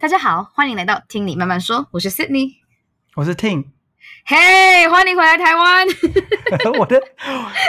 [0.00, 2.52] 大家好，欢迎来到听你慢慢说，我是 Sydney，
[3.16, 3.64] 我是 Ting，
[4.24, 5.88] 嘿，hey, 欢迎回来台湾。
[6.78, 7.02] 我的，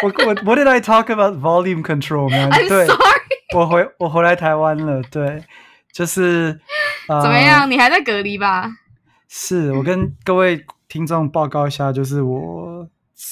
[0.03, 3.00] 我我 What did I talk about volume control man？I'm 对 sorry，
[3.55, 5.43] 我回我回来台湾了，对，
[5.92, 6.59] 就是、
[7.07, 7.69] 呃、怎么样？
[7.69, 8.70] 你还在隔离吧？
[9.27, 12.88] 是我跟各位听众报告一下，就是我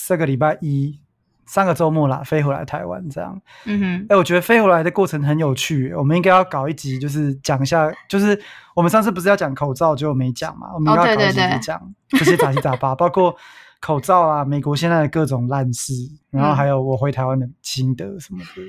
[0.08, 1.00] 这个礼拜一。
[1.48, 3.42] 上个周末啦，飞回来台湾这样。
[3.66, 5.94] 嗯哼，哎、欸，我觉得飞回来的过程很有趣。
[5.94, 8.40] 我们应该要搞一集，就是讲一下，就是
[8.76, 10.68] 我们上次不是要讲口罩，就没讲嘛。
[10.74, 13.36] 我们要搞一集讲这些杂七杂八， 包括
[13.80, 15.94] 口罩啊，美国现在的各种烂事，
[16.30, 18.62] 然后还有我回台湾的心得什么的。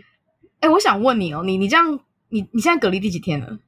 [0.60, 3.58] 哎、欸，我想问你哦，你你这样，你你现在隔离第几天了？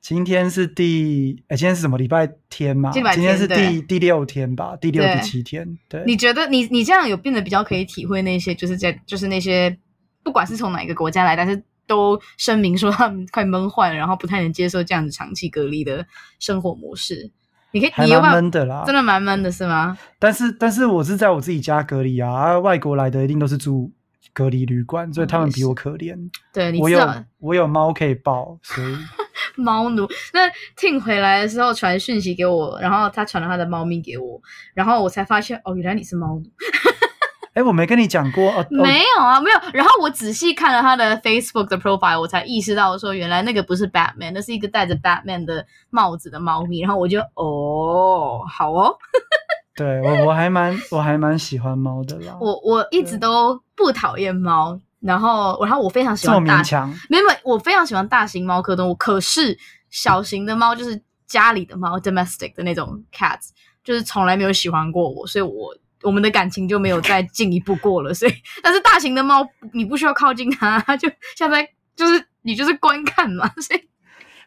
[0.00, 2.90] 今天是第哎，今天是什么礼拜天嘛？
[2.90, 5.78] 今天，今天是第第六天吧，第六第七天。
[5.88, 9.76] 对，你觉得你你这样有变得比较可以体会那些，就是在就是那些
[10.22, 16.06] 不管是从哪个国家来，但是都声明说他们快闷坏了，然后不太能接受这样子长期隔离的
[16.38, 17.30] 生活模式。
[17.72, 19.96] 你可以，还蛮闷的啦，真的蛮闷的是吗？
[20.18, 23.92] 但是但是我是在我自己家隔离啊，啊，外国来的一定都是住
[24.32, 26.14] 隔离旅馆，所以他们比我可怜。
[26.14, 27.06] 嗯、对，你我有
[27.38, 28.96] 我有猫可以抱，所以。
[29.56, 34.40] 猫奴，那 Ting 回来的时候传讯息给我，然后他传了他的猫咪给我，
[34.74, 36.44] 然后我才发现哦，原来你是猫奴。
[37.52, 39.58] 哎、欸，我没跟你讲过哦，没有啊，没有。
[39.72, 46.80] 然后我仔细看了他的 Facebook 的 profile，我才意识到说，原来那个不是 Batman，那是一个戴着 Batman 的帽子的猫咪。
[46.80, 48.96] 然后我就哦，好哦。
[49.84, 52.36] 对我我还蛮我还蛮喜欢猫的啦。
[52.40, 54.78] 我我一直都不讨厌猫。
[55.00, 56.62] 然后，然后我非常喜欢大，
[57.08, 58.94] 没有，我非常喜欢大型猫科动物。
[58.94, 59.58] 可是
[59.88, 63.48] 小型的猫，就是家里的猫，domestic 的那种 cats，
[63.82, 68.12] 就是从来没有喜欢过我，所以我我们的感情就没有再进一步过了。
[68.12, 68.32] 所以，
[68.62, 69.42] 但是大型的猫，
[69.72, 71.66] 你不需要靠近它，它就像在，
[71.96, 73.48] 就是你就是观看嘛。
[73.56, 73.80] 所以，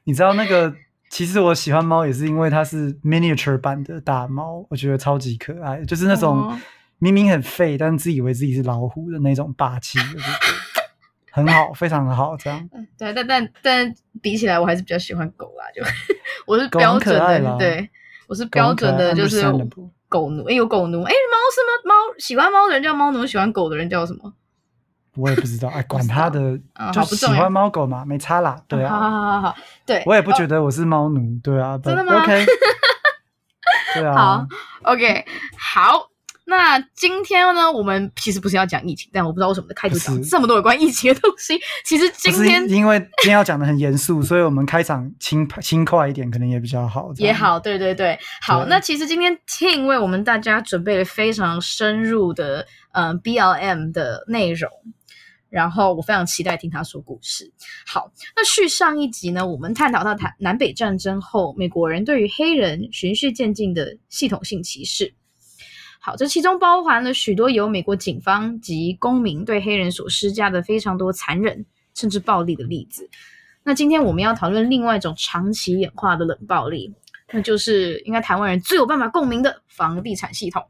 [0.04, 0.72] 你知道那个，
[1.14, 6.50] 其实我喜欢猫也是因为它是 miniature 版的大猫，我觉得超级可爱，就是那种。
[6.50, 6.60] 哦
[7.00, 10.00] 明明很废，但自以为自己是老虎的那种霸气，
[11.30, 12.70] 很好，非常的好，这样。
[12.98, 15.66] 对，但但但比起来，我还是比较喜欢狗啦。
[15.76, 15.84] 就
[16.48, 17.90] 我是标准的，对，
[18.28, 19.44] 我是标准的，就是
[20.08, 20.46] 狗奴。
[20.46, 21.02] 哎，有狗奴。
[21.02, 21.94] 哎，猫是吗？
[21.94, 24.34] 猫喜欢猫的人叫猫奴，喜欢狗的人叫什么？
[25.16, 25.68] 我也不知道。
[25.70, 26.58] 哎，管他的，
[26.94, 28.60] 就喜欢猫狗嘛，没差啦。
[28.68, 31.40] 对啊，好好好好，对，我也不觉得我是猫奴。
[31.44, 32.46] 对啊，真的吗？OK。
[33.96, 34.16] 对啊。
[34.16, 34.48] 好
[34.84, 35.26] ，OK，
[35.58, 36.10] 好。
[36.46, 41.58] 那今天呢，我们其实不是要讲疫情，但我不知道为什么的开头讲这么多有关疫情的东西。
[41.86, 47.14] 其实今天因为今天要讲的很严肃，所以我们开场轻轻快一点，可能也比较好。
[47.16, 48.66] 也好，对对对，好。
[48.66, 54.70] 对那其实今天 Ting 为我们大家准备了非常深入的嗯、呃、BLM 的内容，
[55.54, 57.54] 然后我非常期待听他说故事。
[57.86, 65.14] 好，那续上一集呢，我们探讨到台南北战争后，美国人对于黑人循序渐进的系统性歧视。
[66.02, 73.08] 好，这其中包含了许多由美国警方及公民对黑人所施加的非常多残忍甚至暴力的例子。
[73.64, 76.92] 那今天我们要讨论另外一种长期演化的冷暴力，
[77.32, 80.64] 那就是应该台湾人最有办法共鸣的房地产系统。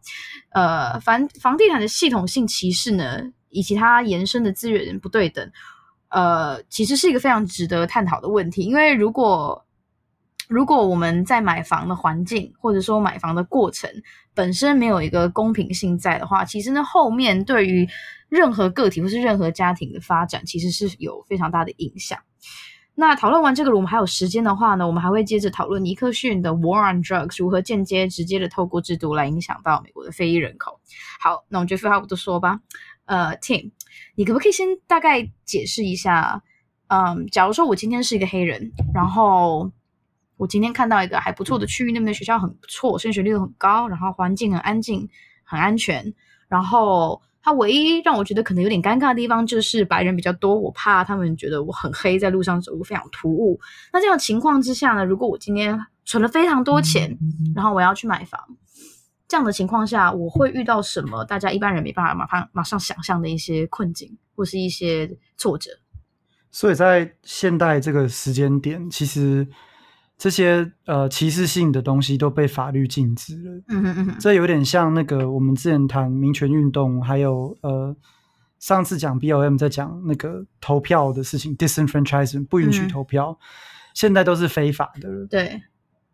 [0.52, 5.52] 呃，房房地产的系统性歧视呢，以及它延伸的资源不对等，
[6.10, 8.64] 呃，其实是一个非常值得探讨的问题。
[8.64, 9.66] 因为如果
[10.50, 13.90] 如果我们在买房的环境，或者说买房的过程
[14.34, 17.88] 本身没有一个公平性在的话，其实呢，后面对于
[18.28, 22.20] 任何个体或是任何家庭的发展，其实是有非常大的影响。
[22.96, 30.80] 那讨论完这个，我们还有时间的话呢，我们还会接着讨论尼克逊的 War on Drugs 如何间接、直接的透过制度来影响到美国的非裔人口。
[31.20, 32.60] 好，那我们就废话不多说吧。
[33.06, 33.72] 呃，Ting，
[34.16, 36.44] 你可不可以先大概解释一下？
[36.88, 39.72] 嗯，假如说我今天是一个黑人，然后。
[40.36, 45.08] 我今天看到一个还不错的区域，那边的学校很不错，升学率很高，然后环境很安静、
[45.44, 46.14] 很安全。
[46.50, 53.58] 然后它唯一让我觉得可能有点尴尬的地方就是白人比较多，我怕他们觉得我很黑，在路上走路非常突兀。
[53.94, 57.18] 那这样情况之下呢，如果我今天存了非常多钱，
[57.56, 58.42] 然后我要去买房，
[59.34, 61.26] 这样的情况下，我会遇到什么？
[61.26, 65.72] 大家一般人没办法马上马上想象的一些困境或是一些挫折。
[66.52, 69.48] 所以在现代这个时间点，其实。
[70.16, 73.52] 这些呃歧视性的东西都被法律禁止了。
[73.68, 77.94] 嗯哼嗯哼，这有点像那个我们之前谈民权运动，还有呃
[78.60, 83.44] 上次讲 BOM 在讲那个投票的事情，disenfranchisement 不允许投票，嗯、
[83.96, 85.28] 现在都是非法的了。
[85.28, 85.60] 对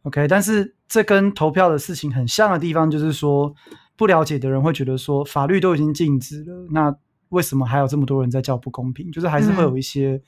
[0.04, 3.56] ，OK，但是这跟投票的事情很像的地方，就是说
[3.96, 6.94] 不了解的人会觉得说法律都已经禁止了，那
[7.30, 9.10] 为什么还有这么多人在叫不公平？
[9.12, 10.22] 就是还是会有一些。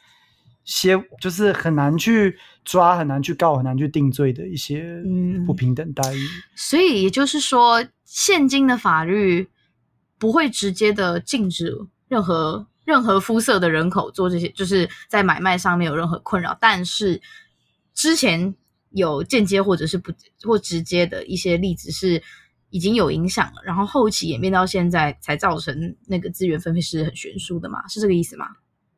[0.63, 5.01] 些就是很难去抓、很难去告、很难去定罪的一些
[5.43, 6.19] 不平等待遇。
[6.19, 9.49] 嗯、所以也就是说，现今的法律
[10.19, 11.75] 不会直接的禁止
[12.07, 16.55] 任何任何肤色的人口做这些，就是在买卖上面有任何困扰。
[16.61, 17.19] 但是
[17.95, 18.53] 之前
[18.91, 20.11] 有间接或者是不
[20.43, 22.21] 或直接的一些例子是
[22.69, 27.87] 已经有影响了，然后后期演变到现在才造成那个资源分配是很悬殊的嘛？
[27.87, 28.47] 是这个意思吗？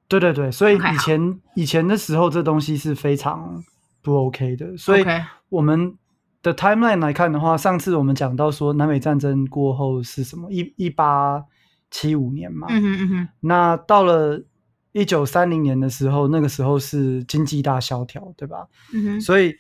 [0.08, 3.64] 对对对，所以以前、okay, 以前的时候，这东西是非常
[4.04, 4.78] 不 OK 的。
[4.78, 5.04] 所以
[5.50, 5.98] 我们
[6.44, 10.52] 的 timeline 来看的话，上次我们讲到说南北战争过后是什么？
[10.52, 11.44] 一一八
[11.90, 12.68] 七五年嘛。
[12.70, 13.28] 嗯哼嗯哼。
[13.40, 14.44] 那到了
[14.92, 18.68] 一九三零年的时候，那个时候是经济大萧条，对吧？
[18.94, 19.22] 嗯哼。
[19.22, 19.56] 所以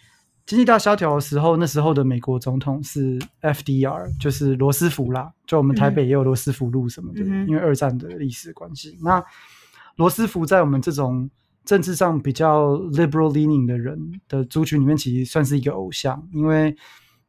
[0.45, 5.31] 经济大萧条的时候，那时候的美国总统是 FDR，就是罗斯福啦。
[5.47, 8.97] 就我们台北也有罗斯福路什么的，嗯、因为二战的历史关系。
[9.01, 9.23] 那
[9.95, 11.29] 罗斯福在我们这种
[11.63, 16.75] 政治上比较 liberal leaning 的人的族群里面，其实算是一个偶像，因为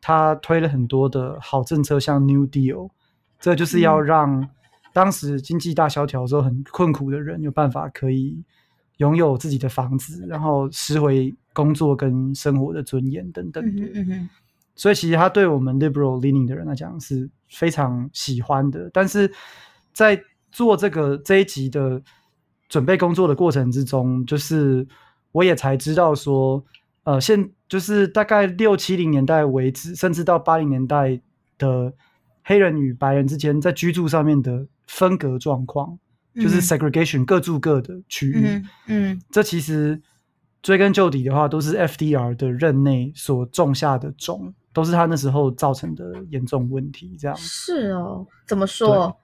[0.00, 2.90] 他推了很多的好政策，像 New Deal，
[3.38, 4.48] 这就是要让
[4.92, 8.42] 当时经济大萧条的时候很困苦的人有办法可以
[8.98, 13.82] 拥有自己的房子，然后拾回工作跟生活的尊严等等的。
[14.76, 18.90] 所以其实他对我们 liberal leaning 的人来讲是非常喜欢的。
[18.92, 19.32] 但是
[19.92, 20.20] 在
[20.50, 22.02] 做这个这一集的。
[22.66, 24.84] 准备工作的过程之中，就是
[25.32, 26.64] 我也才知道说，
[27.04, 31.20] 呃，现就是大概六七零年代为止，甚至到八零年代
[31.56, 31.92] 的
[32.42, 35.98] 黑人与白人之间在居住上面的分隔状况，嗯、
[36.34, 38.44] 就是 segregation 各住各的区域。
[38.44, 40.00] 嗯，嗯，这其实
[40.62, 47.16] 追根究底的话，都是 FDR 的任内所种下的种，都是他那时候造成的严重问题。
[47.18, 48.26] 这样是哦？
[48.46, 49.16] 怎么说？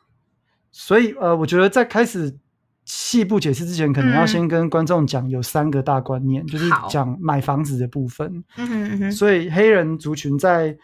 [0.71, 2.39] 所以呃，我觉得在开始。
[2.87, 8.43] 细部解释之前，可能要先跟观众讲有三个大观念，嗯、就是讲买房子的部分。
[8.57, 9.13] 嗯哼嗯哼。
[9.13, 10.77] 所以黑人族群在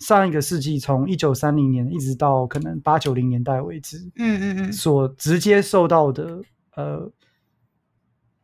[0.00, 6.42] 上一个世纪，从一九三零年一直到可能八九零年代为止，嗯嗯嗯，所直接受到的
[6.74, 7.10] 呃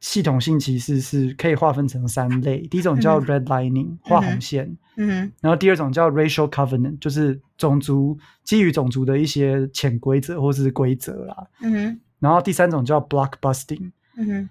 [0.01, 2.61] 系统性歧视是可以划分成三类。
[2.69, 4.77] 第一种叫 redlining，画红线。
[4.97, 5.33] 嗯哼。
[5.41, 11.47] 然后第二种叫 racial covenant，就是种族基于种族的一些潜规则或是规则啦。
[11.63, 12.01] 嗯哼。
[12.19, 14.49] 然后第三种叫 blockbusting，嗯哼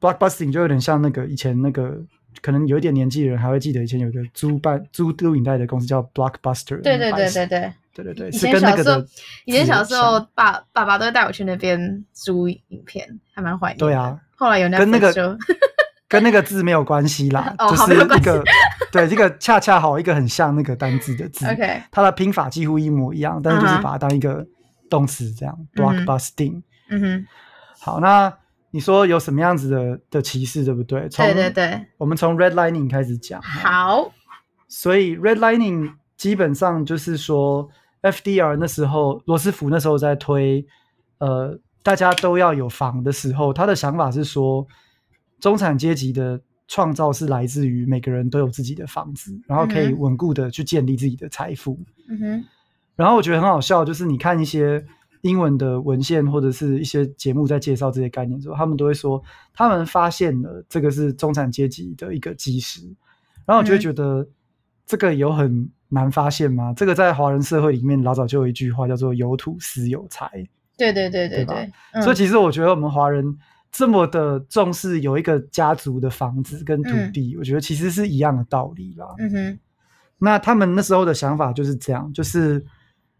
[0.00, 2.02] ，blockbusting 就有点像那个以前那个
[2.42, 7.72] 可能有一点年纪的人还会记得以前有个租办租录影带的公司叫 blockbuster，对对对对对。
[7.94, 9.04] 对对对，以前小时候
[9.44, 13.04] 以前小时候爸爸爸都会带我去那边租影片，
[13.34, 13.78] 还蛮怀念。
[13.78, 15.36] 对啊，后来有那跟那个
[16.06, 18.40] 跟那个字没有关系啦，就是一个
[18.92, 24.46] 对这个恰恰好一个很像那个单字的字， OK，它的拼法几乎一模一样，但是就是把它当一个
[24.88, 26.62] 动词这样 blockbusting。
[26.90, 27.26] 嗯哼，
[27.80, 28.32] 好，那
[28.70, 31.08] 你说有什么样子的的歧视，对不对？
[31.08, 33.40] 对对对，我们从 redlining 开始讲。
[33.40, 34.12] 好，
[34.68, 37.68] 所以 redlining 基本上就是说
[38.02, 40.66] ，FDR 那时候，罗斯福那时候在推，
[41.18, 44.66] 呃，大家都要有房的时候，他的想法是说，
[45.40, 51.78] 中产阶级的创造是来自于每个人都有自己的房子，然后可以稳固的去建立自己的财富。
[52.08, 52.44] 嗯哼，
[52.96, 54.84] 然后我觉得很好笑，就是你看一些。
[55.22, 59.22] 英文的文献或者是一些节目在介绍这些概念的时候，他们都会说
[59.52, 62.82] 他们发现了这个是中产阶级的一个基石，
[63.44, 64.26] 然后我就会觉得
[64.86, 66.70] 这个有很难发现吗？
[66.70, 70.30] 嗯、这个在华人社会里面老早就有一句话叫做“有土斯有财”，
[70.78, 73.36] 对对对对对，对、嗯，所以其实我觉得我们华人
[73.72, 79.06] 这么的重视有一个家族的房子跟土地，嗯、我觉得其实是一样的道理啦。
[79.18, 79.58] 嗯哼，
[80.18, 82.64] 那他们那时候的想法就是这样，就是。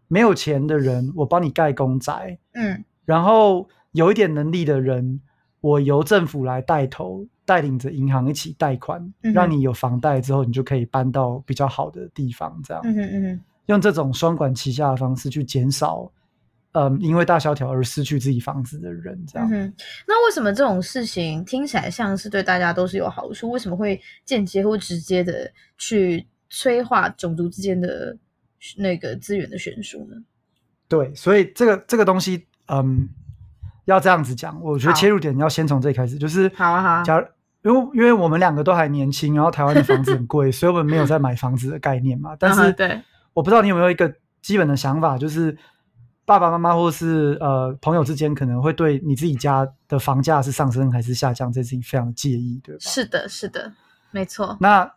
[0.09, 5.21] 没有钱的人，我帮你盖公宅，嗯，然后有一点能力的人，
[5.61, 16.11] 我由政府来带头，带领着银行一起贷款，嗯，让你有房贷之后，你就可以搬到比较好的地方，这样，嗯嗯嗯，用这种双管齐下的方式去减少，
[16.73, 19.71] 嗯，因为大萧条而失去自己房子的人，这样，嗯。
[20.07, 23.50] 那为什么这种事情听起来像是对大家都是有好处？
[23.50, 28.17] 为什么会间接或直接的去催化种族之间的？
[28.77, 30.17] 那个资源的悬殊呢？
[30.88, 33.09] 对，所以这个这个东西，嗯，
[33.85, 37.03] 要这样子讲，我觉得切入点要先从这里开始，就是好啊好。
[37.03, 37.27] 假如
[37.62, 42.37] 因为因为我们两个都还年轻，然后台湾的房子很贵， 所以我们没有在买房子的概念嘛。
[42.38, 43.03] 但是，对，
[43.35, 45.57] 我不知道你有没有一个基本的想法，就是
[46.25, 52.79] 爸爸妈妈或是呃朋友之间，可能会对你自己家的房价是上升还是下降这件事情非常介意，对吧？
[52.81, 53.75] 是的，是的，
[54.11, 54.57] 没错。
[54.61, 54.91] 那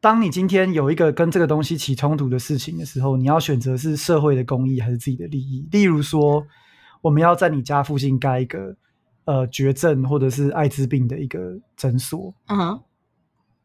[0.00, 5.68] 当你今天有一个跟这个东西起冲突的事情的时候，你要选择是社会的公益还是自己的利益？
[5.70, 6.42] 例如说，
[7.02, 8.74] 我们要在你家附近盖一个
[9.26, 12.34] 呃绝症或者是艾滋病的一个诊所。
[12.46, 12.82] 嗯哼，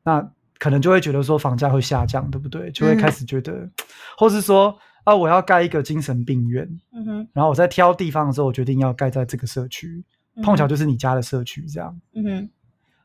[0.03, 2.69] 那可能就会觉得说房价会下降，对不对？
[2.71, 3.71] 就会开始觉得，嗯、
[4.17, 6.67] 或是说啊，我要盖一个精神病院。
[6.91, 10.03] 嗯哼，然后我在挑地方的时候，我决定要盖在这个社区，
[10.35, 11.97] 嗯、碰巧就是你家的社区，这样。
[12.13, 12.49] 嗯哼，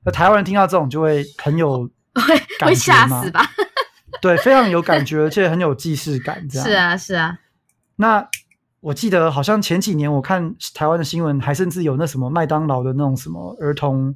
[0.05, 1.89] 那台湾人听到这种就会很有
[2.21, 3.45] 会会吓死吧？
[4.21, 6.67] 对，非常有感觉，而且很有既视感，这样。
[6.69, 7.38] 是啊，是啊。
[7.97, 8.29] 那
[8.81, 14.14] 我记得好像前几年我看台湾的新闻，还甚至有那什么麦当劳的那种什么儿童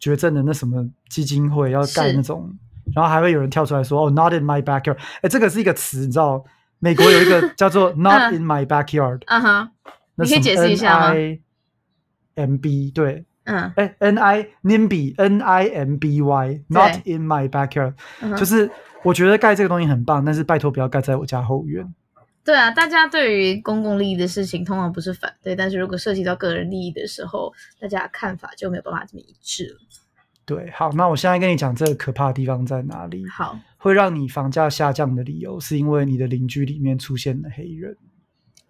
[0.00, 2.50] 绝症的那什么基金会要盖那种，
[2.94, 6.44] 然后还会有人跳出来说：“哦，Not in my backyard。”哎，这个是一个词，你知道？
[6.80, 9.22] 美国有一个 叫做 “Not in my backyard”。
[9.26, 9.70] 嗯哼，
[10.16, 11.14] 你可以解释一下吗
[12.34, 13.24] ？M B 对。
[13.44, 17.94] 嗯，哎，N I NIMBY，N I M B Y，Not in my backyard，
[18.38, 18.70] 就是
[19.02, 21.94] 我觉得盖这个东西很棒，但是拜托不要盖在我家后院。
[22.42, 29.76] 对啊，大家对于公共利益的事情通常不是反对，但是如果涉及到个人利益的时候，大家的看法就没有办法这么一致了。
[30.46, 33.26] 对，好，那我现在跟你讲这个可怕的地方在哪里？
[33.28, 37.94] 好，会让你房价下降的理由是因为你的邻居里面出现了黑人。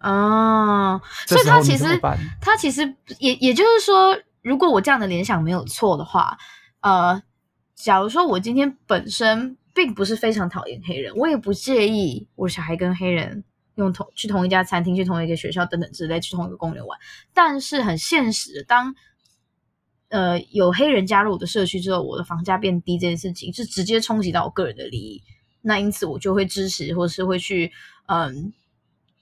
[0.01, 1.97] 哦，所以他其实
[2.41, 4.17] 他其实也也就是说。
[4.45, 6.37] 如果我这样的联想没有错的话，
[6.81, 7.23] 呃，
[7.73, 16.99] 假如说我今天本身并不是非常讨厌黑人，我也不介意我小孩跟黑人用同去同一家餐厅、去同一个学校等等之类，去同一个公园玩。
[17.33, 18.93] 但是很现实，当
[20.09, 25.23] 呃有黑人加入我的社区之后，我的房价变低这件事情是直接冲击到我个人的利益。
[25.61, 27.71] 那因此我就会支持，或是会去
[28.05, 28.53] 嗯。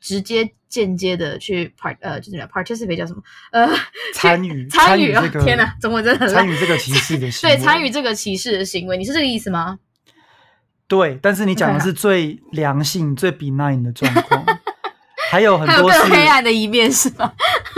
[0.06, 3.70] 直接间接的去 part 呃，就是 participate 叫什么呃
[4.15, 5.24] 参与参与啊！
[5.44, 9.77] 天哪，中文真的很参与这个歧视的 行为，对参与这个歧视的行为，你是这个意思吗？
[10.88, 14.44] 对，但是你讲的是最良性、最 benign 的状况，
[15.30, 17.32] 还有很多是黑暗的一面，是吗？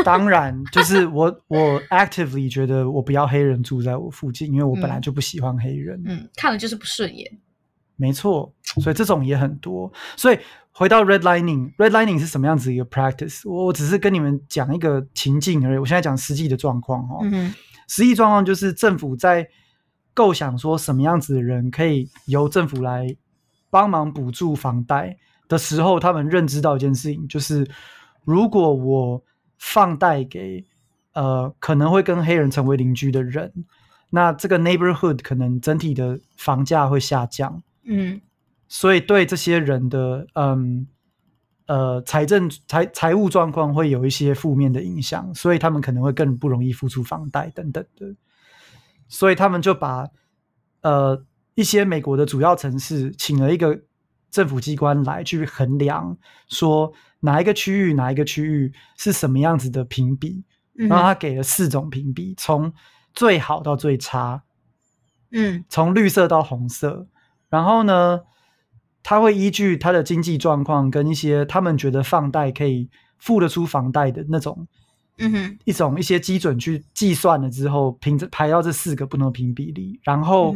[0.06, 7.30] 当然，就是我我 actively 觉得我不要黑人住在我附近，因为我本来就不喜欢黑人，嗯，嗯，看了就是不顺眼，
[7.98, 10.40] 没错，所以这种也很多，所以。
[10.78, 13.50] 回到 redlining，redlining 是什么样子一个 practice？
[13.50, 15.78] 我只是跟你们讲一个情境而已。
[15.78, 17.20] 我现在讲实际的状况哦。
[17.24, 17.54] 嗯。
[17.88, 19.48] 实际状况就是政府在
[20.14, 23.16] 构想说什么样子的人可以由政府来
[23.70, 25.18] 帮忙补助房贷
[25.48, 27.66] 的时候，他们认知到一件事情，就是
[28.26, 29.24] 如果我
[29.58, 30.66] 放贷给
[31.14, 33.54] 呃可能会跟黑人成为邻居的人，
[34.10, 37.64] 那这个 neighborhood 可能整体的房价会下降。
[37.86, 38.20] 嗯。
[38.68, 40.88] 所以对这些人的嗯
[41.68, 48.16] 呃财政财财务状况会有一些负面的影响，所以他们可能会更不容易付出房贷等等的。
[49.08, 50.08] 所以他们就把
[50.82, 53.82] 呃一些美国的主要城市请了一个
[54.32, 56.18] 政府机关来去衡量，
[56.48, 60.44] 说哪一个区域哪一个区域是什么样子的评比，
[60.74, 62.74] 然后他给了四种评比，从
[63.14, 64.44] 最好到最差，
[65.32, 67.08] 嗯，从绿色到红色，
[67.50, 68.22] 然后呢，
[69.08, 74.68] 他会依据他的经济状况跟一些他们觉得放贷可以付得出房贷的那种，
[75.20, 80.56] 嗯哼，一种一些基准去计算了之后，凭着排到这四个不同的评比例，然后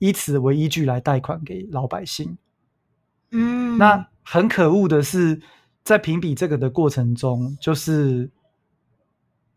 [0.00, 2.36] 以此为依据来贷款给老百姓。
[3.30, 5.40] 嗯，那很可恶的是，
[5.84, 8.28] 在评比这个的过程中，就是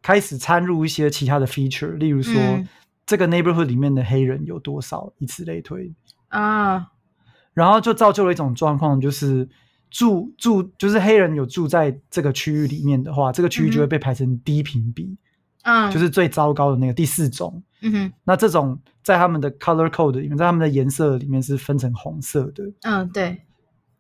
[0.04, 2.68] 开始掺入一些其他的 feature，例如说、嗯、
[3.08, 5.92] 这个 neighborhood 里面的黑人有多少，以此类推。
[6.28, 6.92] 啊。
[7.54, 9.48] 然后就造就了一种状况，就是
[9.90, 15.18] 住住就是黑人有住在这个区域里面的话，这个区域就会被排成低评比，
[15.64, 17.62] 嗯，就是最糟糕的那个第四种。
[17.82, 22.64] 嗯哼，那这种在他们的 color code 里面，在他们的颜色里面是分成红色的。
[22.82, 23.42] 嗯，对。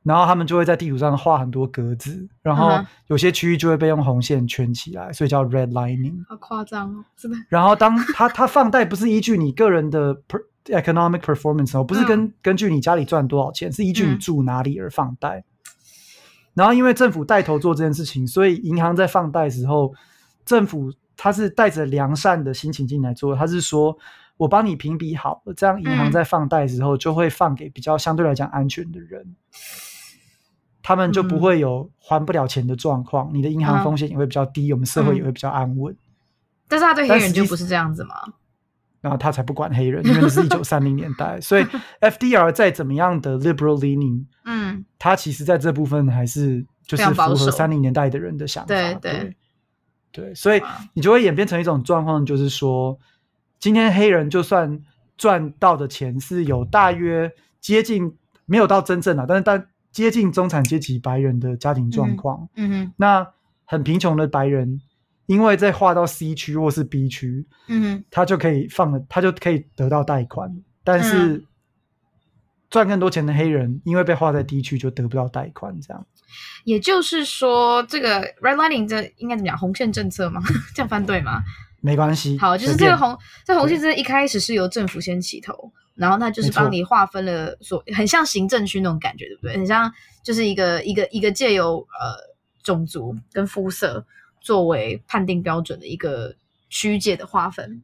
[0.03, 2.71] 然后他们就会在地图上画很多格子，然后
[3.07, 6.23] 有些区域就会被用红线圈起来，所以叫 redlining。
[6.27, 7.37] 好夸张哦，真的。
[7.49, 15.43] 然后当他他放贷不是依据你个人的 per economic performance 哦，不是根根据你家里赚多少钱，是依据你住哪里而放贷。
[16.53, 19.93] 然后因为政府带头做这件事情，所以银行在放贷的时候，
[20.45, 23.97] 政府他是带着良善的心情进来做，他是说
[24.37, 29.35] 我帮你评比好，这样银行在放贷的时候就会放给比较相对来讲安全的人，
[30.81, 35.95] 他们就不会有还不了钱的状况，你的银行风险也会比较低，我们社会也会比较安稳。
[36.67, 38.15] 但是他对黑人就不是这样子吗？
[39.01, 41.65] 然后他才不管黑人，因为那是一九三零年代， 所以
[42.01, 49.35] FDR 再怎么样的 liberal leaning，嗯，他其实在这部分还是就是符合三零年代的人的想法，对
[50.11, 50.35] 对。
[50.35, 50.61] 所以
[50.93, 52.99] 你就会演变成一种状况，就是说，
[53.57, 54.81] 今天黑人就算
[55.17, 63.27] 赚到的钱是有大约接近没有到真正的，但是但接近中产阶级白人的家庭状况，嗯，嗯哼，那
[63.63, 64.81] 很贫穷的白人。
[65.29, 70.51] 因为在划到 C 区或是 B 区，嗯，他就可以放了，他就可以得到贷款。
[70.83, 71.45] 但是
[72.67, 75.79] 赚更多钱的黑人，因为被划在 D 区，就得不到贷款。
[75.79, 76.03] 这样，
[76.63, 79.55] 也就是说，这个 redlining 这应该怎么讲？
[79.55, 80.41] 红线政策吗？
[80.73, 81.43] 这样翻对吗？
[81.81, 82.35] 没关系。
[82.39, 89.55] 好，就是这个红这红线政策一开始是由政府先起头，然后那就是帮你划分了所，很像行政区那种感觉，对不对？
[89.55, 89.93] 很像
[90.23, 92.15] 就是一个一个一个借由呃
[92.63, 94.03] 种族跟肤色。
[94.49, 96.35] 作为判定标准的一个
[96.71, 97.83] 区界的划分，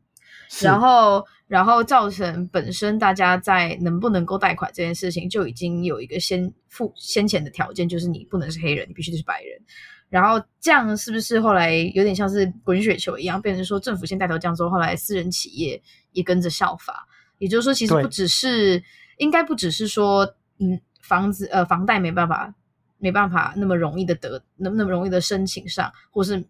[0.64, 9.62] 然后然后造成本身大家在能不能够贷款这件事情就已经有一个先付先前的条件，就是你不能是黑人，你必须得是白人。
[10.10, 15.80] 然后这样是不是后来有点像是滚雪球一样，变成说政府先带头这样做，后来私人企业
[16.14, 17.08] 也跟着效法。
[17.38, 18.84] 也就是说，其实不只是
[19.18, 22.56] 应该不只是说，嗯，房子呃房贷没办法。
[22.98, 26.44] 没办法那么容易的得，那么那么容易的申请上，或是，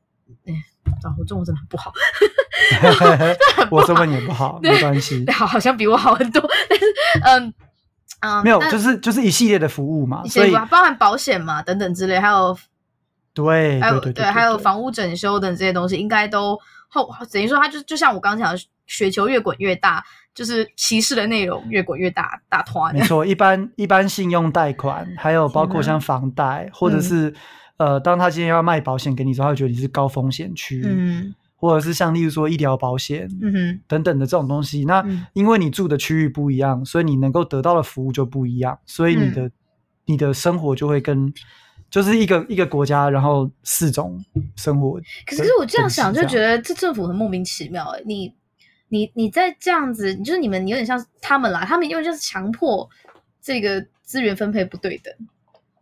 [0.46, 0.54] 哎，
[1.18, 1.94] 我中文 真的很不好，
[3.70, 6.86] 我中文也不好，没关系，好，好像比我好很多，但是，
[7.24, 7.54] 嗯
[8.22, 12.58] 嗯，没有，就是就是一系列的服务嘛，所以包含保险嘛，等等之类，还有，
[13.34, 20.04] 对，还有对，对，还有房屋整修等这些东西，应该都后等于说，它就就像我刚刚讲的，雪球越滚越大。
[20.36, 22.94] 就是歧视的内容越滚越大，大团。
[22.94, 27.36] 没错，一般一般信用贷款，还有包括像房贷，或者是、嗯、
[27.78, 34.86] 呃，当他今天要卖保险给你之后，他会觉得你是高风险区，嗯，或者是像例如说医疗保险，嗯哼，等等的这种东西。
[34.86, 39.52] 那因为你住的区域不一样，所以你能够得到的服务就不一样，所以你的、嗯、
[40.06, 41.34] 你的生活就会跟
[41.90, 44.24] 就是一个一个国家，然后四种
[44.56, 45.00] 生活。
[45.26, 48.34] 可是我这样想，就觉得这政府很莫名其妙哎，你。
[48.88, 52.88] 你你在这样子，就是你们有点像他们啦，他们因为就是强迫
[53.42, 55.12] 这个资源分配不对等，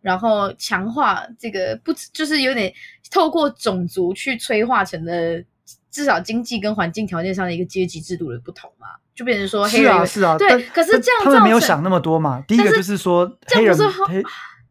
[0.04, 2.70] 然后强化这个不就是有点
[3.10, 5.42] 透过种族去催化成的，
[5.90, 12.44] 至少经济跟环境条件上的一个阶级制度的不同嘛，就变成说黑人是啊是啊，对，可是这样他们没有想那么多嘛。
[12.46, 13.74] 第一个就是说黑人
[14.06, 14.22] 黑，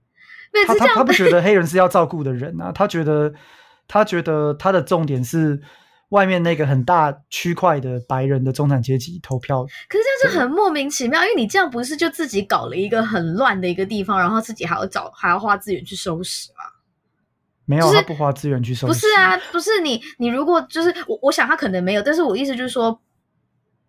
[0.67, 3.33] 他他他不觉得黑人是要照顾的人啊，他觉得
[3.87, 5.59] 他觉得他的重点是。
[6.13, 16.63] 外面那个很大区块的白人的中产阶级投票，可是这样就很莫名其妙，因为你这样不是就自己搞了一个很乱的一个地方，然后自己还要找还要花资源去收拾吗？
[17.65, 18.93] 没有，就是、他不花资源去收拾。
[18.93, 22.99] 不是啊，不是你你如果就是我，我想他可能没有，但是我意思就是说。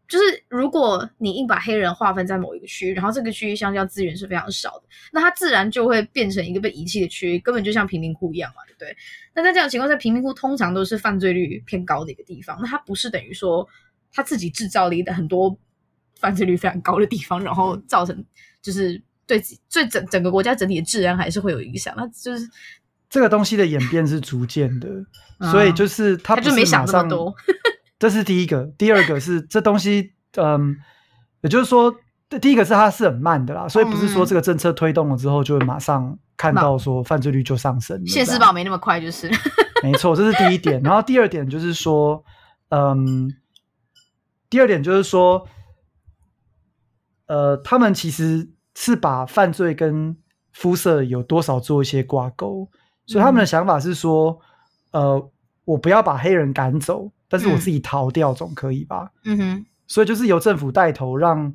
[0.07, 8.97] 就是如果你硬把黑人划分在某一个区域，然后这个区域相较资源是非常少的，那它自然就会变成一个被遗弃的区域，根本就像贫民窟一样嘛，对不对？
[9.35, 13.67] 那在这样的情况下，贫民窟通常都是犯罪率偏高的一个地方，那它不是等于说
[14.13, 15.59] 他自己制造了一个很多
[16.21, 18.25] 犯罪率非常高的地方，然后造成
[18.61, 22.49] 就是对对整整个国家整体的治安还是会有影响，那就是
[23.09, 24.89] 这个东西的演变是逐渐的，
[25.41, 27.35] 嗯、所以就是他，不是他就没想那么多。
[27.99, 30.77] 这是第一个，第二个是 这东西，嗯，
[31.43, 31.95] 也就是说，
[32.41, 38.05] 第一个是它是很慢的啦，所以不是说这个政策推动了之后就会马上看到说犯罪率就上升。
[38.07, 39.31] 现世报没那么快，就是。
[39.83, 40.81] 没错，这是第一点。
[40.83, 42.25] 然后第二点就是说，
[42.71, 43.31] 嗯，
[44.49, 45.47] 第二点就是说，
[47.27, 50.17] 呃，他们其实是把犯罪跟
[50.53, 52.71] 肤色有多少做一些挂钩，
[53.07, 54.41] 所以他们的想法是说，
[54.93, 55.31] 呃，
[55.67, 57.13] 我不要把黑人赶走。
[57.35, 59.11] 但是我自己逃掉总可以吧？
[59.25, 61.53] 嗯哼，所以就是由政府带头，让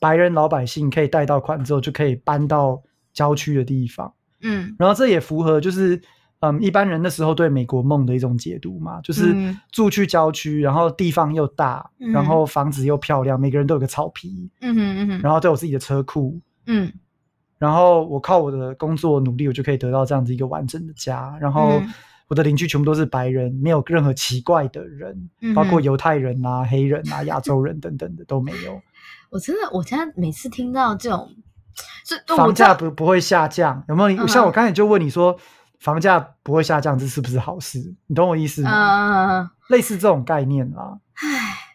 [0.00, 4.10] 白人老百姓可以贷到款之后，就可以搬到郊区的地方。
[4.40, 6.00] 嗯，然后这也符合就是
[6.40, 9.36] 嗯一般人那时候对美国梦的一种解读嘛，就是
[9.70, 14.50] 住去郊区，然后地方又大，然后房子又漂亮，每个人都有个草皮。
[14.62, 16.40] 嗯哼嗯哼，然后都有自己的车库。
[16.64, 16.90] 嗯，
[17.58, 21.36] 然后我靠我的工作努力，我就可以得到这样子一个完整的家。
[21.38, 21.82] 然后。
[22.28, 28.80] 我的邻居全部都是白人，没有任何奇怪的人，嗯、包括犹太人啊、黑人啊、亚洲人等等的都没有。
[29.30, 31.28] 我真的，我现在每次听到这种，
[32.36, 34.24] 房价不不会下降，有没有？
[34.24, 35.38] 嗯、像我刚才就问你说，
[35.80, 37.94] 房价不会下降，这是不是好事？
[38.06, 39.40] 你懂我意思吗？
[39.40, 40.98] 嗯、类似这种概念啦。
[41.14, 41.67] 唉。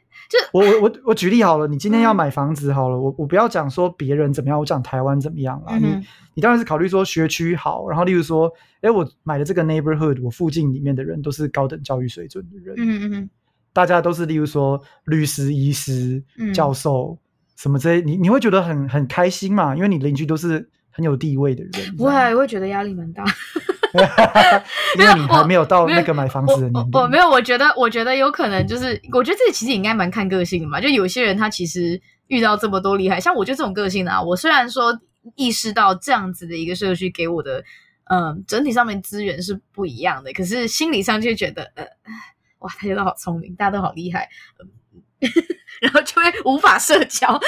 [0.51, 5.77] 我我我我举例好了，你今天要买房子好了，嗯、我我不要讲说别人怎么样，我讲台湾怎么样啦。
[5.77, 13.29] 嗯、你你当然是考虑说学区好，然后例如说，哎，我买的这个 neighborhood，我附近里面的人都是高等教育水准的人，嗯嗯嗯
[13.73, 17.19] 大家都是例如说律师、医师、教授、嗯、
[17.57, 19.75] 什么这些，你你会觉得很很开心嘛？
[19.75, 23.23] 因为你邻居都是很有地位的人，不会，我会觉得压力蛮大。
[24.97, 26.89] 因为你还没有到那个买房子的年龄。
[26.93, 30.81] 我没有，我觉得，我觉得有可能就是，我觉得这其实应该蛮看个性的嘛。
[30.81, 34.21] 就有些人他其实遇到这么多厉害，像我就这种个性的啊。
[34.21, 34.99] 我虽然说
[35.35, 37.63] 意识到这样子的一个社区给我的，
[38.05, 41.85] 嗯，整体上面资源是不一样的，可是心理上就觉得，呃，
[42.59, 44.27] 哇，大家都好聪明，大家都好厉害，
[45.81, 47.39] 然后就会无法社交。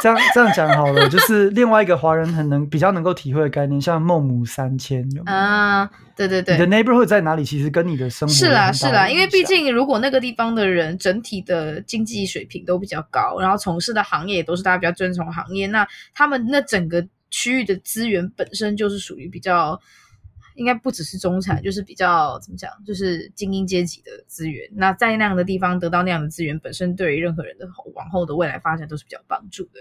[0.00, 5.36] 这样这样讲好了，就是另外一个华人很能比较能够体会的概念，像孟母三迁有没有？
[5.36, 7.44] 啊，对对对，你的 neighborhood 在哪里？
[7.44, 19.80] 其实跟你的生活是啦是啦，因为毕竟如果那个地方的人整体的经济水平都比较高，然后从事的行业也都是大家比较尊崇的行业，那他们那整个区域的资源本身就是属于比较。
[20.60, 24.68] 应该不只是中产，就是比较怎么讲，就是精英阶级的资源。
[24.74, 29.80] 那在那样的地方得到那样的资源，本身对于任何人的往后的未来发展都是比较帮助的。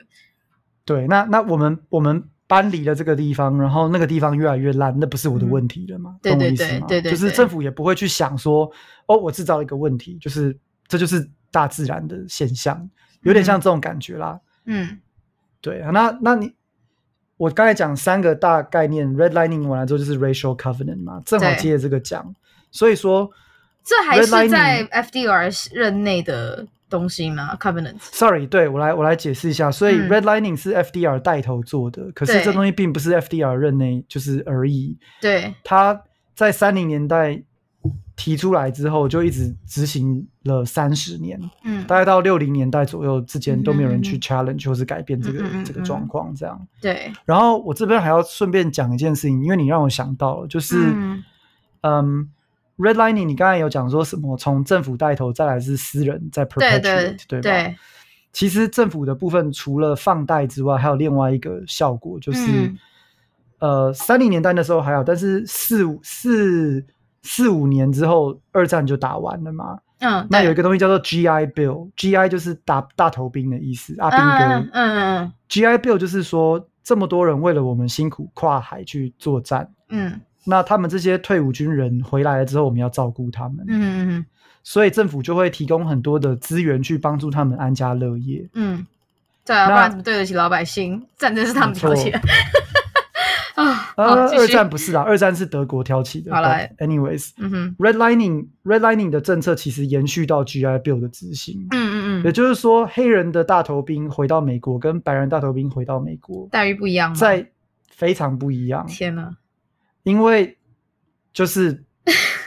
[0.85, 6.17] 对，那那我们我们搬离了这个地方，然后那个地方越来越烂，那不是我的问题了吗？
[6.21, 8.71] 对对对对对，就是政府也不会去想说，
[9.07, 12.89] 哦，我制造一个问题，就是这就是大自然的现象，
[13.23, 14.39] 有点像这种感觉啦。
[14.63, 14.97] 嗯，
[15.59, 16.53] 对啊，那那你。
[17.39, 22.35] 我刚才讲三个大概念，redlining 完了之后就是 racial covenant 嘛，正好接着这个讲。
[22.69, 23.31] 所以说，
[23.81, 29.71] 这还是在 FDR 任内的东西吗？covenant？Sorry，对，我来我来解释一下。
[29.71, 34.97] 所以 redlining 是 FDR 带头做的，嗯、可是这东西并不是 FDR 任内就是而已。
[35.21, 36.03] 对，他
[36.35, 37.41] 在三零年代。
[38.19, 46.67] 提出来之后，就一直执行了三十年，嗯，大概到六零年代左右之间都没有人去 challenge 或是改变这个、嗯、这个状况，这样。
[46.81, 47.09] 对。
[47.23, 51.23] 然后我这边还要顺便讲一件事情，因为你让我想到了，就是，嗯，
[51.79, 52.29] 嗯
[52.77, 54.35] ，redlining，你刚才有讲说什么？
[54.35, 57.75] 从政府带头，再来是私人在 perpetuate，对，对，对吧？
[58.33, 62.77] 其实政府的部分除了放贷之外，还有另外一个效果，就是，嗯、
[63.59, 66.85] 呃，三零年代的时候还好，但是四五四。
[67.23, 69.79] 四五年之后，二战就打完了嘛。
[69.99, 74.55] 嗯，那有一个东西叫做 GI Bill，GI 就是打大头兵的意思，阿兵哥。
[74.55, 75.33] 嗯嗯嗯。
[75.49, 79.69] GI Bill 就是说，这么多人为了我们辛苦跨海去作战。
[79.89, 80.21] 嗯。
[80.45, 83.57] 那他们这些退伍军人回来了之后，我们要照顾他们。
[83.67, 84.25] 嗯嗯嗯。
[84.63, 88.47] 所以政府就会提供很多的资源去帮助他们安家乐业。
[88.53, 88.87] 嗯。
[89.45, 91.05] 对啊，不然怎么对得起老百姓？
[91.17, 92.21] 战争是他们挑起的。
[93.63, 96.33] 啊，二战不是啦，二战是德国挑起的。
[96.33, 101.67] 好了，anyways，嗯哼，redlining，redlining 的政策其实延续到 GI Bill 的执行。
[101.71, 107.15] 嗯嗯嗯，也就是说，黑人的大头兵回到美国，跟白人大头兵回到美国待遇不一样吗？
[107.15, 107.49] 在
[107.89, 108.85] 非常不一样。
[108.87, 109.35] 天哪！
[110.03, 110.57] 因为
[111.33, 111.83] 就是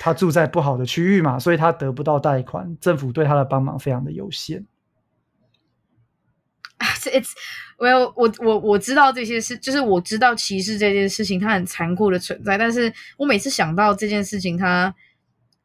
[0.00, 4.64] 他住在不好的区域嘛，所以他得不到贷款，政府对他的帮忙非常的有限。
[7.06, 7.30] It's
[7.78, 12.58] well，我我我知道这些事，就是我知道歧视这件事情，它很残酷的存在。
[12.58, 14.94] 但是我每次想到这件事情，它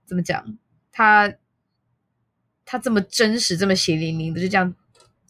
[0.06, 0.44] 怎么讲？
[0.92, 1.32] 它
[2.66, 4.74] 它这么真实，这么血淋淋的，就这样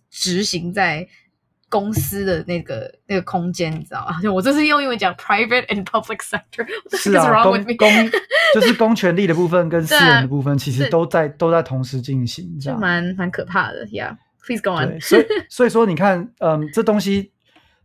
[0.10, 1.08] 执行在
[1.70, 4.22] 公司的那个那个空间，你知道吗？
[4.22, 6.66] 就 我这是用英文讲 private and public sector。
[6.98, 8.12] 是啊，公公
[8.54, 14.18] 就是公权力的部分跟私人的部分，其实都在都在同时进行，这样蛮蛮可怕的呀。
[14.18, 14.27] Yeah.
[14.48, 15.02] Please go on。
[15.02, 17.34] 所以所以说你看，嗯，这东西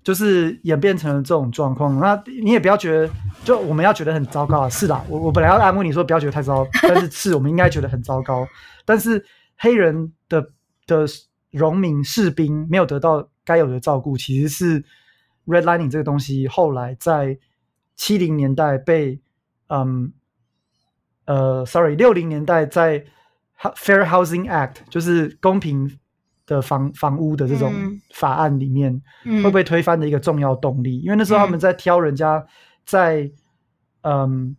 [0.04, 1.98] 就是演变成了这种状况。
[1.98, 3.10] 那你也不要觉得，
[3.42, 4.68] 就我们要觉得很糟糕啊。
[4.68, 8.46] 是啦，我我本来要安慰你说不要觉得太糟，但是是我们应该觉得很糟糕。
[8.86, 9.24] 但是
[9.56, 10.40] 黑人的
[10.86, 11.04] 的
[11.50, 14.84] 荣民士兵没有得到该有的照顾，其实是
[15.46, 17.36] redlining 这个东西后来在
[17.96, 19.20] 七零年代被
[19.66, 20.12] 嗯
[21.24, 23.04] 呃，sorry，六零年代在
[23.60, 25.98] Fair Housing Act 就是公平。
[26.52, 27.72] 的房房屋的这种
[28.14, 30.98] 法案里面，会不会推翻的一个重要动力？
[30.98, 32.44] 嗯、因为那时候他们在挑人家
[32.84, 33.32] 在，在
[34.02, 34.54] 嗯，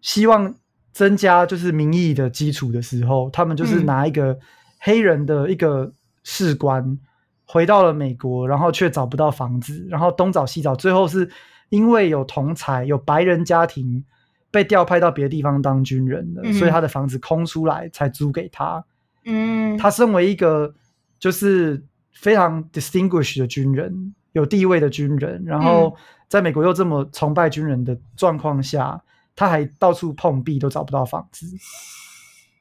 [0.00, 0.54] 希望
[0.92, 4.38] 增加就是民意的基础的时候，他们就是拿一个
[4.78, 6.98] 黑人的一个士官
[7.44, 11.30] 回到了美国，然后却找不到房子，然后东找西找，最后是
[11.70, 14.04] 因为有同才有白人家庭
[14.50, 18.84] 被调派到别的地方当军人的，嗯、所以他的房子空出来才租给他。
[19.24, 20.74] 嗯，他身为一个。
[21.20, 21.80] 就是
[22.10, 29.00] 非常 distinguished 的军人，有地位的军人，然后在美国又这么崇拜军人的状况下，
[29.36, 31.46] 他还到处碰壁都找不到房子，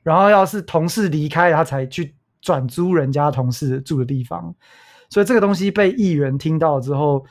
[0.03, 4.53] 然后要是同事离开，他才去转租人家同事住的地方，
[5.09, 7.25] 所以这个东西被议员听到之后。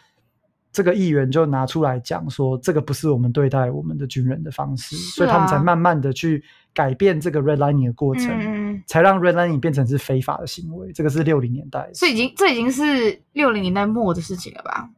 [0.78, 6.40] 这个议员就拿出来讲说，这个不是我们对待我们的军人的方式，啊、所以他们才慢慢的去
[6.72, 10.92] 改变这个 redlining 的过程，嗯、才让 redlining 变成是非法的行为。
[10.92, 14.88] 这个是六零年代，所以已经这已经是六零年代末的事情了吧？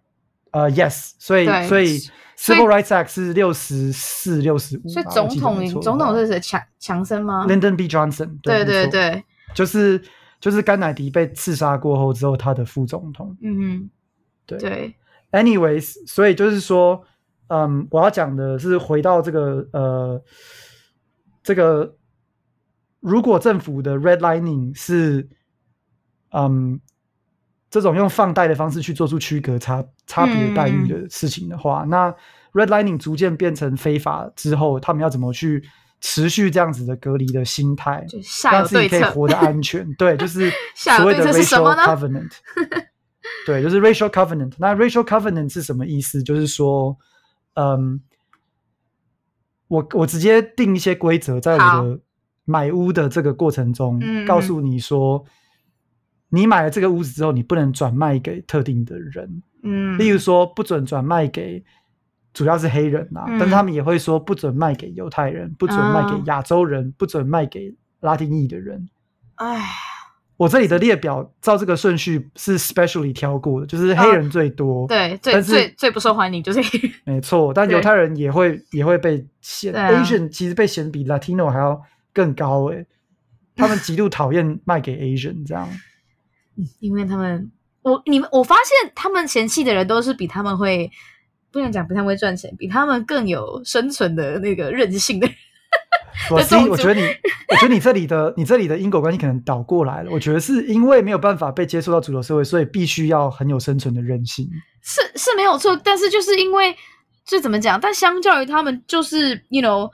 [0.51, 1.99] 呃、uh,，yes，所以所以
[2.37, 6.39] Civil Rights Act 是六十四、六十五，所以总统总统是谁？
[6.41, 7.89] 强强森吗？Lyndon B.
[7.89, 10.03] Johnson，对对对，对，就是
[10.41, 13.91] 就是甘乃迪被刺杀过后之后，他的副总统，嗯哼，
[14.45, 14.95] 对对。
[15.33, 17.05] Anyways，所以就是说，
[17.49, 20.23] 嗯，我要讲的是回到这个呃，
[21.43, 21.97] 这个
[23.01, 25.29] 如果政府的 redlining 是
[26.33, 26.81] 嗯
[27.71, 32.15] 这种用放贷的方式去做出区隔差差别待遇的事情的话，嗯、那
[32.53, 35.63] redlining 逐渐变成非法之后，他们要怎么去
[36.01, 38.05] 持续这样子的隔离的心态，
[38.51, 39.89] 让自己可以活得安全？
[39.95, 42.33] 对，就是 所谓的 racial covenant。
[43.47, 44.53] 对，就是 racial covenant。
[44.59, 46.23] 那 racial covenant 是什么意思？
[46.23, 46.97] 就是说，
[47.55, 48.01] 嗯，
[49.69, 52.01] 我我直接定一些规则，在我的
[52.45, 55.25] 买屋的这个过程中，告诉你说，
[56.31, 59.43] 你买了这个屋子之后，你不能转卖给特定的人。
[59.63, 61.63] 嗯，例如说，不准转卖给
[62.33, 68.89] 主要是黑人啊，但是他们也会说不准卖给犹太人，不准卖给亚洲人，不准卖给拉丁裔的人。
[69.35, 69.90] 哎。
[70.41, 77.53] 我这里的列表照这个顺序是 specially 挑过的，就是黑人最多，哦、对，最最最不受欢迎就是黑人，没错。
[77.53, 81.79] 但犹太人也会也会被嫌、啊、，Asian 其实被嫌比 Latino 还要
[82.15, 82.87] 更高诶，
[83.55, 85.69] 他们极度讨厌卖给 Asian 这样，
[86.79, 90.91] 因为他们，我你们我发现他们嫌弃的人都是比他们会
[91.53, 95.37] 不能讲比他们会赚钱，比他们更有生存的那个韧性的人。
[96.31, 97.03] 我是，我觉得你，
[97.49, 100.11] 我觉得你这里的你这里的因果关系可能倒过来了。
[100.11, 104.49] 我觉得是因为没有办法被接触到主流社会，所以必须要很有生存的韧性。
[104.83, 106.77] 是是没有错，但是就是因为
[107.25, 107.81] 这怎么讲？
[107.81, 109.91] 但相较于他们，就是 you know，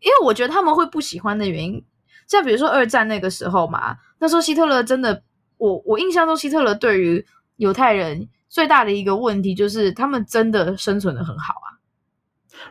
[0.00, 1.84] 因为我觉得他们会不喜欢的原因，
[2.26, 5.22] 像比如说二战那个时候嘛，那时候希特勒真的，
[5.58, 7.24] 我我印象中希特勒对于
[7.56, 11.66] 犹太人最大的一个问题就是他们真的生存的很好啊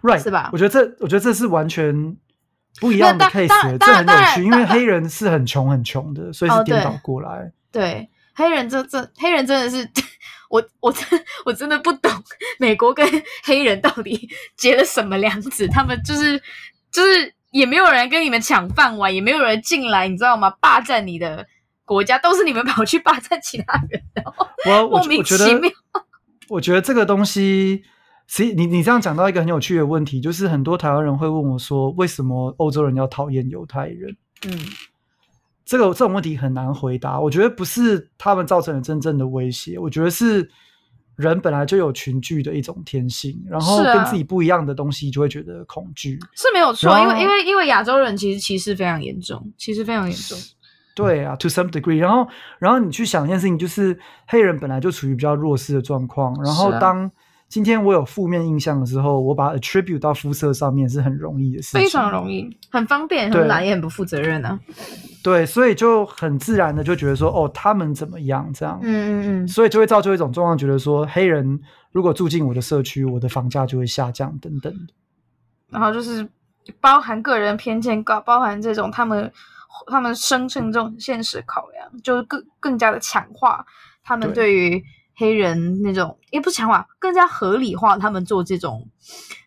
[0.01, 0.49] ，right 是吧？
[0.51, 2.17] 我觉得这我觉得这是完全。
[2.79, 7.29] 不一样的 case，这很有趣，因为黑人是很穷很穷的，所以是颠倒过来。
[7.29, 9.89] 哦、对，对，黑人这这黑人真的是
[10.49, 11.05] 我我真
[11.45, 12.11] 我真的不懂
[12.59, 13.07] 美国跟
[13.43, 16.41] 黑人到底结了什么梁子，他们就是
[16.91, 20.49] 就是也没有人跟你们抢饭碗，也没有人进来，你知道吗？
[20.59, 21.47] 霸占你的
[21.85, 24.23] 国家，都是你们跑去霸占其他人的，
[24.65, 25.71] 我莫名其妙。
[26.49, 27.83] 我觉得这个东西。
[28.27, 34.15] 其实你你这样讲到一个很有趣的问题，就是很多台湾人会问我说，为什么欧洲人要讨厌犹太人？
[34.47, 34.59] 嗯，
[35.63, 37.19] 这个这种问题很难回答。
[37.19, 40.49] 我觉得不是他们造成了真正的威胁，我觉得是
[41.15, 46.99] 人本来就有群聚的一种天性，然后跟自己不一样的东西就会觉得恐惧，是没有错。
[46.99, 50.38] 因为因为因为亚洲人其实歧视非常严重，歧视非常严重。
[50.95, 51.97] 对啊，to some degree。
[51.97, 57.11] 然后然后你去想一件事情，就是黑人本来就处于比较弱势的状况，然后当
[57.55, 64.59] 今天我有负面印象的时候，我把 attribute 到肤色上面是很容易的事情，非常容易，很方便，很懒，也很不负责任啊。
[65.23, 68.77] 对，所以就很自然的就觉得说，哦，他们怎么样这样？
[68.83, 69.47] 嗯嗯嗯。
[69.47, 71.57] 所以就会造就一种状况，觉得说，黑人
[71.93, 74.73] 如果住进我的社区，我的房价就会下降等等。
[75.69, 76.27] 然后就是
[76.81, 79.31] 包含个人偏见，高包含这种他们
[79.87, 83.65] 他们生存这种现实考量，就是更更加的强化
[84.03, 84.83] 他们对于。
[85.15, 88.88] 黑人那种也不是强化，更加合理化他们做这种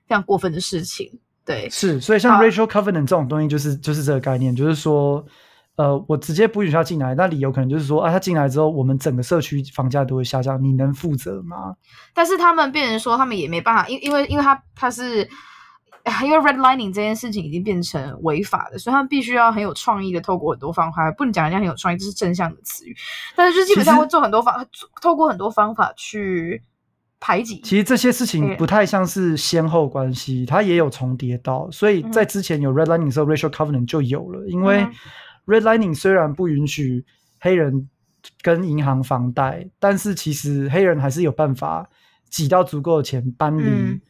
[0.07, 1.21] 非常过分的事情。
[1.45, 5.25] 对，是，所以像 racial covenant 这种东西，就是就是这个概念，就是说，
[5.77, 11.75] 呃，我直接不允许他进来，那理由可能就是说，啊，他进来之后，我们整个社区房价都会下降，你能负责吗？
[12.15, 15.29] 但是他们变成说，他们也没办法，因因为因为他他是。
[16.23, 22.97] 因为 redlining 这件事情已经变成违法的，所以他们必须要很有创意的透过很多方法，不能讲人家很有创意，这是正向的词语，
[23.35, 24.67] 但是就基本上会做很多方，
[25.01, 26.63] 透过很多方法去
[27.21, 27.61] 排挤。
[27.63, 34.87] 其实这些事情不太像是先后关系，它也有重叠到，所以在之前有 redlining 的时候、嗯、racial covenant 就有了，因为
[35.47, 37.05] redlining 虽然不允许
[37.41, 37.89] 黑人
[38.43, 41.89] 跟银行房贷，但是其实黑人还是有办法
[42.29, 43.65] 挤到足够的钱搬离。
[43.65, 44.01] 嗯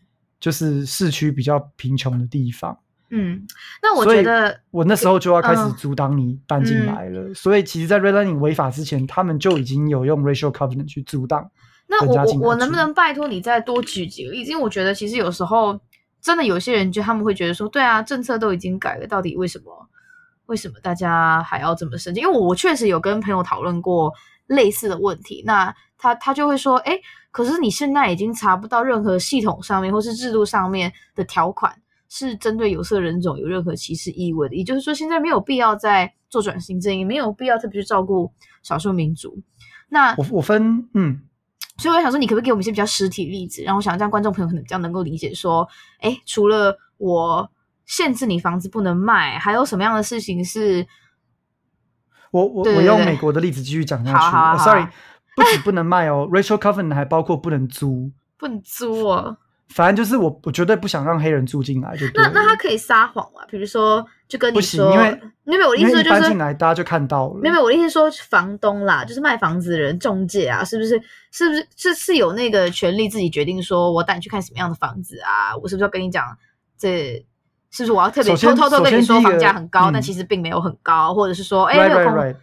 [0.40, 2.79] 就是市区比较贫穷的地方，
[3.11, 3.44] 嗯，
[3.83, 7.22] 那我觉得我那时候就要开始阻挡你搬进来了。
[7.22, 11.51] 嗯、所以其实，在 redlining 违法之前，他们就已经有用 racial covenant 去阻挡。
[11.88, 14.53] 那我我我能不能拜托你再多举几个例子？
[14.53, 15.77] 因为我觉得其实有时候
[16.20, 19.88] 真的有些人就他们会觉得说，对啊，政策都已经改了，到底为什么
[20.46, 22.20] 为什么大家还要这么生气？
[22.20, 24.12] 因为我确实有跟朋友讨论过
[24.46, 26.96] 类似的问题，那他他就会说，哎。
[27.38, 31.72] 可是你现在已经查不到任何系统上面或是制度上面的条款
[32.09, 38.33] 是针对有色人种有任何歧视意味的，也就是说现在没有必要再做转型正义，没有必要特别去照顾
[38.64, 39.40] 少数民族。
[39.88, 41.20] 那我我分嗯，
[41.77, 45.68] 所以我想说，你可不可以给我们一些比较实体例子，然后我想这样观众朋友可能比较能够理解说，
[46.01, 47.48] 诶，除了我
[47.87, 50.85] 限制你房子不能卖，还有什么样的事情是？
[52.33, 54.16] 我我我用美国的例子继续讲下去。
[54.18, 54.87] 好好好好 Sorry。
[55.38, 59.37] 不止不能卖哦，racial covenant 还包括不能租，不能租哦。
[59.68, 63.44] 反正就是我，我绝对不想让黑人住进来就，就那那他可以撒谎啊？
[63.51, 71.01] 比如说就跟你说，因为因为我的意思就是搬进来大家就看到了，没有我的意思说房东啦，就是卖房子的人中介啊，是不是？
[71.31, 75.55] 是不是是是有那个权利自己决定说，我带你去看什么样的房子啊？
[75.57, 76.24] 我是不是要跟你讲
[76.79, 77.24] 这？
[77.70, 82.35] 是不是我要特别偷偷偷跟你说房价很高，但其实并没有很高，或者是说，哎，没有空。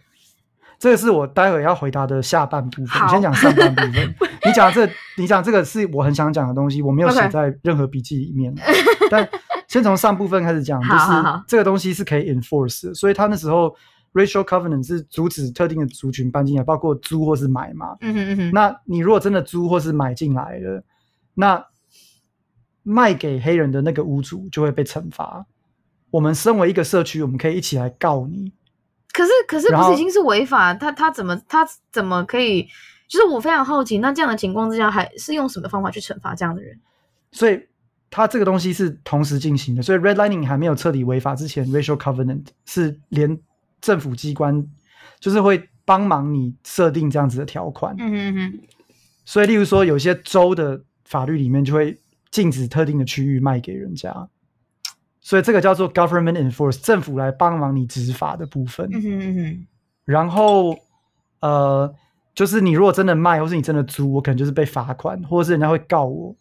[0.78, 3.02] 这个是我待会要回答的下半部分。
[3.02, 4.14] 我先讲上半部分。
[4.44, 8.54] 你讲这，你讲这个是我很想讲的东西，我没有写在任何笔记里面。
[9.10, 9.28] 但
[9.68, 12.94] 先从上部分开始讲，就是这个东西是可以 enforce 的。
[12.94, 13.74] 所以他那时候
[14.12, 17.96] racial covenant 是阻止特定的族群搬进来，包括租或是买嘛。
[18.00, 18.50] 嗯哼嗯哼。
[18.52, 20.84] 那你如果真的租或是买进来了，
[21.34, 21.64] 那
[22.82, 25.46] 卖给黑人的那个屋主就会被惩罚。
[26.10, 28.52] 我们身为一个社区，我们可以一起来告你。
[29.16, 30.74] 可是，可是不是已经是违法？
[30.74, 32.68] 他他怎么他怎么可以？
[33.08, 36.78] 就是我非常好奇，那这样的情况之下，还是用什么方法去惩罚这样的人？
[37.32, 37.60] 所以，
[38.10, 39.82] 他这个东西是同时进行的。
[39.82, 43.38] 所以，redlining 还没有彻底违法之前，racial covenant 是连
[43.80, 44.66] 政府机关
[45.18, 47.94] 就是会帮忙你设定这样子的条款。
[47.98, 48.60] 嗯嗯嗯。
[49.24, 51.98] 所以，例如说，有些州的法律里面就会。
[52.28, 54.12] 禁止特定的区域卖给人家，
[55.26, 58.88] 所以这个叫做 government enforce，政府来帮忙你执法的部分。
[58.92, 59.66] 嗯哼嗯哼。
[60.04, 60.78] 然后，
[61.40, 61.92] 呃，
[62.32, 66.32] 就是你如果真的卖，或是你真的租，我可能就是被罚款，或者是人家会告我，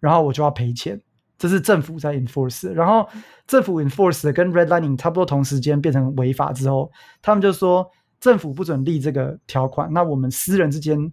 [0.00, 1.00] 然后我就要赔钱。
[1.38, 2.70] 这是政府在 enforce。
[2.72, 3.08] 然后
[3.46, 11.10] 政府 enforce 跟 redlining 差不多同时间变成违法之后，他们就说政府不准立这个条款，那我们私人之间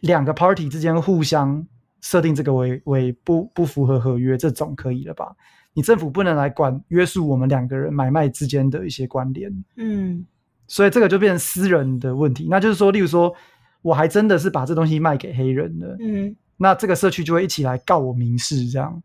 [0.00, 1.66] 两个 party 之间互相。
[2.00, 5.36] 设定这个为为不不符合合约，这总可以了吧？
[5.74, 10.24] 你政府不能来管约束我们两个人买卖之间的一些关联，嗯，
[10.66, 12.46] 所以这个就变成私人的问题。
[12.50, 13.34] 那就是说，例如说，
[13.80, 19.02] 我还真的是把这东西卖给黑人了，嗯，那这个社区就会一起来告我民事，这样，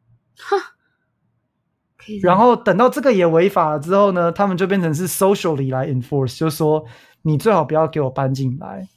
[2.21, 6.86] 然后等到这个也违法了之后呢，他们就变成是 socially 来 enforce，就是说
[7.21, 8.88] 你最好不要给我搬进来，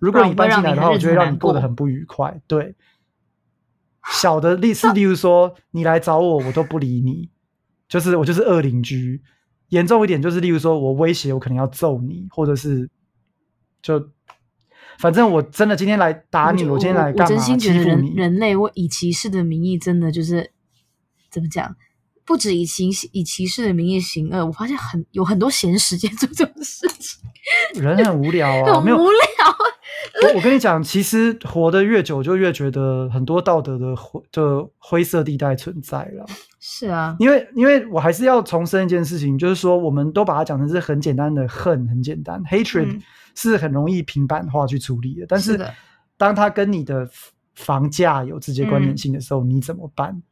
[0.00, 2.74] 如果你搬进来的话，我就会让你过得很不愉快，对。
[4.08, 7.30] 小的例是，例如说你来找我，我都不理你，
[7.88, 9.22] 就是我就是恶邻居。
[9.68, 12.90] 严重一点就是，例如说我威胁，我可能要揍你，或者是
[13.80, 14.08] 就
[14.98, 17.24] 反正我真的今天来打你，我，我今天来干嘛？
[17.24, 20.50] 我真心觉得人人类我以歧视的名义，真的就是
[21.30, 21.76] 怎么讲？
[22.24, 27.20] 不止以歧以歧视的名义行恶，我发现很有很多闲时间做这种事情。
[27.74, 29.56] 人很无聊啊， 很无聊。
[30.22, 36.26] 我我跟你讲，其实活得越久，就越觉得很多道德的灰的灰色地带存在了。
[36.58, 43.00] 是啊，因为因为我还是要重申一件事情，就是说，我们都把它讲成是很简单的恨，很简单，hatred
[43.34, 45.24] 是很容易平板化去处理的。
[45.24, 45.58] 嗯、但是，
[46.18, 47.08] 当它跟你的
[47.54, 50.22] 房价有直接关联性的时候，嗯、你怎么办？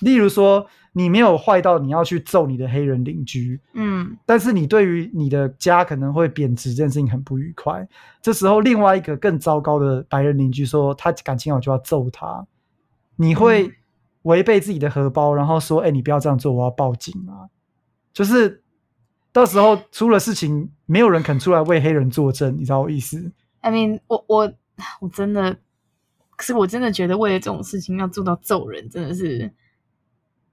[0.00, 0.66] 例如说，
[0.98, 7.86] 你没有坏到你要去揍你的黑人邻居，嗯，但是你对于你的家可能会贬值这件事情很不愉快。
[8.22, 12.46] 这时候，另外一个更糟糕的白人邻居说他感情好就要揍他，
[13.16, 13.70] 你会
[14.22, 17.44] 违背自己的荷包，然后说：“哎，你不要这样做，我要报警啊！”
[18.14, 18.62] 就是
[19.32, 23.30] 到时候出了事情，没有人肯出来为黑人作证，你知道我意思
[23.60, 24.50] ？I mean，我我
[25.02, 25.58] 我真的，
[26.36, 29.52] 可是我真的觉得为了这种事情要做到揍人，真的是。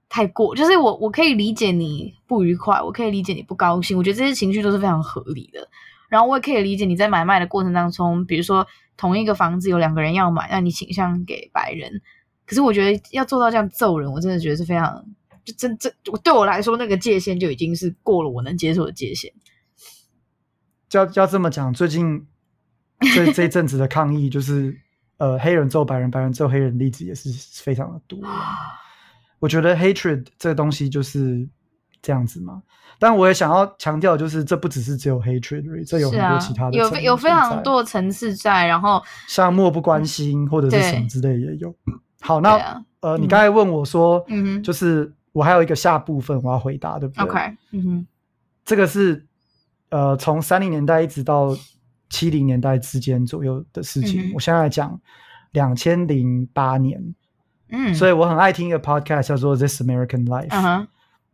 [0.08, 5.68] 太过，就是我我可以理解你不愉快，我可以理解你不高兴，我觉得这些情绪都是非常合理的。
[6.08, 8.64] 然后我也可以理解你在买卖的过程当中，比如说
[8.96, 12.00] 同一个房子有两个人要买，那你倾向给白人。
[12.46, 15.04] 可是我觉得要做到这样揍人，我真的觉得是非常，
[15.44, 19.32] 就真这对我来说那个界限就已经是过了我能接受的界限。
[20.92, 22.24] 要要这么讲，最近
[23.14, 24.78] 这这一阵子的抗议就是，
[25.16, 27.30] 呃，黑人揍白人，白人揍黑人，例子也是
[27.64, 28.20] 非常的多。
[29.44, 31.46] 我觉得 hatred 这个东西就是
[32.00, 32.62] 这样子嘛，
[32.98, 41.74] 但我也想要强调，就是这不只是只有 hatred，这有很多其他的，有有非常多的层次在，然后像漠不关心或者是什么之类也有。
[42.22, 47.38] 好，那呃，你刚才问我说，嗯哼，就是我还有一个下部分我要回答，对不对？OK，
[47.72, 48.06] 嗯哼，
[48.64, 49.26] 这个是
[49.90, 51.54] 呃，从三零年代一直到
[52.08, 54.32] 七零年代之间左右的事情。
[54.34, 54.98] 我现在来讲
[55.52, 57.14] 两千零八年。
[57.70, 60.48] 嗯，所以我很爱听一个 podcast 叫做《This American Life》。
[60.50, 60.86] Uh-huh.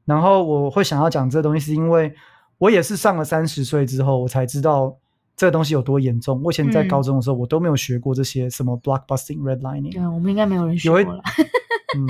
[0.05, 2.14] 然后我会想要讲这个东西，是因为
[2.59, 4.97] 我也是上了三十岁之后，我才知道
[5.37, 6.41] 这个东西有多严重。
[6.43, 9.93] 我以前在高中的时候，我都没有学过这些什么 blockbusting redlining。
[9.93, 11.22] 对，我们应该没有人学过了。
[11.97, 12.07] 嗯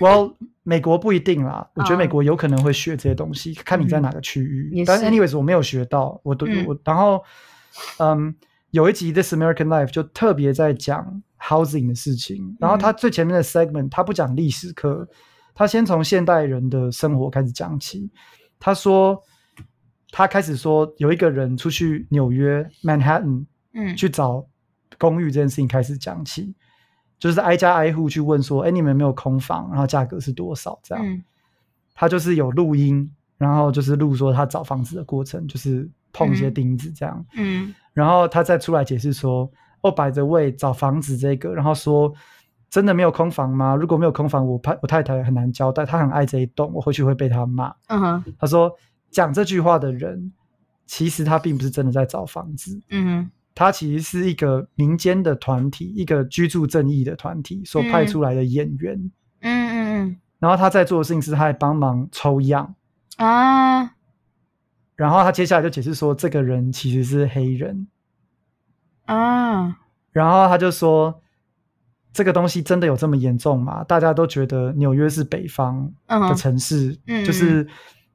[0.00, 1.68] ，Well，美国不一定啦。
[1.74, 4.70] 我觉得美国有可能会学这些东西，看你在哪个区域。
[4.74, 6.20] 嗯、但 anyways，我没有学到。
[6.22, 7.22] 我都、嗯、我然后，
[7.98, 8.34] 嗯，
[8.70, 11.22] 有一集《This American Life》就特别在讲。
[11.40, 15.08] housing 的事情，然后他最前面的 segment，他不讲历史课，
[15.54, 18.10] 他先从现代人的生活开始讲起。
[18.58, 19.22] 他说
[20.10, 24.44] 他开始说有一个人出去纽约 Manhattan，嗯，去找
[24.98, 26.52] 公寓这件事情开始讲起，
[27.20, 29.68] 就是挨家挨户去问说，哎，你们有没有空房？
[29.70, 30.76] 然后价格是多少？
[30.82, 31.22] 这样，嗯、
[31.94, 35.88] 他就是有录音，然后就是录说他找房子的过程，就是
[36.18, 39.50] 碰一些钉子这样，嗯，嗯然后他再出来解释说，
[39.82, 42.12] 哦，by the way，找房子这个，然后说。
[42.70, 43.74] 真的没有空房吗？
[43.74, 47.74] 如果没有空房，我太我太太很难交代，她很爱这一栋，我回去会被她骂。
[47.86, 48.70] 嗯哼，他说
[49.10, 50.30] 讲这句话的人，
[50.84, 52.78] 其实他并不是真的在找房子。
[52.90, 58.94] 嗯哼，他其实是一个民间的团体，一个居住正义的团体所派出来的演员。
[59.40, 59.74] 嗯嗯
[60.10, 60.16] 嗯。
[60.38, 62.74] 然后他在做的事情是，他还帮忙抽样
[63.16, 63.94] 啊。
[64.98, 67.86] 然后他接下来就解释说，这个人其实是黑人
[69.06, 69.78] 啊。
[70.12, 71.22] 然后他就说。
[72.10, 73.84] 这个东西真的有这么严重吗？
[73.84, 77.64] 大家都觉得纽约是北方的城市，嗯、就是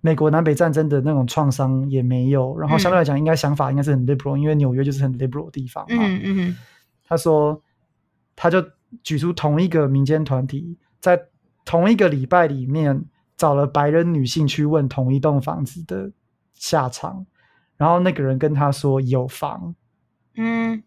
[0.01, 2.53] 美国南北战争的那种创伤也没有。
[2.55, 6.03] 嗯、然后相对来讲，应该想法应该是很 liberal，因为纽约就是很 liberal 的地方嘛。
[6.03, 6.57] 嗯嗯、
[7.07, 7.61] 他说，
[8.35, 8.61] 他就
[9.03, 11.17] 举出同一个民间团体，在
[11.63, 13.05] 同一个礼拜里面
[13.37, 16.11] 找了白人女性去问同一栋房子的
[16.63, 17.25] 下场，
[17.75, 19.75] 然后那个人跟他说有房。
[20.37, 20.81] 嗯。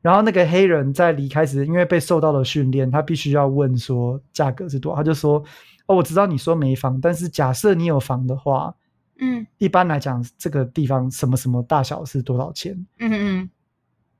[0.00, 4.96] 然后那个黑人在离开时，因为被受到了训练，他必须要问说价格是多少。
[4.98, 5.42] 他就说
[5.86, 8.72] ：“哦，我知道你说没房，但是假设你有房的话，
[9.18, 13.50] 嗯，一般来讲这个地方什么什么大小是多少钱？”嗯嗯。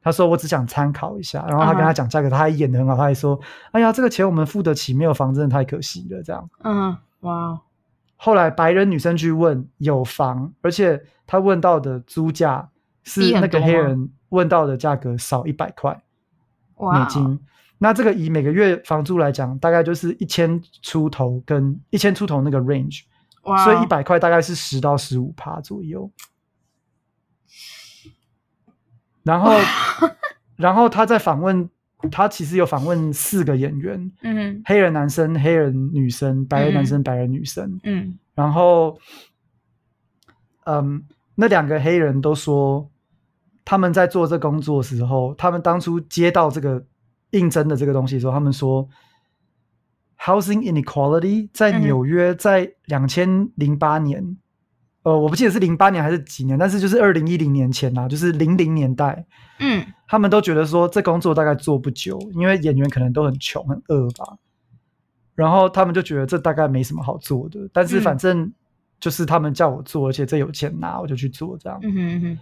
[0.03, 3.39] 他说：“我只想参考一下。”然后他跟他讲价格，他还演的很好，他还说
[3.71, 6.51] ：“哎呀，这个钱我们付得起，没有房真的太可惜了。”这样。
[6.65, 7.61] 嗯，哇。
[8.17, 12.69] 后来白人女生去问有房，而且她问到的租价
[13.03, 14.11] 是那个黑人。
[14.31, 16.03] 问到的价格少一百块
[16.77, 17.39] 美金
[17.79, 23.57] 那这个以每个月房租来讲，大概就是一千出头跟一千出头那个 range，Wow.
[23.59, 26.11] 所以一百块大概是十到十五趴左右。
[29.23, 29.53] 然后，
[30.57, 31.71] 然后他在访问，
[32.11, 34.62] 他其实有访问四个演员，嗯、mm，hmm.
[34.64, 38.14] 黑人男生、黑人女生、白人男生、白人女生，嗯、mm，hmm.
[38.34, 38.99] 然后，
[40.64, 42.90] 嗯，那两个黑人都说。
[43.68, 46.86] 他们在做这工作的时候，他们当初接到这个
[47.30, 48.88] 应征的这个东西的时候，他们说
[50.20, 54.38] ，housing inequality 在纽约在两千零八年，嗯、
[55.07, 59.25] 呃，我不记得是零八年还是几年，但是就是二零一零年前呐，就是零零年代，
[59.61, 64.37] 嗯，他们都觉得说这工作大概做不久，因为演员可能都很穷很饿吧，
[65.37, 68.53] 然后他们就觉得这大概没什么好做的，但是反正
[68.99, 71.79] 就是他们叫我做，而且这有钱拿，我就去做这样。
[71.85, 72.39] 嗯哼嗯哼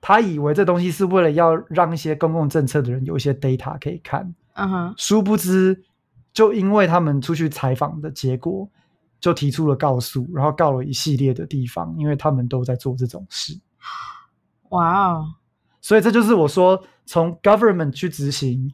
[0.00, 4.94] 他以为这东西是为了要让一些公共政策的人有一些 data 可以看，嗯哼、uh，huh.
[4.96, 5.82] 殊不知，
[6.32, 8.66] 就因为他们出去采访的结果，
[9.20, 13.58] 就提出了告诉，然后告了一系列的地方，因为他们都在做这种事。
[14.70, 15.26] 哇哦！
[15.80, 18.72] 所以这就是我说，从 government 去执行，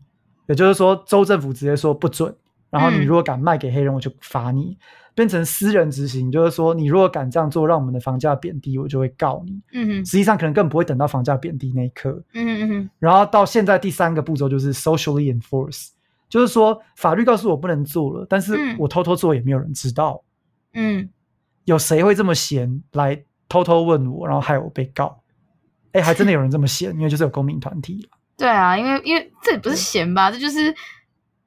[0.49, 2.35] 也就是说州政府直接说不准，
[2.71, 4.77] 然后你如果敢卖给黑人，我就罚你。
[4.81, 4.85] 嗯
[5.15, 9.63] 变成私人执行，就是说，你如果敢这样做，让我们的房价贬低，我就会告你。
[9.73, 12.21] 嗯哼，实际上可能更不会等到房价贬低那一刻。
[12.33, 12.91] 嗯哼嗯。
[12.99, 15.91] 然后到现在第三个步骤就是 socially enforce，
[16.29, 20.21] 就是说法律告诉我不能做了，但是我偷偷做也没有人知道。
[20.21, 20.34] 嗯，
[21.65, 25.23] 有谁会这么闲来偷偷问我，然后害我被告？
[25.93, 28.09] 哎，还真的有人这么闲， 因为就是有公民团体。
[28.37, 30.75] 对啊，因为因为这也不是闲吧，这就是。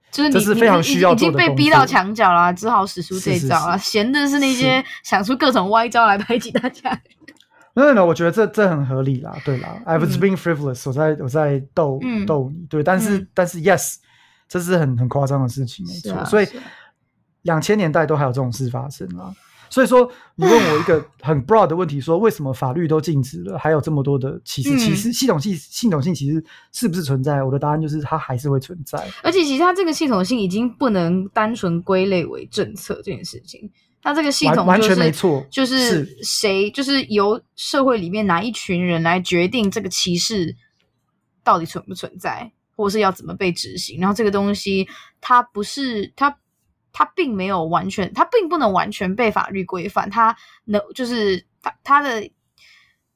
[0.09, 3.77] 就是你是非常需要已经被逼到墙角了，只好使出这一招了。
[3.77, 6.89] 闲的是那些 想出各种歪招来排挤大家。
[7.75, 9.35] 没有没有，我觉得这这很合理啦。
[9.43, 12.65] 对啦，I was being frivolous，我在我在逗逗你。
[12.69, 13.95] 对，但是但是，yes，
[14.47, 16.23] 这是很很夸张的事情，没错。
[16.23, 16.47] 所以
[17.47, 19.33] 两千年代都还有这种事发生啊。
[19.69, 24.77] 所以说，你问我一个很 broad 的问题，说为什么法律都禁止了，还有这么多的歧视？
[24.79, 26.41] 其实系统性系统性其实
[26.71, 27.43] 是不是存在？
[27.43, 28.97] 我的答案就是它还是会存在。
[29.21, 33.69] 而且，其实它这个系统性已经不能单纯归类为政策这件事情。
[34.01, 40.55] 它这个系统、就是、完全没错，就是谁就是由社会里面哪一群人来决定这个歧视
[41.43, 43.99] 到底存不存在，或是要怎么被执行。
[43.99, 44.87] 然后这个东西，
[45.19, 46.37] 它不是它。
[46.97, 50.09] 它并没有完全，它并不能完全被法律规范。
[50.09, 50.35] 它
[50.65, 52.27] 能就是它它的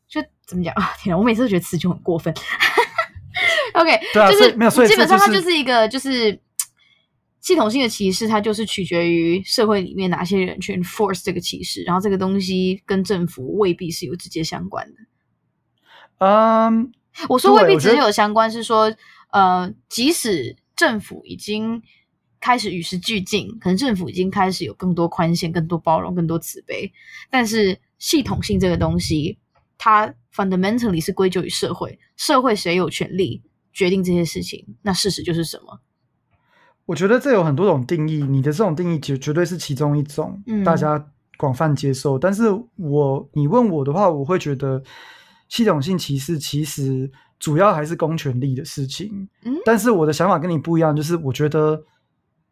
[0.08, 0.94] 就怎么讲啊？
[1.00, 2.32] 天啊，我每次都觉得词就很过分。
[3.74, 6.40] OK，对啊，就是没有，所以基本上它就是一个就是
[7.40, 14.96] 系统性的歧视，它就是取决于社会里面哪些人去 enforce 这个歧视，然后这个东西跟政府未必是有直接相关的。
[16.20, 16.86] 嗯，um,
[17.30, 18.94] 我说未必直接有相关，是说
[19.32, 21.82] 呃，即使政府已经。
[22.42, 26.92] 开始与时俱进，可能政府已经开始有更多宽限、更多包容、更多慈悲，
[27.30, 29.38] 但是系统性这个东西，
[29.78, 34.66] 它 fundamentally 是归咎于社会，社会谁有权利决定这些事情？
[34.82, 35.80] 那事实就是什么？
[36.88, 42.18] 我觉得这有很多种定义，你的这种定义绝绝对是其中一种，嗯、大家广泛接受。
[42.18, 44.82] 但是我你问我的话，我会觉得
[45.48, 49.30] 系统性歧视其实主要还是公权力的事情。
[49.44, 51.82] 嗯，但是我的想法跟你不一样，就是我觉得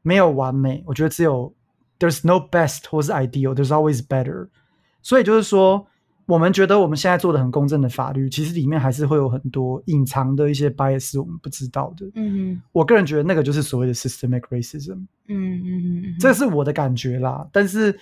[0.02, 1.54] 没有完美，我觉得只有
[2.00, 4.47] there's no best 或是 ideal，there's always better。
[5.02, 5.88] 所以就是说。
[6.30, 12.06] 我们觉得我们现在做的很公正的法律，其实里面还是会有很多隐藏的一些 bias，我们不知道的。
[12.14, 15.08] 嗯哼，我个人觉得那个就是所谓的 systemic racism。
[15.26, 17.50] 嗯嗯嗯，这是我的感觉啦。
[17.52, 18.00] 但是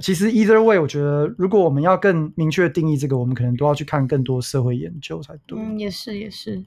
[0.00, 5.56] 其实 either way，我觉得如果我们要更明确的定义这个，我们可能都要去看更多社会研究才对。
[5.56, 6.60] 嗯，也是也是。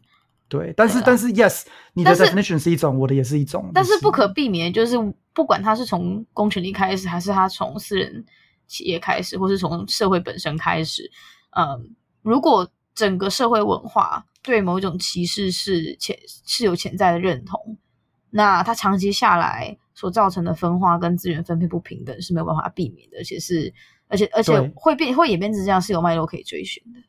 [0.48, 3.72] 对，但是但是 yes，你的 definition 是一种，我的也是一种。
[3.74, 4.96] 但是不可避免，就是
[5.34, 8.26] 不管他是从公权力开始，还是他从私人。
[8.68, 11.08] 企业开始，或是从社会本身开始，
[11.52, 17.78] 嗯，如果整个社会文化对某一种歧视是潜是有潜在的认同，
[18.32, 23.72] 那它长期下来所造成的分化跟资源分配不平等是没有办法避免的，而且是
[24.08, 27.00] 而且而且会变会演变成这样是有脉络可以追寻的。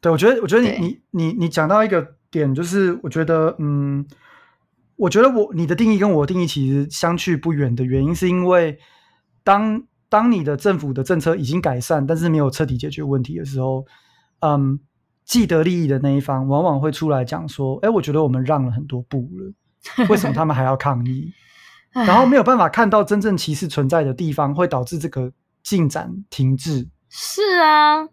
[0.00, 4.04] 对，我觉得我觉得你你你你讲到一个点，就是我觉得嗯，
[4.96, 8.76] 我觉得我你的定义跟我的定义其实相去不远的原因，是因为
[9.44, 9.84] 当。
[10.12, 13.86] 当你的政府的政策已经改善，但是没有彻底解决问题的时候，
[14.40, 14.78] 嗯，
[15.24, 21.32] 既得利益的那一方往往会出来讲说：“哎，我觉得我们让了很多步了，为什么他们还要抗议？
[22.06, 26.86] ”然后没有办法看到真正歧视存在的地方，会导致这个进展停滞。
[27.08, 28.06] 是啊，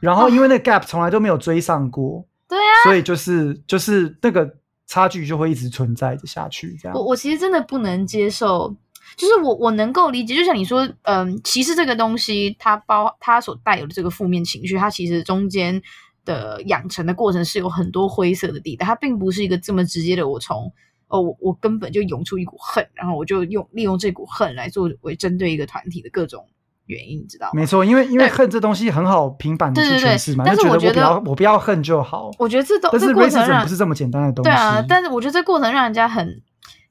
[0.00, 6.76] 然后因为那个 gap 从来都没有追上过，对啊，所以就是就是那个差距就会一直存在着下去。
[6.80, 8.74] 这样，我我其实真的不能接受。
[9.16, 15.80] 就是我我能够理解，就像你说，嗯，歧视这个东西，它包它所带有的这个负面情绪，它其实中间
[16.24, 20.28] 的养成的过程是有很多灰色的地带，它并不是一个这么直接的。
[20.28, 20.70] 我从
[21.06, 26.48] 哦，我我根本就涌出一股恨，然后我就用利用这股恨来作为针对一个团体的各种
[26.86, 27.52] 原因，你知道吗？
[27.54, 32.30] 没错，因为因为恨这东西很好平板的去诠释嘛，对对对，但是我觉得，我不要我不要恨就好。
[32.38, 34.50] 我觉得这都但是 racism 不是这么简单的东西。
[34.50, 36.42] 对啊，但是我觉得这过程让人家很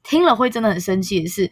[0.02, 1.50] 听了会真的很生气的是。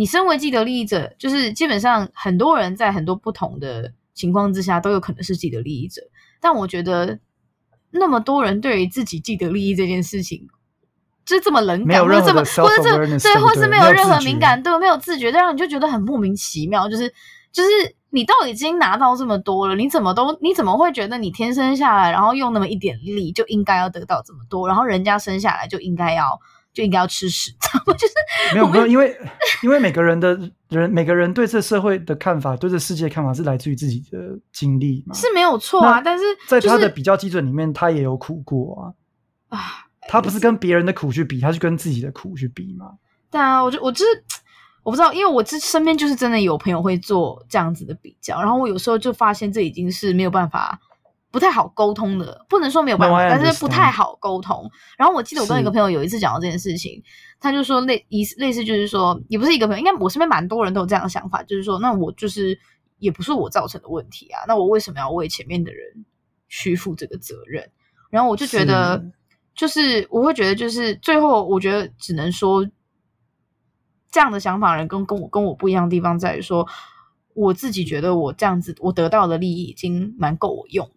[0.00, 6.00] 你身为既得利益者，就是基本上很多人在很多不同的情况之下都有可能是既得利益者，
[6.40, 7.18] 但我觉得
[7.90, 10.46] 那么多人对于自己既得利益这件事情，
[11.26, 16.88] 就这么冷感，或者这么或者这对，或是没有任何敏感度，没有自觉，这样你就觉得很莫名其妙。
[16.88, 17.12] 就是
[17.52, 17.68] 就是
[18.10, 26.40] 你都已经拿到这么多了，你怎么都你怎么会觉得你天生下来，然后用那么一点力就应该要得到这么多，然后人家生下来就应该要。
[26.70, 27.50] 就应该要吃屎，
[27.98, 28.14] 就是
[28.54, 29.18] 没有没有，因为
[29.64, 30.38] 因为每个人的
[30.68, 36.00] 人，每个人对这社会的看法，对这世界的看法是来自于自己的经历嘛，是没有错啊。
[36.00, 38.94] 但是在他的比较基准里面，他也有苦过
[39.48, 39.58] 啊啊，
[40.02, 42.92] 他不是跟别人的苦去比，他是跟自己的苦去比嘛。
[43.28, 44.24] 对啊，我就我就是
[44.88, 50.80] 我不知道，因为我这身边就是真的有朋友会做这样子的比较，然后我有时候就发现这已经是没有办法。
[51.30, 54.68] 不太好沟通的，不能说没有办法，no, 但是不太好沟通。
[54.96, 57.02] 然后我记得我跟一个朋友有一次讲到这件事情，
[57.38, 62.58] 他就说类一类似就是说，也不是一个朋友，应该我身边蛮多人都有这样的想法，就是说，那我就是
[62.98, 66.06] 也不是我造成的问题啊，那我为什么要为前面的人
[66.48, 67.70] 去负这个责任？
[68.08, 69.04] 然后我就觉得，
[69.54, 72.66] 就是我会觉得，就是最后我觉得只能说，
[74.10, 76.66] 这样的想法的人跟跟我跟我不一样的地方在于说，
[77.34, 80.92] 我自己觉得我这样子我得到的利益已经蛮够我用的。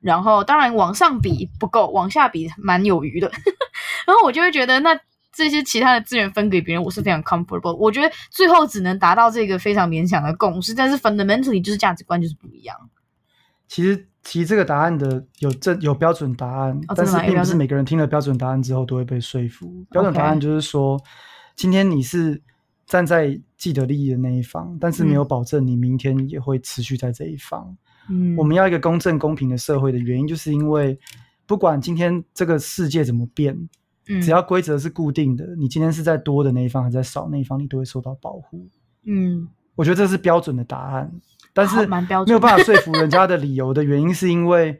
[0.00, 3.30] 然后，当然往上比不够，往下比蛮有余的。
[4.06, 4.94] 然后我就会觉得，那
[5.32, 7.74] 这些其他的资源分给别人，我是非常 comfortable。
[7.76, 12.76] 我觉得最后只能达到这个非常勉强的共识，但是 fundamentally 就是价值观就是不一样。
[13.66, 19.86] 其实，其实这个答案的有正有标准答案，哦、但是并不是每个人听了标准答案之后都会被说服。
[19.90, 21.00] 标准答案就是说.
[21.56, 22.42] 今天你是
[22.86, 27.64] 站在既得利益的那一方，但是没有保证你明天也会持续在这一方。
[27.70, 27.76] 嗯
[28.06, 30.98] 嗯，我们要一个公正公平的社会的原因，就是因为
[31.46, 33.56] 不管今天这个世界怎么变，
[34.08, 38.68] 嗯，只要规则是固定的，你今天是在多的那一方，还是在少那一方，你都会受到保护。
[39.04, 41.10] 嗯，我觉得这是标准的答案，
[41.54, 44.78] 但是没有办法说服人家的理由的原因，是因为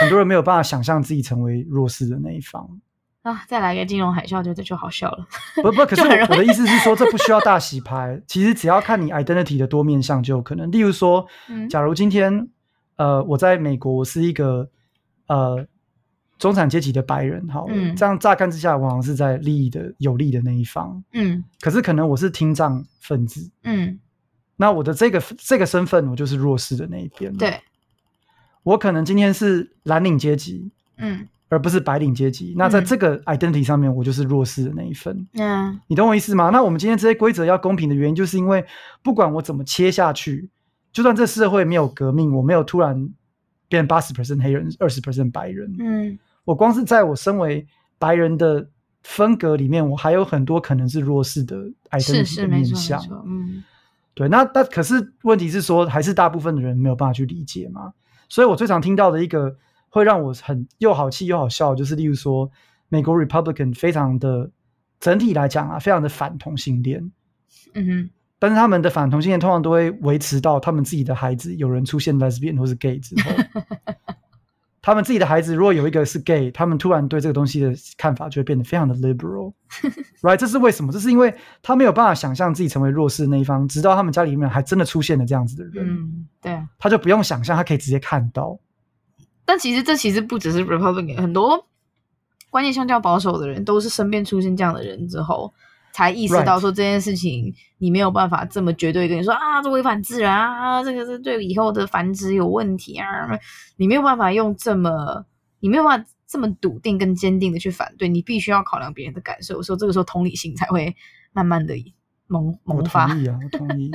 [0.00, 2.80] 很多人没有办法想象自己成为弱势的那一方。
[3.22, 5.26] 啊，再来个金融海啸，就这就好笑了。
[5.62, 10.70] 不不，可是我，我的意思是说，这不需要大洗牌， 其实只要看你 identity 的多面向就有可能。
[10.70, 11.26] 例如说，
[11.70, 12.48] 假如今天。
[12.96, 14.68] 呃，我在美国，我是一个
[15.26, 15.66] 呃
[16.38, 23.98] 中产阶级的白人，好，嗯、这样乍看之下，往往是在利益的有利的那一方，嗯，可是可能我是听障分子，嗯，
[24.56, 27.34] 那我的这个这个身份，我就是弱势的那一边。
[27.38, 27.60] 对，
[28.62, 32.54] 我可能今天是蓝领阶级，嗯，而不是白领阶级。
[32.56, 35.28] 那在这个 identity 上面，我就是弱势的那一份。
[35.34, 36.48] 嗯，你懂我意思吗？
[36.48, 38.64] 那我们今天这些规则要公平的原因，就是因为
[39.02, 40.48] 不管我怎么切下去，
[40.94, 43.06] 就算这社会没有革命，我没有突然
[43.68, 47.66] 变八十 percent 黑人，二十 percent 白人，嗯，我光是在我身为
[47.98, 48.66] 白人的
[49.02, 52.98] 风格里面，我还有很多可能是弱势的 identity 的面向。
[53.26, 53.62] 嗯。
[54.14, 57.92] 对，那那可是问题是说，还是大部分的人没有办法去理解嘛？
[58.28, 59.54] 所以我最常听到的一个
[59.92, 62.50] 会让我很又好气又好笑，就是例如说，
[62.88, 64.50] 美国 Republican 非常的
[64.98, 67.12] 整体来讲啊，非常的反同性恋，
[67.74, 73.30] 嗯哼，但是他们的反同性恋通常都会维持到他们自己的孩子有人出现 lesbian 或是 gay 之后。
[74.84, 80.34] 他们自己的孩子如果有一个是 gay，他们突然对这个东西的看法就会变得非常的 liberal，right？
[80.40, 80.90] 这是为什么？
[80.90, 81.32] 这是因为
[81.62, 88.58] 他没有办法想象自己成为弱势的那一方，直到他们家里面还真的出现了这样子的人，嗯，对，他就不用想象，他可以直接看到。
[89.44, 91.66] 但其实这其实不只是 Republican，很多
[92.50, 95.52] 观念相较保守的人都是身边出现这样的人之后。
[95.94, 103.06] 才意识到说这件事情，你没有办法这么绝对跟你说啊，这违反自然啊，这个是对以后的繁殖有问题啊，
[103.76, 105.26] 你没有办法用这么，
[105.60, 110.96] 你没有办法这么笃定跟坚定的去反对，你必须要考量别人的感受，说这个时候同理心才会
[111.34, 111.74] 慢慢的
[112.26, 113.02] 萌萌发。
[113.04, 113.90] 我同意啊，我同意。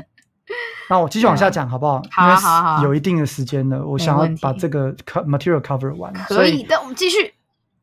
[0.90, 2.02] 那我继续往下讲好不好？
[2.12, 6.14] 好啊，好好，有一定的时间了，我想要把这个 material cover 完。
[6.14, 7.34] 可以的，我们继续。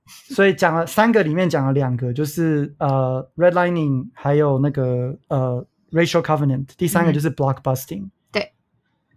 [0.29, 6.67] 所以讲了三个，里面讲了两个，就是呃，redlining，还有那个呃，racial covenant。
[6.77, 8.03] 第三个就是 blockbusting。
[8.03, 8.53] 嗯、对，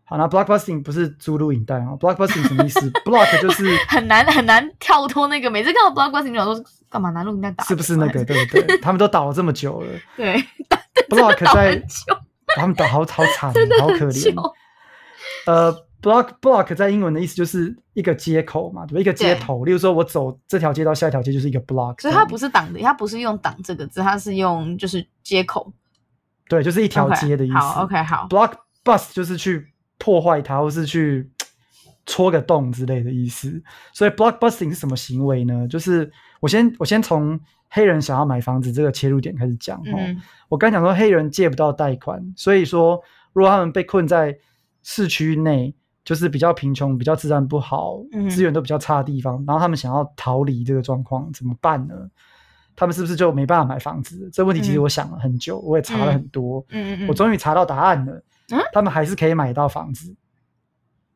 [0.06, 2.80] 好，那 blockbusting 不是租录影带哦，blockbusting 什么意思？
[3.04, 7.66] block 就是很难很难跳脱那个，每次看到 blockbusting 就想说干嘛拿录影带打？
[7.66, 8.24] 是不是那个？
[8.24, 8.78] 对不对？
[8.78, 9.90] 他们都倒了这么久了。
[10.16, 10.42] 对
[11.10, 11.84] ，block 在
[12.56, 14.34] 他们倒好好惨， 好可怜。
[15.46, 15.88] 呃。
[16.00, 19.02] block block 在英文的意思就是一个接口嘛，对吧？
[19.02, 25.74] 一个接头，例如说我走这条街到下一条街就是一个 block，所以它不是挡的，它不是用挡这个字，它是用就是接口，
[26.48, 27.56] 对，就是一条街的意思。
[27.56, 28.28] Okay, 好，OK，好。
[28.30, 28.54] block
[28.86, 31.32] bust 就是去破坏它，或是去
[32.06, 33.62] 戳个洞之类的意思。
[33.92, 35.68] 所以 block busting 是什么行为呢？
[35.68, 36.10] 就是
[36.42, 37.38] 我先我先从
[37.70, 39.96] 黑人想要买房子这个切入点开始讲哦。
[39.96, 43.02] 嗯、我刚讲说黑人借不到贷款，所以说
[43.34, 44.38] 如果他们被困在
[44.84, 45.76] 市区内。
[46.08, 47.98] 就是比较贫穷、比较治安不好、
[48.30, 51.94] 资源都比较差的地方，嗯、然后他们想要逃离这个状况，怎么办呢？
[52.78, 54.30] 他们是不是就没办法买房子？
[54.32, 58.24] 这个问题其实我想了很久，嗯、我也查了很多，嗯嗯嗯、我终于查到答案了。
[58.52, 60.16] 嗯、他们还是可以买到房子，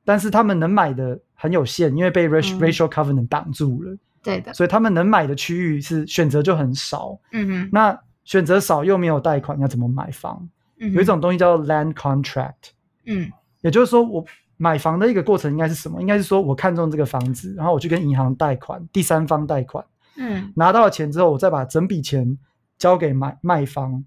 [0.03, 3.95] 但是他们能买的很有限，因为被 racial covenant 挡住了。
[4.23, 7.17] 对的、嗯，所以他们能买的区域是选择就很少。
[7.31, 10.49] 嗯哼，那选择少又没有贷款，要怎么买房？
[10.79, 12.71] 嗯、有一种东西叫 land contract。
[13.05, 14.25] 嗯，也就是说我。
[14.57, 15.99] 买房的一个过程应该是什么？
[15.99, 19.83] 应该是说我看中这个房子，然后我去跟银行贷款，第三方贷款，
[20.17, 22.37] 嗯，拿到了钱之后，我再把整笔钱
[22.77, 24.05] 交给买卖方，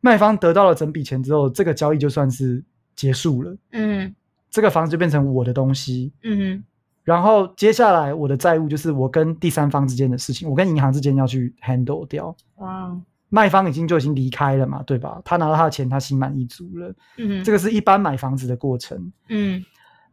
[0.00, 2.62] 卖方得到了整笔钱之后，这个交易就算是
[2.94, 4.14] 结束了，嗯，
[4.52, 6.64] 这个房子就变成我的东西，嗯哼，
[7.06, 12.94] 然后接下来我的债务就是我跟第三方之间的事情，我跟银行之间要去 handle 掉，哇。
[13.28, 15.20] 卖方已经就已经离开了嘛，对吧？
[15.24, 16.94] 他拿到他的钱，他心满意足了。
[17.18, 19.12] 嗯哼，这个是一般买房子的过程。
[19.28, 19.60] 嗯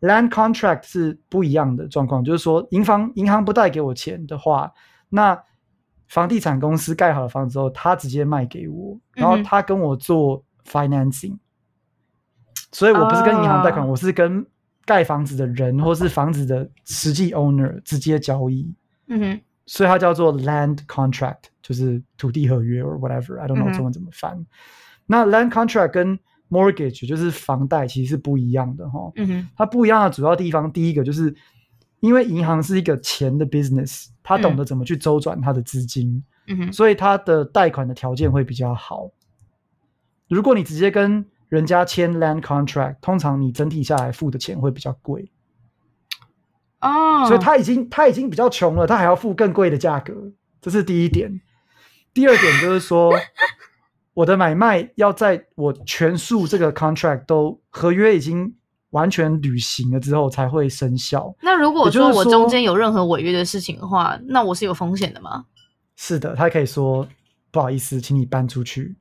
[0.02, 4.72] ，land contract 是不一样的状况，就是说，银行银行不贷给我钱的话，
[5.10, 5.40] 那
[6.08, 11.34] 房地产公司盖好了房子之后，他直接卖给我，然后他跟我做 financing。
[11.34, 11.40] 嗯，
[12.72, 14.44] 所以我不是跟银行贷款，哦，我是跟
[14.86, 18.74] 盖房子的人或是房子的实际 owner 直接交易。
[19.08, 19.42] 嗯哼。
[19.66, 24.38] 所以它叫做 land contract，就是土地合约 or whatever，I don't know 中文怎么翻。
[24.38, 24.46] 嗯、
[25.06, 26.20] 那 land contract 跟
[26.50, 29.10] mortgage 就是房贷，其实是不一样的哈。
[29.16, 31.34] 嗯哼，它不一样的主要地方，第一个就是
[32.02, 36.22] 因为银行是一个钱的 business，它懂得怎么去周转它的资金。
[36.48, 39.10] 嗯哼，所以它的贷款的条件会比较好。
[40.28, 45.32] 如果你直接跟人家签 land contract，通常你整体下来付的钱会比较贵。
[46.82, 47.28] 哦，oh.
[47.28, 51.42] 所以他已经他已经比较穷了，他还要付更贵的价格，这是第一点。
[52.12, 53.14] 第二点就是说，
[54.16, 58.56] 我的买卖要在我全数这个 contract 都合约已经
[58.90, 61.36] 完全履行了之后才会生效。
[61.44, 65.46] 那如果说我中间有任何违约的事情的话，那我是有风险的吗？
[65.96, 67.08] 是的，他可以说
[67.52, 68.96] 不好意思，请你搬出去。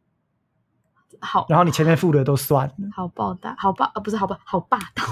[1.22, 2.74] 好，然后你前面付的都算了。
[2.94, 5.04] 好暴大，好霸，呃，不是好霸，好霸道。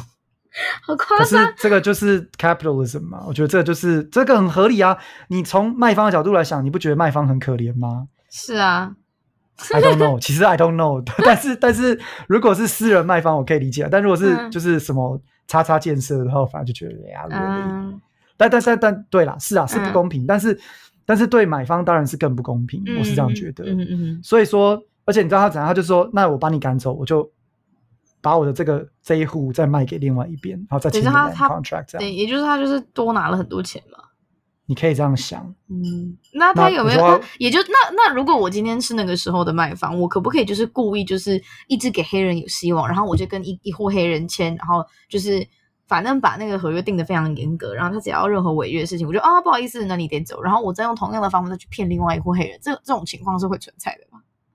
[0.83, 1.19] 好夸张！
[1.19, 3.23] 可是这个就是 capitalism 嘛？
[3.29, 4.99] 我觉得这个就是这个很合理啊。
[5.29, 8.09] 你从卖方的角度来想，你不觉得卖方很可怜吗？
[8.29, 8.93] 是啊
[9.73, 13.89] ，I don't know，其实 I don't know， 但是但是如果是私人卖方，我可以理解。
[13.89, 18.01] 但如果是就是什么叉叉建设的话，反而就觉得呀，嗯，
[18.37, 20.25] 但但但但对啦，是啊，是不公平。
[20.25, 20.61] 嗯、但是
[21.07, 23.65] 但是对买方当然是更不公平，嗯、我是这样觉得。
[23.67, 24.21] 嗯嗯嗯。
[24.23, 25.67] 所以说，而且你知道他怎样？
[25.67, 27.29] 他就说，那我把你赶走，我就
[28.21, 32.01] 把我的这个这一户再卖给另外一边，然后再签个 contract 这样。
[32.01, 33.99] 对，也就是他就是多拿了很多钱嘛。
[34.67, 37.01] 你可以这样想，嗯，那他有没有？
[37.01, 45.45] 他也就那那如果我今天是那个时候的卖方，我可不可以就是故意就是一直给黑人有希望，然后我就跟一一户黑人签，然后就是
[45.89, 54.10] 反正把那个合约定的非常严格，然后他只要任何违约的事情，我就啊不好意思，那你得走，然后我再用同样的方法再去骗另外一户黑人，这这种情况是会存在的吗？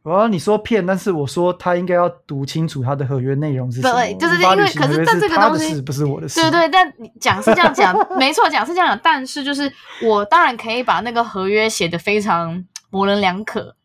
[0.06, 3.94] 哦，你说骗，但是我说他应该要读清楚他的合约内容是什么。
[3.96, 6.40] 对，就是因为可是但这个东西不是我的事。
[6.40, 9.72] 对对，但讲是这样讲， 没错，讲是这样讲，但是就是
[10.04, 13.76] 我当然可以把那个合约写得非常模棱两可，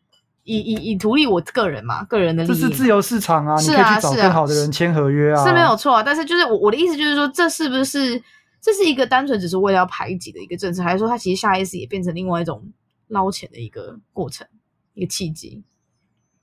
[0.43, 2.53] 以以以图利我个人嘛，个人的利益。
[2.53, 6.03] 这是自由市场啊，是啊，你可以去找更好的人签合约啊，是没有错啊。
[6.03, 8.21] 但是就是我我的意思就是说，这是不是
[8.61, 12.63] 这是一个单纯只是为了要排挤的一个政策，还是说它其实下意识也变成另外一种
[13.07, 14.45] 捞钱的一个过程，
[14.93, 15.63] 一个契机？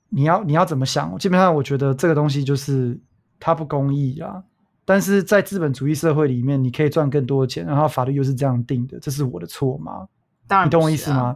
[0.09, 1.17] 你要你要怎么想？
[1.17, 2.99] 基本上我觉得这个东西就是
[3.39, 4.43] 它不公义啊。
[4.85, 10.07] 但是在资本主义社会里面，你可以赚更多的钱，然后法律又是这样定的，这是我的错吗？
[10.47, 11.35] 当然、啊，你懂我意思吗？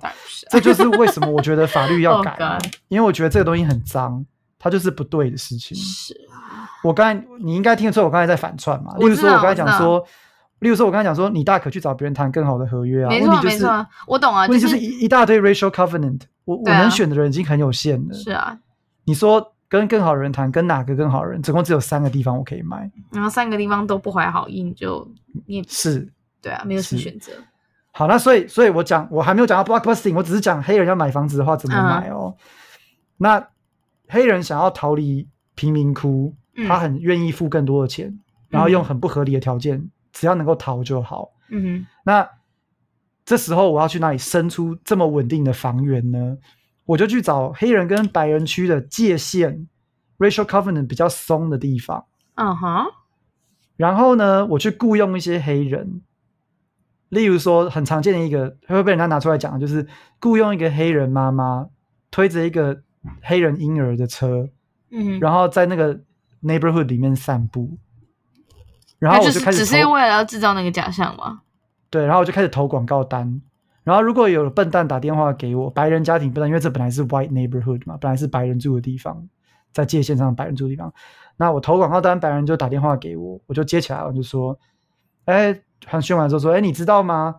[0.49, 4.26] 这就是为什么我觉得法律要 改、啊，oh、因为我觉得这个东西很脏，
[4.57, 5.78] 它就是不对的事情。
[5.78, 8.95] 是啊，我刚才你应该听得出我刚才在反串嘛？
[8.97, 10.03] 例如说，我刚才讲说，
[10.57, 13.09] 例如说，我刚才讲说，你大可去找别人谈更好的合约啊。
[13.09, 14.47] 没错、就是，没错，我懂啊。
[14.47, 18.13] 问题就是一、一大堆 racial covenant，我、啊、我能选的人已经很有限了。
[18.15, 18.57] 是啊。
[19.06, 21.41] 你说跟更好的人谈，跟哪个更好的人？
[21.41, 25.10] 总共只有三个地方我可以卖，然后三个地方都不怀好意，就
[25.45, 26.08] 你也是
[26.41, 27.32] 对啊，没有什么选择。
[27.91, 32.36] 好，那所以，所以我讲，我还没有讲到 blockbusting，我只是讲黑人要买房子的话怎么买哦。
[32.38, 32.43] 嗯、
[33.18, 33.47] 那
[34.08, 36.34] 黑人想要逃离贫民窟，
[36.68, 41.30] 他很愿意付更多的钱，嗯、然后用很不合理的条件，嗯、只要能够逃就好。
[41.49, 42.28] 嗯哼，那
[43.26, 46.38] 这时候我要去哪里生出这么稳定的房源呢？
[46.86, 49.67] 我就去找黑人跟白人区的界限
[50.17, 52.05] ，racial covenant 比较松的地方。
[52.36, 52.86] 嗯哼。
[53.75, 56.01] 然后呢，我去雇佣一些黑人，
[57.09, 59.88] 例如说很常见的一个会被人家拿出来讲，就是
[60.21, 61.67] 雇佣一个黑人妈妈
[62.11, 62.81] 推着一个
[63.21, 64.49] 黑人婴儿的车，
[64.91, 65.99] 嗯，然后在那个
[66.43, 67.77] neighborhood 里面散步。
[68.99, 71.41] 然后我就开始，只是为了要制造那个假象吗？
[71.89, 73.41] 对，然后我就开始投广告单。
[73.84, 79.27] 然后，如果有笨蛋打电话给我，白人家庭笨蛋，因为这本来是 white neighborhood 嘛，本来是白人住的地方，
[79.73, 80.93] 在界线上白人住的地方。
[81.36, 84.57] 那我投广告单，白人就打电话给我，我就接起来，我就说
[85.25, 87.36] ：“哎，很凶完之后说，哎，你知道吗？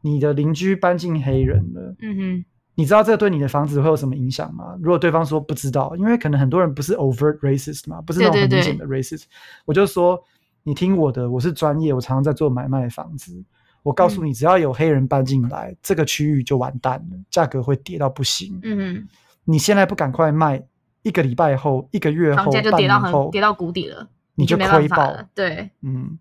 [0.00, 1.94] 你的邻居搬进黑人了。
[2.00, 4.74] 嗯哼，你知道这对你的房子会有什么影响吗？
[4.80, 9.24] 如果对方说不知道，因为可能很多人不是 overt racist 嘛，不是那种很明显的 racist，
[9.66, 10.18] 我就说
[10.62, 13.44] 你听我的，我是专业，我常常在做买卖房子。”
[13.82, 18.58] 我告诉你，只要有黑人搬进来，嗯、这个区域就完蛋了，价格会跌到不行。
[18.62, 19.08] 嗯，
[19.44, 20.62] 你现在不赶快卖，
[21.02, 25.26] 一个礼拜后、一个月后、半年后，跌到谷底了，你就亏爆了。
[25.34, 26.18] 对，嗯，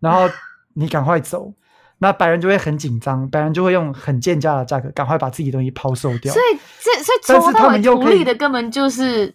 [0.00, 0.28] 然后
[0.72, 1.52] 你赶快走，
[1.98, 6.32] 那白人就会很紧张，白人就会用很贱价的价格赶快把自己的东西抛售掉。
[6.32, 9.34] 所以，这所以，但是他们又图利的根本就是。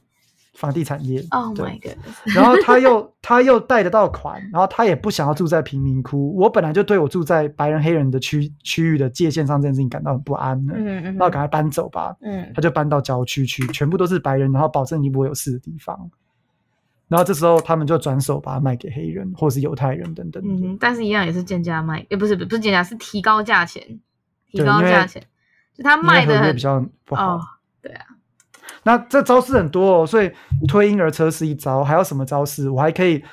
[0.59, 1.97] 房地产业，Oh my god！
[2.35, 6.35] 然后他又他又贷得到款，然后他也不想要住在贫民窟。
[6.35, 10.73] 我本来就对我住在白人黑人的区区域的界限上这件事情感到很不安了。
[10.75, 12.13] 嗯嗯，那我赶快搬走吧。
[12.21, 16.11] 嗯，他就搬到郊区去，全部都是白人，然后保证你不会有事的地方。
[17.07, 20.43] 然后这时候他们就转手把它卖给黑人或是犹太人等等。
[20.45, 23.81] 嗯，但是一样也是贱价卖，也不是不是贱价，是提高价钱，
[24.51, 25.23] 提高价钱，
[25.73, 27.35] 就他卖的比较不好。
[27.35, 27.41] Oh,
[27.81, 28.05] 对啊。
[28.89, 30.31] 那这招式很多哦，所以
[30.67, 32.67] 推婴儿车是一招，还有什么招式？
[32.71, 33.23] 我还可以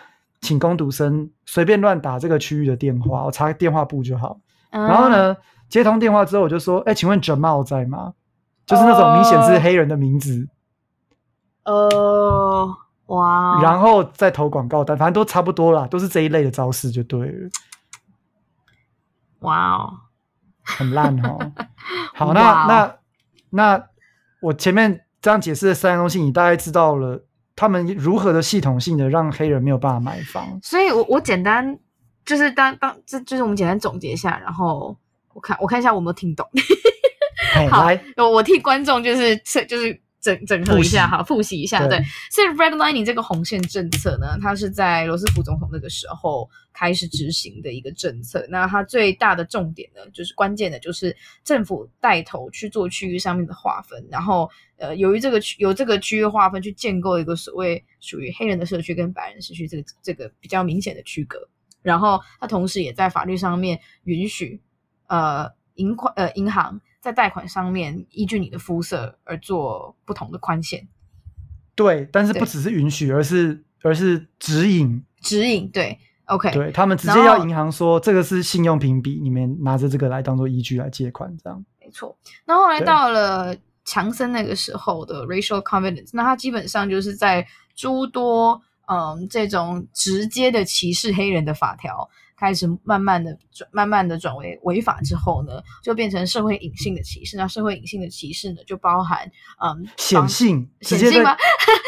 [0.42, 4.38] 请工读生随便乱打这个区域的电话，我查电话簿就好。
[4.68, 5.34] 嗯、然后呢，
[5.70, 8.12] 接通电话之后，我就说：“哎，请问 Jamal 在吗？”
[8.66, 10.46] 就是那种明显是黑人的名字。
[11.64, 12.76] 呃，
[13.06, 13.58] 哇！
[13.62, 17.48] 然后再投广告单，反正都差不多啦，都是这一类的招式就对了。
[19.38, 19.94] 哇哦，
[20.62, 21.38] 很烂哦。
[22.14, 22.94] 好，那那
[23.48, 23.86] 那
[24.42, 25.00] 我前面。
[25.26, 27.20] 这样解释的三样东西，你大概知道了
[27.56, 30.60] 他们如何的系统性的让黑人没有办法买房。
[30.62, 31.76] 所以我，我我简单
[32.24, 34.96] 就是当当这就是我们简单总结一下，然后
[35.34, 36.48] 我看我看一下我有没有听懂。
[37.68, 41.86] 好，我，我替观众就是就是整整合一下，哈复习一下。
[41.86, 42.02] 对，
[42.32, 48.44] 所以 redlining 这个红线政策呢，它是在罗斯福总统那个时候开始执行的一个政策。
[48.48, 61.38] 那它最大的重点呢，就是关键的，就是政府带头去做区域上面的划分，然后呃，由于这个区由这个区域划分去建构一个所谓属于黑人的社区跟白人社区这个这个比较明显的区隔。
[61.82, 64.60] 然后它同时也在法律上面允许
[65.06, 66.80] 呃银款呃银行。
[67.06, 70.88] 在贷款上面依据你的肤色而做不同的宽限，
[71.76, 82.18] 对，但是不只是允许，而是而是指引，指引，对，OK，对他们直接要银行说这个是信用评比，你们拿着这个来当做依据来借款，这样没错。
[82.44, 87.46] 那后来到了强森那个时候的 racial confidence，那他基本上就是在
[87.76, 92.10] 诸多嗯这种直接的歧视黑人的法条。
[92.38, 97.36] 开始慢慢的转，慢慢的转为违法之后呢，就变成社会隐性的歧视。
[97.36, 99.30] 那社会隐性的歧视呢，就包含
[99.62, 101.36] 嗯显性，显性吗？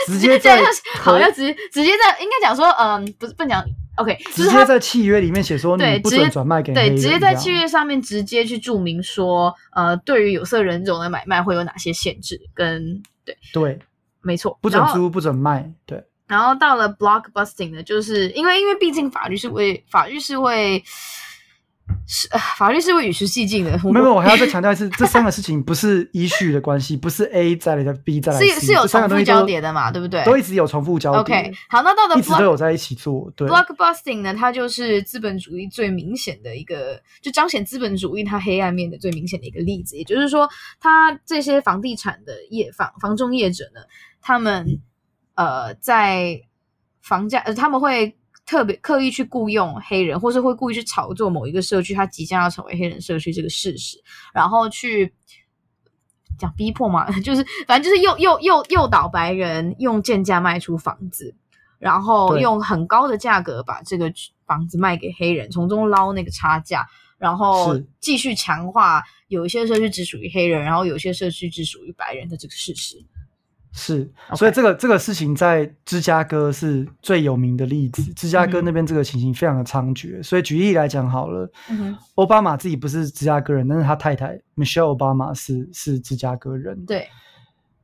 [0.06, 0.62] 直接在
[1.00, 3.62] 好像直直接在应该讲说嗯不是不讲
[3.96, 13.78] OK，直接在契约里面写说对不准转卖给对，直接在契约上面直接去注明说呃对于有色人种的买卖会有哪些限制跟对对
[14.22, 16.02] 没错，不准租不准卖对。
[16.28, 20.84] 然后到了 blockbusting 呢，就是因为因为毕竟法律是会法律是会
[22.06, 23.70] 是法律是会与时俱进的。
[23.84, 30.22] 没有，我还要再 强调一次，这三个事情不是依序的关系，不是 A 再来的 B 再来 C，是是有重复交叠的嘛，对不对？
[30.24, 31.34] 都一直有重复交叠。
[31.34, 33.32] OK，好，那到了 block, 一直都有在一起做。
[33.34, 39.96] 对，blockbusting 呢，它就是资本主义最明显的一个，就彰显资本主义它黑暗面的最明显的一个例子。
[39.96, 40.46] 也就是说，
[40.78, 43.80] 它这些房地产的业房房中业者呢，
[44.20, 44.78] 他们。
[45.38, 46.42] 呃，在
[47.00, 48.12] 房价，呃，他们会
[48.44, 54.02] 特别刻意去雇佣黑人，或是会故意去炒作某一个社区，它即将要成为黑人社区这个事实，
[54.34, 55.14] 然后去
[56.36, 61.32] 讲逼迫嘛， 就是反正就是诱诱诱诱导白人用贱价卖出房子，
[61.78, 64.12] 然后用很高的价格把这个
[64.44, 66.84] 房子卖给黑人，从中捞那个差价，
[67.16, 72.96] 然后继续强化有一些社区只属于黑人，然后有些社区只属于白人的这个事实。
[73.78, 78.02] 是，所以这个.这个事情在芝加哥是最有名的例子。
[78.14, 86.84] 芝加哥那边这个情形非常的猖獗，嗯、所以举例来讲好了，嗯、奥巴马自己不是芝加哥人，但是他太太 Michelle Obama 是是芝加哥人。
[86.84, 87.06] 对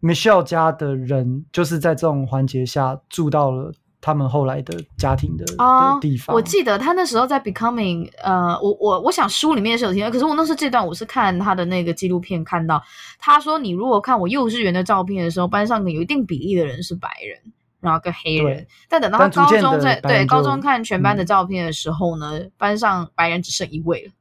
[0.03, 3.73] ，Michelle 家的人就是在这种环节下住到了。
[4.05, 12.83] 他们后来的家庭的、uh, 的地方，我记得他那时候在 Becoming，呃，我我我想书里面是有提到，可是我那时候这段我是看他的那个纪录片看到，
[13.19, 17.41] 他说你如果看我幼稚园的照片的时候，班上有一定比例的人是白人，
[17.81, 24.13] 然后跟黑人，但等到他高中在对高中看全班的照片的时候呢，嗯、班上白人只剩一位了。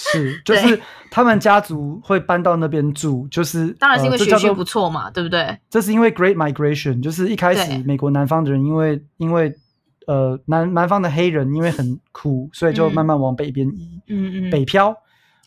[0.00, 0.80] 是，就是
[1.10, 5.58] 他们家族会搬到那边住，就是当然是因为学区不错嘛，对不对？
[5.68, 9.52] 这是因为 Great Migration，就是一开始美国南方的人，因为因为
[10.06, 14.94] 呃南南方的黑人因为很苦，所以就慢慢往北边移，嗯嗯，北漂，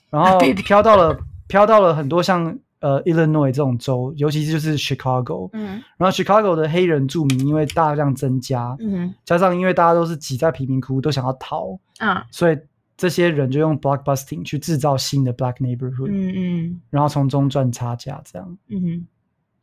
[0.10, 0.84] 然后 漂。
[0.84, 12.58] 到了漂到了很多像呃 Illinois 这种州，尤其是就是 Chicago，嗯，然后 Chicago 的黑人住民因为大量增加，嗯，加上因为大家都是挤在贫民窟，都想要逃，啊，所以。
[13.02, 19.08] 这些人就用 blockbusting 去制造新的 black neighborhood，嗯嗯，然后从中赚差价，这样，嗯哼，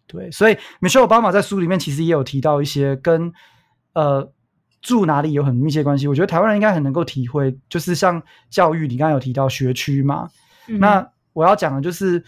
[0.08, 3.32] 对，所以 Michelle Obama 在书里面其实也有提到一些跟
[3.92, 4.28] 呃
[4.82, 6.08] 住哪里有很密切关系。
[6.08, 8.20] 我觉得台湾人应该很能够体会，就是像
[8.50, 10.28] 教育，你刚刚有提到学区嘛，
[10.66, 12.24] 嗯、那我要讲的就是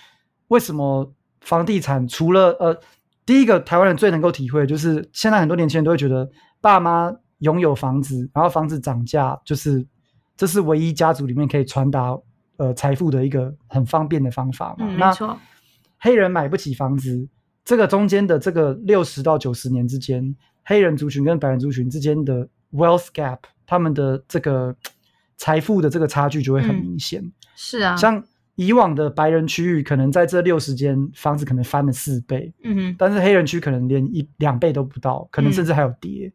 [0.46, 2.80] 为什么房地产除了呃
[3.26, 6.30] 第一个台湾人最能够体会，就是现在很多年轻人都会觉得
[6.60, 9.84] 爸妈拥有房子，然后房子涨价就是。
[10.40, 12.18] 这是唯一家族里面可以传达
[12.56, 14.86] 呃财富的一个很方便的方法嘛？
[14.88, 15.38] 嗯、那没错。
[15.98, 17.28] 黑人买不起房子，
[17.62, 20.34] 这个中间的这个六十到九十年之间，
[20.64, 24.74] 黑人族群跟白人族群之间的 wealth gap，他们的这个
[25.36, 27.20] 财富的这个差距就会很明显。
[27.22, 28.24] 嗯、是啊，像
[28.54, 36.28] 以往的白人区域，可能在这六十间房子可能翻了四倍，嗯哼，但是黑人区可能连一两倍都不到，可能甚至还有跌。
[36.28, 36.32] 嗯、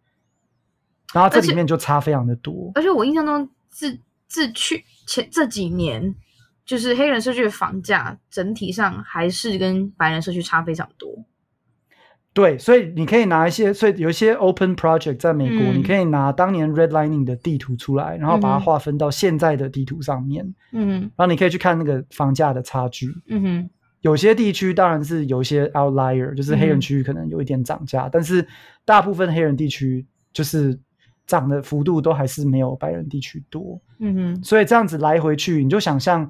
[1.15, 2.71] 然后这里面就差非常的多。
[2.75, 3.49] 而且我印象中。
[3.75, 3.99] 自
[4.29, 6.15] 自去前这几年，
[6.65, 11.13] 就是黑人社区的房价整体上还是跟白人社区差非常多。
[12.31, 20.55] 对，所以你可以拿一些，所以有一些 open project 在美国，嗯、你可以拿当年 redlining 的地图出来，然后把它划分到现在的地图上面。
[20.71, 23.09] 嗯，然后你可以去看那个房价的差距。
[23.27, 23.69] 嗯哼，
[23.99, 28.47] 有些地区当然是有一些 outlier，就是黑人区域可能有一点涨价，嗯、但是
[28.85, 30.79] 大部分黑人地区就是。
[31.27, 36.29] 涨的幅度都还是没有白人地区多，嗯哼，所以这样子来回去，你就想象，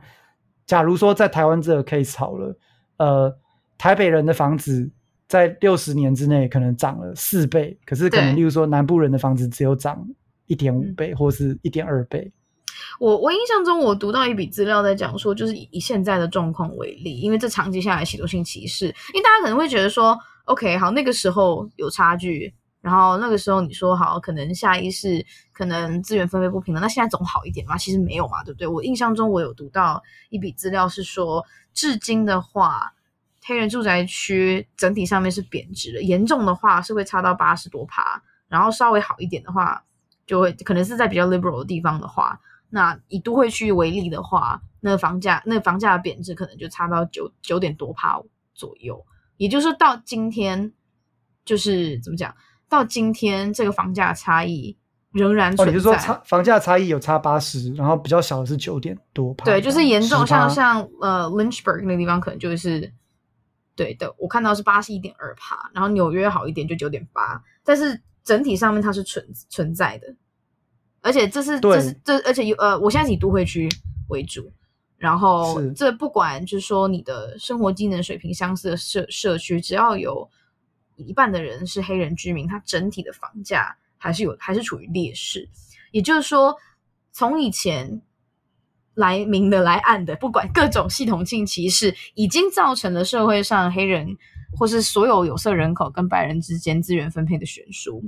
[0.66, 2.58] 假如说在台湾这个 case 好了，
[2.98, 3.38] 呃，
[3.78, 4.90] 台北人的房子
[5.28, 10.08] 在六十年之内可能涨了四倍，可是可能例如说南部人的房子只有涨
[10.48, 12.32] 一点五倍或是一点二倍。
[13.00, 22.54] 我我印象中，我读到一笔资料在讲说，就是以现在的状况为例，因为这长期下来，系统性歧视，因为大家可能会觉得说，OK，好，那个时候有差距，
[22.86, 27.76] 然后那个时候你说好，可能下一世可能资源分配不平等，那现在总好一点嘛？
[27.76, 28.68] 其实没有嘛，对不对？
[28.68, 32.94] 我印象中我有读到一笔资料是说，至今的话，
[33.44, 39.84] 黑人住宅区整体上面是贬值的，严重的话是会差到八十多趴，然后稍微好一点的话，
[40.28, 42.40] 就会可能是在比较 liberal 的地方的话。
[42.70, 48.22] 那以都会区为例的话，那房价，那房价的贬值可能就差到九九点多趴
[48.54, 49.04] 左右。
[49.38, 50.72] 也就是到今天，
[51.44, 52.36] 就是怎么讲？
[52.70, 54.76] 到今天这个房价差异
[55.12, 55.72] 仍然存在。
[55.72, 59.46] 哦，你是说差房价差异有差八十，然后比较小的是九点多趴？
[59.46, 62.92] 对，就是严重，像像呃 Lynchburg 那个地方可能就是
[63.76, 70.16] 对的，我看到是八十一点二趴，然后纽约好一点就九点八，但是整体上面它是存存在的。
[71.02, 73.70] 而且这是这是这，而且有呃，我现在是以都会区
[74.08, 74.52] 为主，
[74.98, 80.28] 然后这不管就是说你的生活技能水平相似的社社区，只要有
[80.96, 85.50] 一半的人是黑人居民，它整体的房价还是有还是处于劣势。
[85.92, 86.56] 也就是说，
[87.12, 88.02] 从以前
[88.94, 94.18] 来明的来暗的，不管各种系统性歧视，已经造成了社会上黑人
[94.58, 98.04] 或是所有有色人口跟白人之间资源分配的悬殊，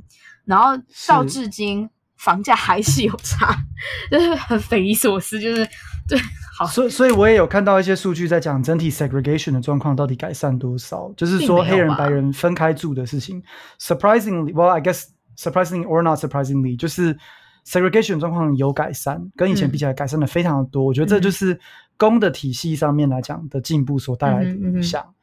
[0.46, 1.90] 然后到至今。
[2.20, 3.56] 房价还是有差，
[4.10, 5.64] 就是很匪夷所思，就是
[6.08, 6.20] 对，
[6.58, 13.41] 好，所以所以我也有看到一些数据在讲整体 segregation 的状况到底改善多少，就是说黑人白人分开住的事情。
[13.80, 15.05] Surprisingly，well I guess
[15.38, 17.18] surprisingly or not surprisingly，就是
[17.66, 20.84] segregation 状况有改善，跟以前比起来改善的非常的多。
[20.84, 21.60] 嗯、我觉得这就是
[21.97, 25.03] 公的体系上面来讲的进步所带来的影响。
[25.03, 25.16] 嗯嗯嗯，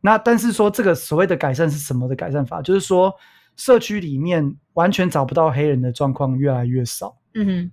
[0.00, 2.60] 那但是说这个所谓的改善是什么的改善法？
[2.60, 3.14] 就是说。
[3.58, 7.70] 社区里面完全找不到黑人的状况越来越少，嗯哼，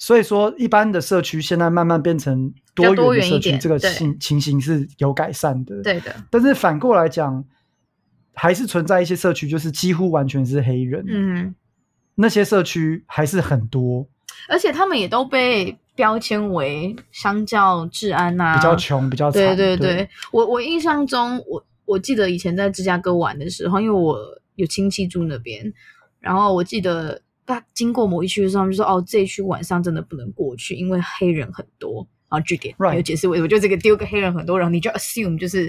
[0.00, 6.12] 所以说一般的社区现在慢慢变成多元的社区，这个情情形是有改善的，对的。
[6.30, 7.44] 但是反过来讲，
[8.34, 11.54] 还是存在一些社区就是几乎完全是黑人，嗯，
[12.16, 14.08] 那些社区还是很多，
[14.48, 19.40] 而且他们也都被标签为相较治安呐、啊、比较穷、比较惨。
[19.40, 24.18] 对对对，对我我印象中，我我记得以前在芝加哥玩的时候，因为我。
[24.56, 25.72] 有亲戚住那边，
[26.18, 27.18] 然后我记得
[27.50, 32.94] 他经过某一区的时候，他们就说：“哦，这一区晚上真的不能过去，因为黑人很多。”然后据点，right.
[32.94, 35.68] 有解释为，什么就这个丢个黑人很多，然后你就 assume 就是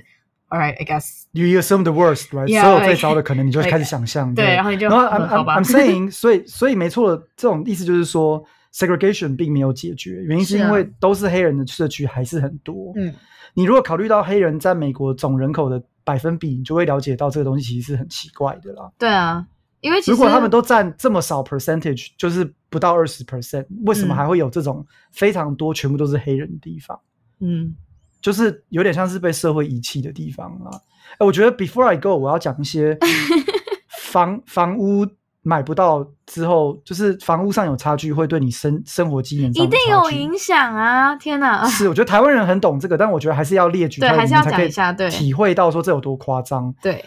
[0.49, 12.93] ，all right，I guess you assume the worst，right？、Yeah, 所有最糟的可能你就开始想象，对，然后你就，然后 I'm I'm, I'm saying，所以所以没错，这种意思就是说，segregation 并没有解决，原因是因为都是黑人的社区还是很多。
[12.95, 13.13] 嗯，
[13.55, 15.84] 你如果考虑到黑人在美国总人口的。
[16.03, 18.91] 百分比，你就会了解到这个东西其实是很奇怪的啦。
[18.97, 19.45] 对啊，
[19.82, 26.99] 因为其实如果他们都占这么少 percentage，就是不到二十 percent，为什么还会有这种非常多全部都是黑人的地方？
[27.39, 27.75] 嗯，
[28.21, 30.71] 就是有点像是被社会遗弃的地方啊。
[31.17, 32.97] 哎，我觉得 before I go，我要讲一些
[33.89, 35.05] 房房屋。
[35.43, 41.15] 买不到之后，就是房屋上有差距，会对你生生活机能上一定有影响啊！
[41.15, 46.71] 天哪，是我觉得台湾人很懂这个，但我觉得还是要列举，对，还是要讲一下，对，体会到说这有多夸张。
[46.79, 47.03] 对，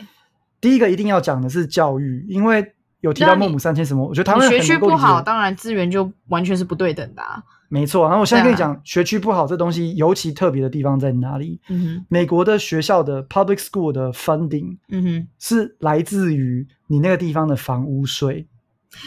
[0.64, 7.42] 第一个一定要讲的是教育，因为有提到孟母三迁什么，我觉得他们学区不好，当然资源就完全是不对等的啊。
[7.68, 11.60] 没错，然后我现在跟你讲，学区不好这东西尤其特别的地方在哪里？
[11.68, 18.46] 嗯哼，美国的学校的 public school 的 funding，嗯哼，是来自于你那个地方的房屋税。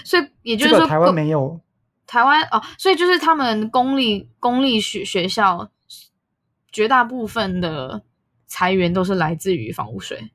[0.03, 1.59] 所以也就是说，这个、台湾没有
[2.05, 5.71] 台湾哦，所以就是他们公立公立学学校
[6.71, 8.03] 绝大部分的
[8.45, 10.29] 财源都是来自于房屋税。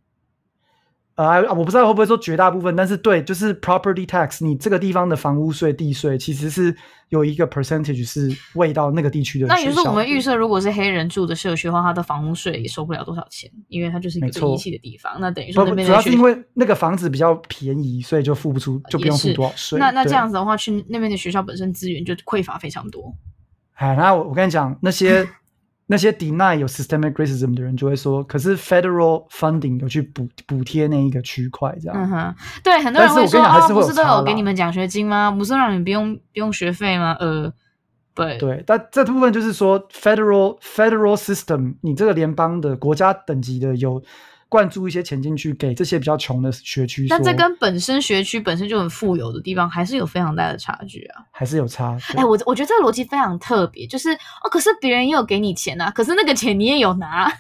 [1.26, 6.74] 呃，我不知道会不会说绝大部分，但是对，就是 property tax，你这个地方的房屋税、地税，其实是
[7.08, 9.46] 有一个 percentage 是喂到那个地区的。
[9.46, 15.16] 那也就是说，我们预设，如果是黑人住的社区的话，他的房屋税也收不了多少钱，因为它就是一个被遗弃的地方。
[15.20, 19.78] 那等于说那边主要是因为那个房子比较便宜，所以就付不出，就不用付多少税。
[19.78, 23.14] 那那这样子的话，去那边的学校本身资源就匮乏非常多。
[23.74, 25.28] 哎，那我我跟你讲那些。
[25.92, 31.96] 那些 deny 有 systemic racism 的人就会说，可是 federal funding 有去补补贴那一个区块，这样。
[31.96, 32.34] 嗯哼，
[32.64, 35.30] 对，很多人会说哦，不是都有给你们奖学金吗？
[35.30, 37.14] 不是让你们不用不用学费吗？
[37.20, 37.52] 呃，
[38.14, 44.02] 对对，但这部分就是说 federal federal system，你这个联邦的国家等级的有。
[44.52, 47.06] 灌注一些钱进去，给这些比较穷的学区。
[47.08, 51.96] 但这跟本身学区本身就很富有的地方，还是有非常大的差距啊，还是有差。
[52.14, 57.32] 哎、欸，我我觉得这个逻辑非常特别，就是哦，可是别人也有给你钱啊，可是那个钱你也有拿，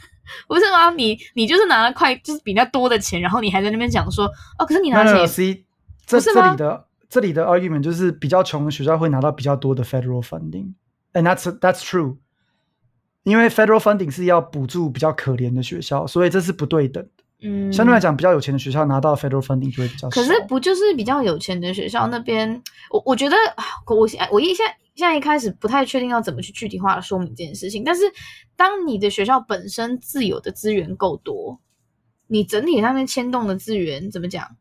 [0.48, 0.90] 不是吗？
[0.92, 4.24] 你你就是拿了快就是比较多的钱，然后你还在那边讲说
[4.58, 5.66] 哦，可是你拿钱，C
[6.06, 12.16] 这这里的这里的 argument 就是比较穷的学校会拿到比较多的 federal funding，and that's that's true。
[13.24, 17.24] 因为 federal funding 是要补助比较可怜的学校，所以这是不对等的。
[17.44, 20.10] 嗯，相对来讲，比较有钱的学校拿到 federal funding 就会比较少。
[20.10, 22.62] 可是不就是比较有钱的学校那边？
[22.90, 23.36] 我我觉得
[23.86, 27.82] 我现我一现在现在一开始不太确定要怎么去具体化的说明这件事情。
[27.82, 28.02] 但是
[28.56, 31.60] 当你的学校本身自有的资源够多，
[32.28, 34.56] 你整体上面牵动的资源怎么讲？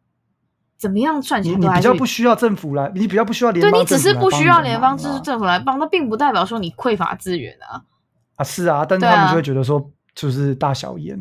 [0.80, 1.57] 怎么样算起来？
[1.59, 3.72] 你比较不需要政府来，你比较不需要联邦。
[3.72, 7.84] 对，你只是不需要联邦支持政府来帮，那并不代表说你匮乏资源啊。
[8.41, 11.15] 啊，是啊，但是他们就会觉得说，就是大小眼，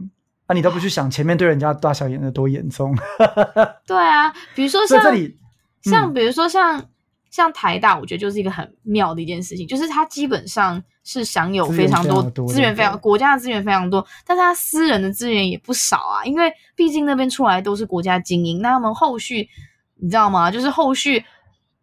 [0.47, 2.97] 啊，啊，你都不去想前面对人家大小眼的多严重。
[3.87, 5.39] 对啊，比如说像这里，
[5.83, 6.83] 像比如说像
[7.31, 19.47] 像台大，我觉得就是一个很妙的一件事情，就是它基本上是享有非常多资源，非常国家的资源非常多，但是它私人的资源也不少啊，因为毕竟那边出来都是国家精英，那他们后续
[19.97, 20.51] 你知道吗？
[20.51, 21.23] 就是后续。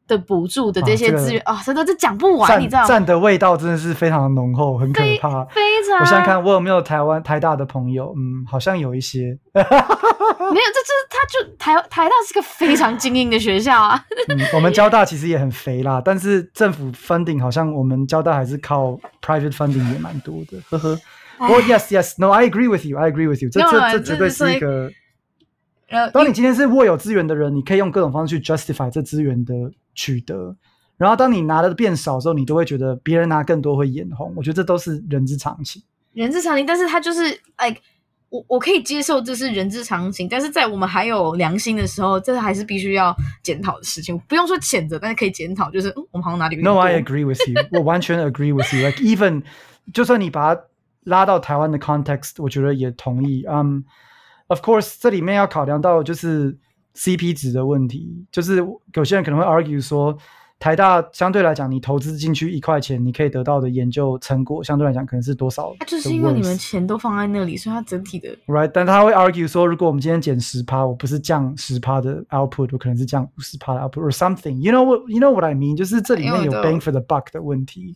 [0.07, 2.87] 的补助的这些资源啊，真的这讲不完，你知道吗？
[2.87, 5.43] 赞的味道真的是非常浓厚，很可怕。
[5.45, 8.13] 非常，我想想看，我有没有台湾台大的朋友？
[8.17, 9.37] 嗯，好像有一些。
[9.53, 14.01] 没有，这这他就台台大是个非常精英的学校啊。
[14.29, 20.57] 嗯，我们交大其实也很肥啦，但是政府 funding 好像我们交大还是靠 private funding 也蛮多的。
[20.69, 20.97] 呵呵。
[21.39, 23.49] Oh yes yes no I agree with you I agree with you。
[23.49, 24.89] 这这这绝对是一个。
[25.89, 29.53] 呃，当你今天是握有资源的人，你可以用各种方式去 justify 这资源的
[29.97, 30.55] 取得。
[30.95, 34.31] 然后，当你拿的变少的时候，你都会觉得别人拿更多会眼红。
[34.37, 35.83] 我觉得这都是人之常情，
[36.13, 36.65] 人之常情。
[36.65, 37.23] 但是，他就是
[37.57, 37.81] ，like，
[38.29, 40.27] 我我可以接受这是人之常情。
[40.29, 44.17] 但是在我们还有良心的时候，这还是必须要检讨的事情。
[44.27, 47.55] 不用说谴责，但是可以检讨，就是、嗯、我们好像哪里 No, I agree with you。
[47.77, 48.87] 我完全 agree with you。
[48.87, 49.43] Like even，
[49.93, 50.61] 就算你把它
[51.03, 53.43] 拉到台湾的 context，我觉得也同意。
[53.47, 53.79] 嗯、um,。
[54.49, 56.57] Of course，这里面要考量到就是
[56.97, 58.57] CP 值的问题，就是
[58.95, 60.17] 有些人可能会 argue 说，
[60.59, 65.75] 台大相对来讲，你投资进去一块钱，你可以得到的研究成果相对来讲可能是多少？
[65.85, 68.71] 就是因为你们钱都放在那里，所以它整体的 right。
[68.73, 74.59] 但他会 argue 说，如果我们今天减十趴，我不是降十趴的 output，我可能是降五十趴的 output，or something。
[74.59, 75.07] You know what?
[75.07, 75.77] You know what I mean？
[75.77, 77.95] 就是这里面有 bang for the buck 的问题。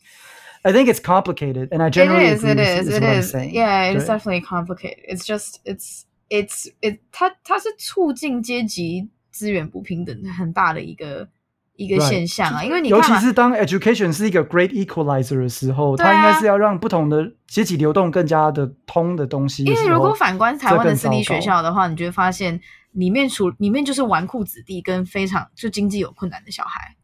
[0.64, 3.54] I think it's complicated, and I generally agree with what I'm saying.
[3.54, 5.00] Yeah, it's definitely complicated.
[5.08, 11.28] It's just it's It's it 它它是促进阶级资源不平等很大的一个
[11.76, 19.66] 一个现象啊，因为你尤其是当 education 是一个 great equalizer 的时候，它应该是要让不同的阶级流动更加的通的东西。
[19.66, 22.62] 因为如果反观台湾的私立学校的话，你就会发现
[22.94, 26.96] 里面除里面就是纨绔子弟跟非常就经济有困难的小孩。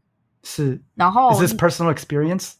[0.43, 2.53] 是，然后 Is this personal experience？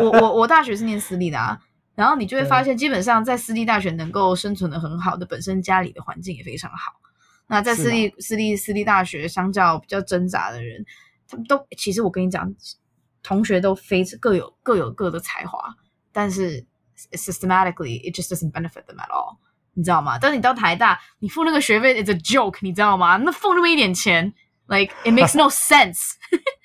[0.00, 1.58] 我我我大学是念私立的啊。
[1.96, 6.92] 然后你就会发现，基本上在私立大学能够生存的很好的，本身家里的环境也非常好。
[7.48, 10.84] 那在私立私立私立大学，相较比较挣扎的人，
[11.26, 12.54] 他们都其实我跟你讲，
[13.22, 15.74] 同学都非各有各有各的才华，
[16.12, 16.66] 但是
[17.12, 19.36] systematically it just doesn't benefit them at all，
[19.74, 20.18] 你知道吗？
[20.18, 23.16] 但是你到台大，你付那个学费 it's a joke，你知道吗？
[23.16, 24.34] 那付那么一点钱
[24.66, 26.12] ，like it makes no sense。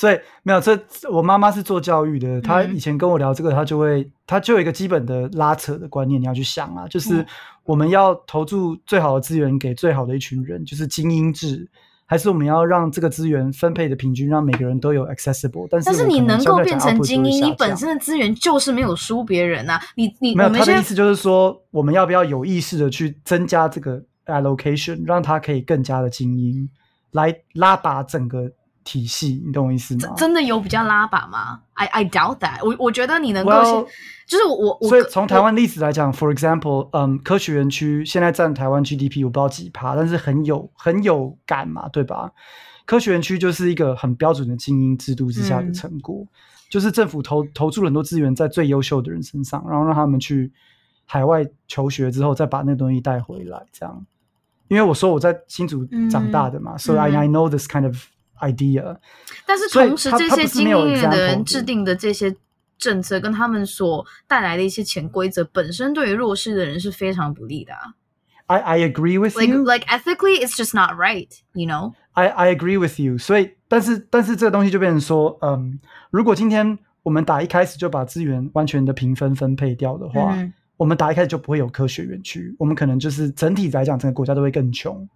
[0.00, 7.22] 所以没有这，我妈妈是做教育的，她以前跟我聊这个，她就会，她就有一个基本的拉扯的观念，你要去想啊，就是
[7.64, 11.68] 我们要投注最好的资源给最好的一群人，就是精英制，
[12.06, 15.68] 还是我们要让这个资源分配的平均，让每个人都有 accessible？
[15.70, 26.66] 但是但是你能够变成精英，你本身的资源就是没有输别人啊，你你没有他的意思就是说，我们要不要有意识的去增加这个 allocation，让他可以更加的精英，
[27.10, 28.50] 来拉拔整个。
[28.84, 30.14] 体系，你懂我意思吗？
[30.16, 32.70] 真的有比较拉把吗？I I doubt that 我。
[32.70, 33.86] 我我觉得你能够先，well,
[34.26, 34.88] 就是我我。
[34.88, 42.32] 所以从台湾历史来讲，for example，嗯，科学园区现在占台湾 GDP 我不知道几趴，但是很有很有感嘛，对吧？
[42.86, 46.28] 科学园区就是一个很标准的精英制度之下的成果，嗯、
[46.68, 50.50] 就是政府投投注了很多资源在最优秀的人身上，然后让他们去
[51.06, 54.06] 海外求学之后，再把那东西带回来，这样。
[54.68, 57.96] 因为我说我在新竹长大的嘛，所以、嗯 so、I I know this kind of。
[58.40, 58.96] idea，
[59.46, 62.34] 但是同时这些精英的人制定的这些
[62.78, 67.72] 政策，跟他们所带来的一些潜规则，本身对于弱势的人是非常不利的。
[68.46, 69.62] I I agree with you.
[69.64, 71.28] Like like ethically, it's just not right.
[71.52, 71.92] You know.
[72.14, 73.16] I I agree with you.
[73.16, 75.78] 所以，但是但是这个东西就变成说，嗯，
[76.10, 85.08] 如果今天我们打一开始就把资源完全的平分分配掉的话，嗯、我们打一开始就不会有科学园区，我们可能就是整体来讲，整个国家都会更穷。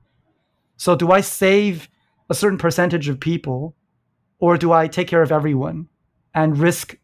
[0.76, 1.80] So do I save?
[2.29, 3.73] a certain percentage of people,
[4.39, 5.87] or do I take care of everyone
[6.33, 6.97] and risk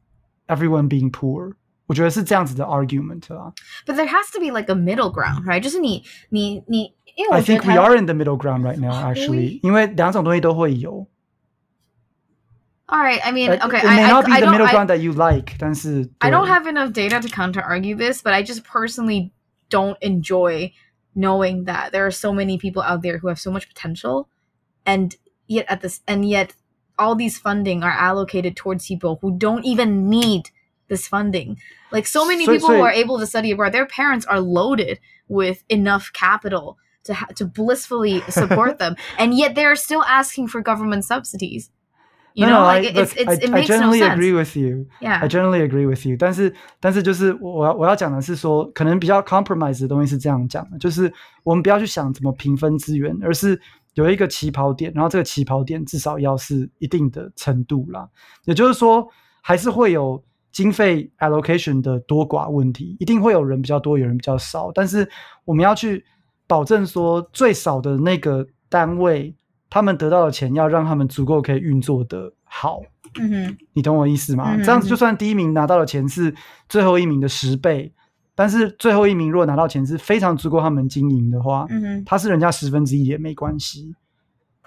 [0.47, 1.55] everyone being poor?
[1.87, 3.53] 我觉得是这样子的 argument 啊。
[3.85, 5.59] But there has to be like a middle ground, right？
[5.59, 11.07] 就是你你你，因为我 I think we are in the middle ground right now, actually，因为两种东西都会有。
[12.87, 15.11] All right, I mean, okay, it may not be I, the middle I, ground that you
[15.11, 19.31] like, 但是 I don't have enough data to counter argue this, but I just personally
[19.71, 20.71] don't enjoy
[21.15, 24.27] knowing that there are so many people out there who have so much potential,
[24.89, 25.15] and
[25.47, 26.53] yet at this, and yet
[26.97, 30.49] all these funding are allocated towards people who don't even need
[30.87, 31.57] this funding.
[31.91, 35.63] Like so many people who are able to study abroad, their parents are loaded with
[35.69, 41.05] enough capital to ha- to blissfully support them, and yet they're still asking for government
[41.05, 41.69] subsidies.
[42.33, 44.13] You know, no, like I, it's, it's, I, it makes I generally no sense.
[44.13, 44.87] agree with you.
[44.99, 46.17] Yeah, I generally agree with you.
[46.17, 51.11] 但是，但是就是我我要讲的是说，可能比较 compromise 的东西是这样讲的，就是
[51.43, 53.59] 我们不要去想怎么平分资源，而是
[53.94, 58.08] 有一个起跑点，然后这个起跑点至少要是一定的程度啦。
[58.44, 59.08] 也就是说，
[59.40, 60.22] 还是会有
[60.52, 64.70] 经费 allocation 的多寡问题，一定会有人比较多，有人比较少。
[64.72, 65.08] 但是
[65.44, 66.04] 我们要去
[66.46, 69.34] 保证说，最少的那个单位。
[69.72, 72.80] 他们得到的钱要让他们足够可以运作的好，
[73.20, 74.56] 嗯哼，你懂我意思吗？
[74.56, 76.34] 嗯，这样子就算第一名拿到的钱是
[76.68, 77.94] 最后一名的十倍，
[78.40, 81.66] 但是最后一名如果拿到钱是非常足够他们经营的话，
[82.06, 83.94] 他是人家十分之一也没关系。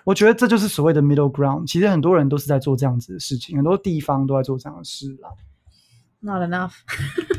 [0.03, 1.65] 我觉得这就是所谓的 middle ground。
[1.65, 5.29] 其实很多人都是在做这样子的事情，很多地方都在做这样的事啦。
[6.19, 6.73] Not enough。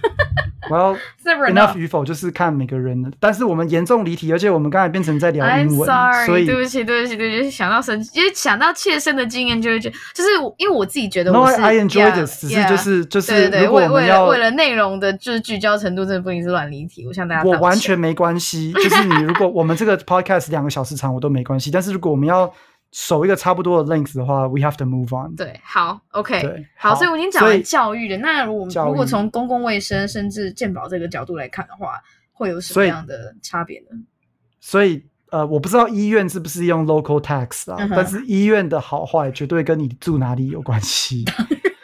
[0.70, 0.96] Well,
[1.50, 17.06] enough 与否就是看每个人的，但是我们严重离题，而且我们刚才变成在聊英文 I'm sorry, 所以对不起，对不起，对不起，想到生，因为想到切身的经验，就会觉得，就是因为我自己觉得我是 No, I enjoy yeah, this，只是就是就是，对对对，如果我们要为了为了内容的就是聚焦程度，真的不一定是乱离题。
[17.06, 21.70] 我向大家，我完全没关系，就是你如果我们这个 podcast 两个小时长，我都没关系。
[21.70, 22.52] 但是如果我们要
[22.96, 25.34] 守一个差不多的 length 的话，we have to move on。
[25.34, 28.16] 对，好，OK，对，好，好，所以我已经讲完教育了。
[28.18, 32.00] 那如果教育如果从公共卫生甚至健保这个角度来看的话，
[32.32, 33.98] 会有什么样的差别呢？
[34.60, 41.24] 所以，呃，我不知道医院是不是用 local tax 啊，嗯、但是医院的好坏绝对跟你住哪里有关系。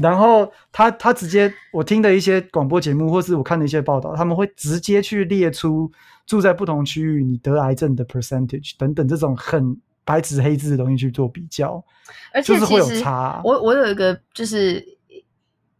[0.00, 0.10] 然。
[0.10, 5.92] 然后他他直接我听的一些广播节目，或是我看的一些报道，他们会直接去列出
[6.24, 9.78] 住在不同区域你得癌症的 percentage 等等这种很。
[10.06, 11.84] 白纸黑字的东西去做比较，
[12.32, 13.40] 而且就是会有差啊。
[13.44, 14.82] 我我有一个就是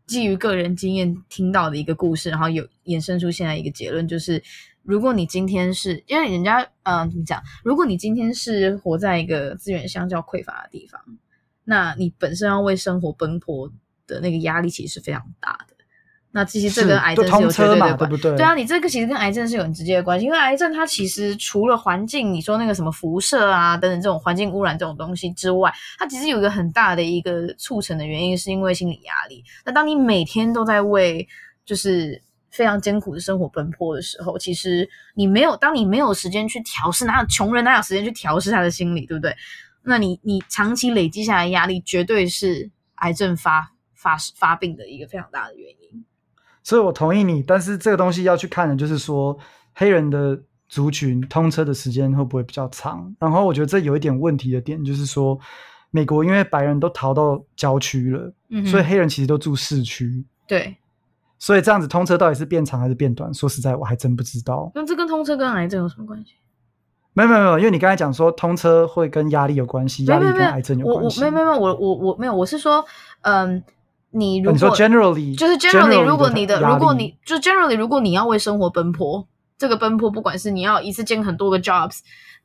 [0.07, 4.43] 基于个人经验听到的一个故事，然后有衍生出现在一个结论，就是
[4.83, 11.01] 如果你今天是因为人家嗯怎么讲，如果你今天是活在一个资源相较匮乏的地方，
[11.65, 13.73] 那你本身要为生活奔波
[14.09, 15.76] 的那个压力其实是非常大的。
[16.37, 18.37] 那其实这跟癌症是有绝对的关，对不对？
[18.37, 29.43] 对啊，你这个其实跟癌症是有很直接的关系，因为癌症它其实除了环境，你说那个什么辐射啊等等这种环境污染这种东西之外，它其实有一个很大的一个促成的原因，是因为心理压力。
[29.65, 31.27] 那当你每天都在为
[31.65, 39.35] 就是非常艰苦的生活奔波的时候，其实你没有，当你没有时间去调试，哪有穷人哪有时间去调试他的心理，对不对？
[39.83, 45.86] 那你你长期累积下来压力，绝对是癌症发发发病的一个非常大的原因。
[46.67, 49.39] 所以我同意你，但是这个东西要去看的，就是说
[49.73, 50.37] 黑人的
[50.69, 53.15] 族群通车的时间会不会比较长？
[53.21, 55.39] 然后我觉得这有一点问题的点，就是说
[55.93, 60.25] 美国因为白人都逃到郊区了，嗯，所以黑人其实都住市区。
[60.49, 60.77] 对，
[61.39, 63.33] 所以这样子通车到底是变长还是变短？
[63.33, 64.73] 说实在，我还真不知道。
[64.75, 66.33] 那这跟通车跟癌症有什么关系？
[67.13, 71.21] 没有没有没有，因为你刚才讲说通车会跟压力有关系，压力跟癌症有关系。
[71.21, 72.85] 没有没有没有，我我我没有，我是说，
[73.21, 73.63] 嗯。
[74.11, 79.27] 你如果、哦、你说 generally 就是 generally，如果你的，如果你就 generally，如果你要为生活奔波，
[79.59, 81.99] 这个奔波不管是你要一次兼很多个 jobs，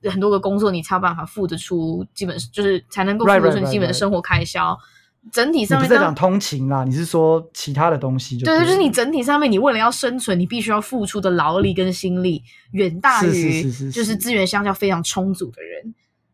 [0.10, 4.62] 很多个工作，你才有办法付得出基本就是才能够付得出基本的生活开销。
[4.62, 5.32] Right, right, right, right.
[5.32, 8.58] 整体上面，你不是在讲通勤啦，你是说其他的东西就对？
[8.58, 13.62] 对，就是你整体上面，你为了要生存，你必须要付出的劳力跟心力远大于
[13.92, 15.94] 就是资源相较非常充足的人。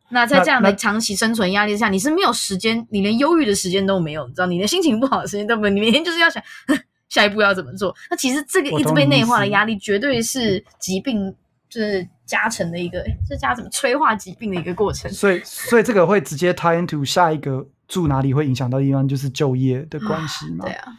[0.09, 6.41] 那在这样的长期生存压力之下，你是没有时间，你连忧郁的时间都没有，你知道，你连心情不好的时间都没有，你每天就是要想
[7.09, 7.93] 下一步要怎么做。
[8.09, 11.33] 那其实这个一直被内化的压力，绝对是疾病
[11.69, 15.11] 就是加成的一个，这加怎么催化疾病的一个过程。
[15.11, 20.65] 所以， 所以这个会直接 tie into 下一个住哪里会影响到地方，就是就业的关系嘛？
[20.65, 20.93] 对啊，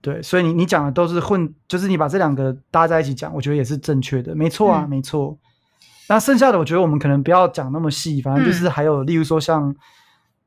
[0.00, 5.38] 对，所以你你讲的都是混，就是你把这两个搭在一起讲，我觉得也是正确的，没错啊，嗯、没错。
[6.08, 9.74] 那剩下的，我觉得我们可能不要讲那么细，反正就是还有，例如说像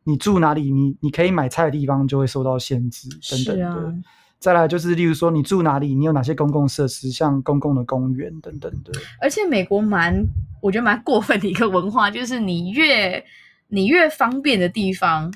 [0.04, 3.66] 你住哪里，你你可以买菜的地方就会受到限制等等的。
[3.66, 3.94] 啊、
[4.40, 8.92] 再来就是，例如说你住哪里，你有哪些公共设施，像公共的公园等等的。
[9.20, 10.24] 而且美国蛮，
[10.62, 13.24] 我觉得蛮过分的一个文化，就是你越
[13.68, 15.34] 你越方便的地方，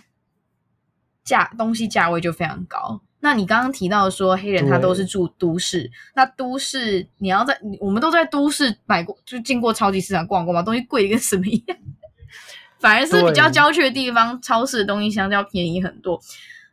[1.23, 3.01] 价东西价位就非常高。
[3.21, 11.77] 那你刚刚提到说黑人他都是住都市，那都市你要在我们都在都市买过，就进过超级市场逛过嘛，东西贵的跟什么一样。
[12.79, 16.19] 反而是比较郊区的地方，超市的东西相对要便宜很多。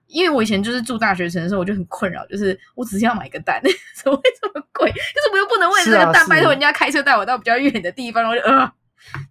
[0.07, 3.61] 因为我以前就是住大学城的时候，我就很困扰，就是我只是要买个蛋，
[3.95, 4.91] 怎么会这么贵？
[4.91, 8.73] 可是我又不能为了这个蛋拜托人家开车带我到比较远的地方，然后就呃，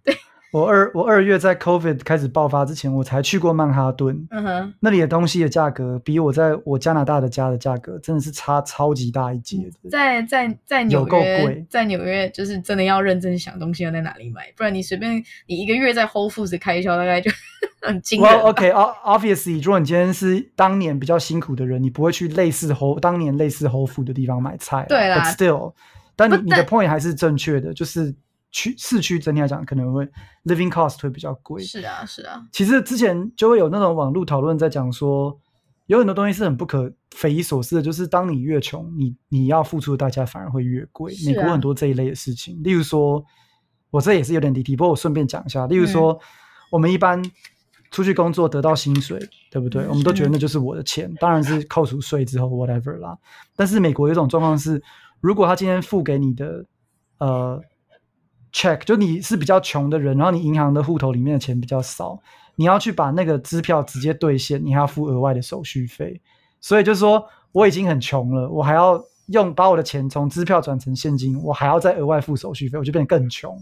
[0.04, 0.16] 对。
[0.50, 4.26] 我二我二月在 COVID 开始爆发之前，我才去过曼哈顿。
[4.30, 9.70] 嗯哼，那里的东西的价格比我在我加拿大的家的价格真的是差超级大一截。
[9.90, 11.66] 在在在纽约，有够贵。
[11.68, 17.30] 在纽约就是真的要认真想东西要在哪里买，不然你随便你一个月在 Whole Foods 开销大概就
[17.82, 18.32] 很惊人。
[18.32, 24.86] Well, OK，obviously，如果你今天是当年比较辛苦的人，你不会去类似 Whole 当年类似 Whole Foods 的地方买菜。
[24.88, 25.74] 对啦，But still，
[26.16, 28.14] 但你你的 point 还是正确的，就是。
[28.50, 30.08] 区市区整体来讲可能会
[30.44, 31.62] living cost 会比较贵。
[31.62, 32.42] 是啊，是啊。
[32.50, 35.38] 其实之前就会有那种网络讨论在讲说，
[35.86, 41.12] 有很多东西是很不可匪夷所思的，就是当你越穷，你你要付出的代价反而会越贵。
[41.12, 43.22] 啊、美国很多这一类的事情，例如说，
[43.90, 45.66] 我这也是有点离题，不过我顺便讲一下。
[45.66, 46.20] 例如说，嗯、
[46.72, 47.22] 我们一般
[47.90, 49.18] 出去工作得到薪水，
[49.50, 49.86] 对不对？
[49.88, 53.18] 我们都觉得那就是我的钱，当然是扣除税之后 whatever 啦。
[53.54, 54.82] 但是美国有一种状况是，
[55.20, 56.64] 如果他今天付给你的，
[57.18, 57.62] 呃。
[58.52, 62.20] Check 就你是比较穷的人，然后你银行的户头里面的钱比较少，
[62.56, 66.20] 你要去把那个支票直接兑现，你还要付额外的手续费。
[66.60, 73.56] 所以就是说，我已经很穷了，我还要用把我的钱从支票转成现金，我还要再额外付手续费，我就变得更穷。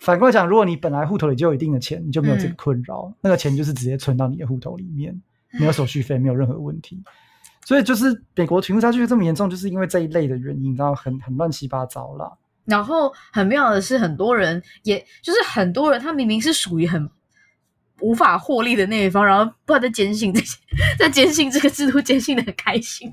[0.00, 5.16] 反过来讲，如果你本来户头里就有一定的钱，你就没有这个困扰，嗯、那个钱就是直接存到你的户头里面，
[5.60, 7.00] 没有手续费，没有任何问题。
[7.64, 12.32] 所以就是美国贫富差距这么严重，就是因为这一类的原因，然后很很乱七八糟啦。
[12.64, 17.10] 然后很妙的是，很多人也就是很多人，他明明是属于很
[18.00, 20.58] 无法获利的那一方，然后不知道在坚信这些，
[20.98, 23.12] 在坚信这个制度，坚信的很开心。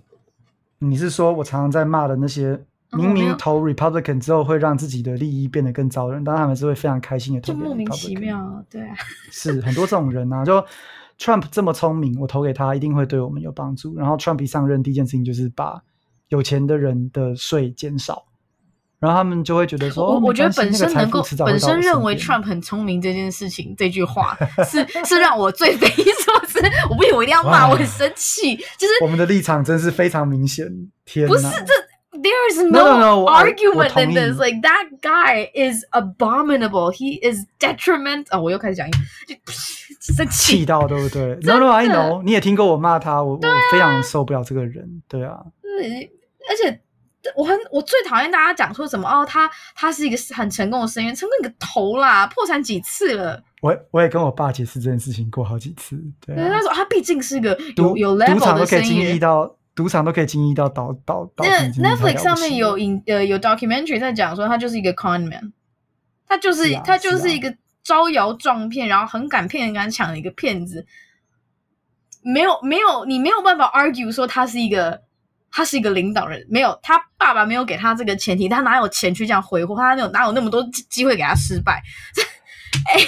[0.80, 2.60] 你是说我常常在骂的那些
[2.92, 8.96] 明明投 Republican 之后会让自己的利益变得更糟的人，但他们是会非常开心的投就莫名其妙，对啊，
[9.32, 10.64] 是很多这种人啊， 就
[11.20, 13.96] Trump 这么聪明，我投给他一定会对我们有帮助。
[13.98, 15.84] 然后 Trump 一上任第一件事情就是把
[16.30, 18.26] 有钱的人的税减少。
[19.00, 26.60] 然后他们就会觉得说，我我觉得本身能够本身认为 Trump 很聪明这件事情，这句话 是是让我最匪夷所思。
[26.90, 28.58] 我不行，我一定要骂，我很生气。
[28.58, 30.68] 就是我们的立场真是非常明显。
[31.06, 34.38] 天哪，不是这，There is no, no, no argument in this.
[34.38, 36.92] Like that guy is abominable.
[36.92, 38.26] He is detriment.
[38.32, 42.22] 啊、哦，我又开始讲英语，就生气气到对不对？No, no, I know.
[42.22, 45.02] 你也听过我骂他，我、啊、我非常受不了这个人。
[45.08, 46.12] 对啊，对，
[46.50, 46.82] 而且。
[47.36, 53.44] 我很我最讨厌大家讲说什么哦，他他是一个很成功的生意人，成功你个头啦，破产几次了。
[53.62, 56.50] 我我也跟我爸解释这件事情过好几次，对、啊。
[56.50, 59.20] 他说他毕竟是个有有 level 的生意人，
[59.76, 61.44] 赌场都可以经历到倒倒倒。
[61.44, 65.52] 那 Netflix 上面有影呃有 documentary 在讲说他就是一个 con man，
[66.26, 70.86] 他就是，是、啊、他就是一个招摇撞骗，然后很敢骗、很敢抢的一个骗子。
[72.22, 75.09] 没有没有，你没有办法 argue 说他是一个。
[75.52, 79.76] 他是一个领导人，没有他爸爸没有给他这个前提，他哪有钱去这样挥霍？
[79.76, 81.82] 他哪有哪有那么多机会给他失败？
[82.88, 83.02] 哎，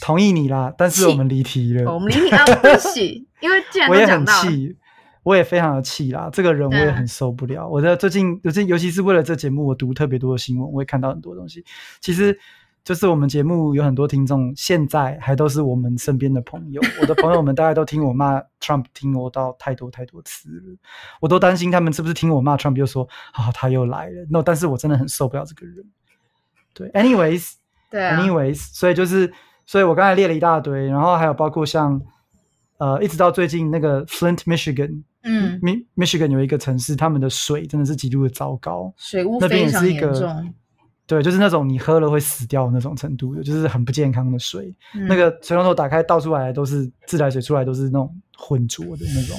[0.00, 1.92] 同意你啦，但是我们离题了。
[1.92, 4.76] 我们离题啊，不起，因为既然我也很气，
[5.22, 6.28] 我也非常的气啦。
[6.32, 7.68] 这个人我也很受不了。
[7.68, 11.64] 我在最近，尤其尤其是为了这节目，我读特别多的新闻，我会看到很多东西。
[12.00, 12.38] 其实。
[12.86, 16.80] 就是我们节目有很多听众，现在还都是我们身边的朋友。
[17.02, 20.76] 我的朋友们大概都听我骂 Trump，听我到太多太多次了，
[21.20, 23.02] 我都担心他们是不是听我骂 Trump 又说
[23.32, 24.24] 啊、哦、他又来了。
[24.30, 25.84] No，但是我真的很受不了这个人。
[26.72, 27.54] 对，anyways，
[27.90, 29.32] 对啊，anyways，所以就是，
[29.66, 32.00] 所以我刚才列了一大堆，然后还有包括像
[32.78, 35.58] 呃，一直到最近那个 Flint Michigan，嗯
[35.96, 40.54] ，Michigan 有一个城市，他们的水真的是极度的糟糕，水污非常严重。
[41.06, 44.74] 对，就是那种你喝了会死掉的那种程度的，就是很不健康的水。
[44.92, 49.38] 嗯、那个水龙头打开倒出来都是自来水，出来都是那种浑浊的那种。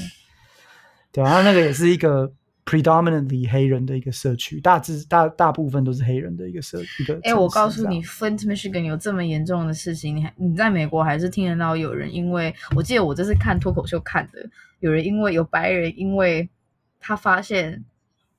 [1.11, 2.31] 对，然后那个也是一个
[2.63, 7.03] predominantly 黑人的一个社区，大致大大部分都是黑人的一个社区。
[7.03, 14.49] 一个哎，我告诉你，Flint Michigan 有这么严重的事情，你还你在美国还是听得到有人因为，我记得我这是看脱口秀看的，
[14.79, 16.49] 有人因为有白人因为
[16.97, 17.83] 他发现。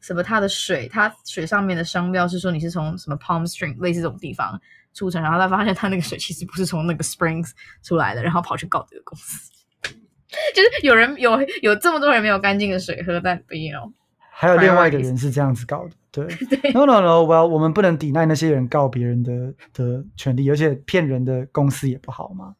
[0.00, 0.22] 什么？
[0.22, 4.60] 它的水，它水上面的商标是说你是从什么 Palm Springs 类似这种地方
[4.94, 7.50] 出城，然后他发现他那个水其实不是从那个 Springs
[7.82, 9.50] 出来的，然后跑去告这个公司，
[10.54, 13.92] 就是有人有有这么多人没有干净的水喝，但不一样。
[14.30, 22.54] 还有另外一个人是这样子告的，对， 对，No No No，Well，我们不能抵赖那些人告别人的的权利，而且骗人的公司也不好嘛。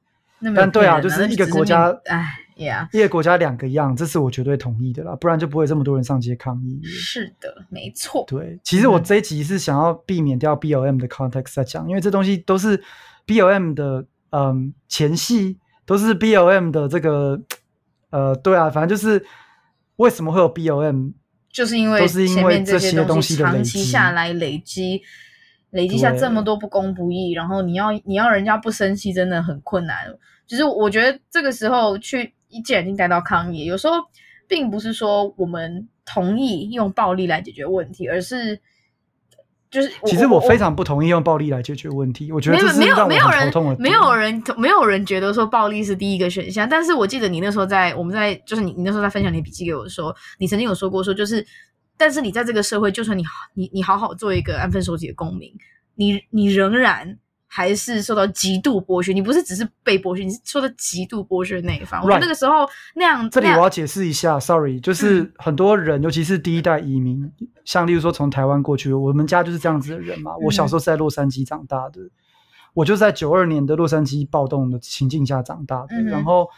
[0.55, 2.24] 但对啊，就是一个国家，哎
[2.56, 6.81] 呀，一个国家两个样，这是我绝对同意的啦，不然就不会这么多人上街抗议。
[6.85, 8.24] 是的，没错。
[8.28, 12.82] 对，其实我这一集是想要避免掉 BOM 的 context 在讲，因为这东西都是
[13.27, 17.40] BOM 的，嗯，前戏都是 BOM 的这个，
[18.10, 19.24] 呃，对啊，反正就是
[19.97, 21.12] 为什么会有 BOM，
[21.52, 25.02] 就是因为都是因为这些东西长期下来累积。
[25.70, 30.06] 累积下这么多不公不义，然后你要你要人家不生气，真的很困难。
[30.46, 33.96] 就是我觉得这个时候去一记眼镜带到抗议，有时候
[34.46, 38.58] 并不是说我们同意用暴力来解决问题，而是
[39.70, 42.32] 就是其实我非常不同意用暴力来解决问题。
[42.32, 43.76] 我觉得这是让我很头痛的。
[43.78, 46.66] 没有人没有人没有人觉得说暴力是第一个选项。
[46.66, 51.46] 但是我记得你那时候在我们在就是你你那时候在分享你笔记给我说，你曾经有说过说就是。
[51.98, 55.52] 但是你在这个社会，就算你好，你你好好做一个安分守己的公民，
[55.96, 57.18] 你你仍然
[57.48, 59.12] 还是受到极度剥削。
[59.12, 62.00] 你不是只是被剥削，你是受到极度剥削的那一方。
[62.00, 67.30] 我觉得那个时候那样，这里我要解释一下，Sorry，就是很多人，嗯、尤其是第一代移民，
[67.64, 70.36] 像例如说从台湾过去，我们家就是这样子的人嘛。
[70.44, 72.10] 我小时候是在洛杉矶长大的，嗯、
[72.74, 76.48] 我就在九二年的洛杉矶暴动的情境下长大的，嗯、然后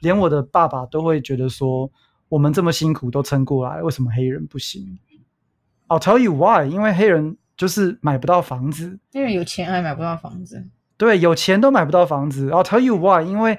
[0.00, 1.90] 连我的爸爸都会觉得说。
[2.30, 4.98] 我们这么辛苦都撑过来，为什么黑人不行
[5.88, 10.64] ？I'll tell you why，因为黑人就是买不到房子，黑人有钱还买不到房子。
[10.96, 12.50] 对，有钱都买不到房子。
[12.50, 13.58] I'll tell you why，因为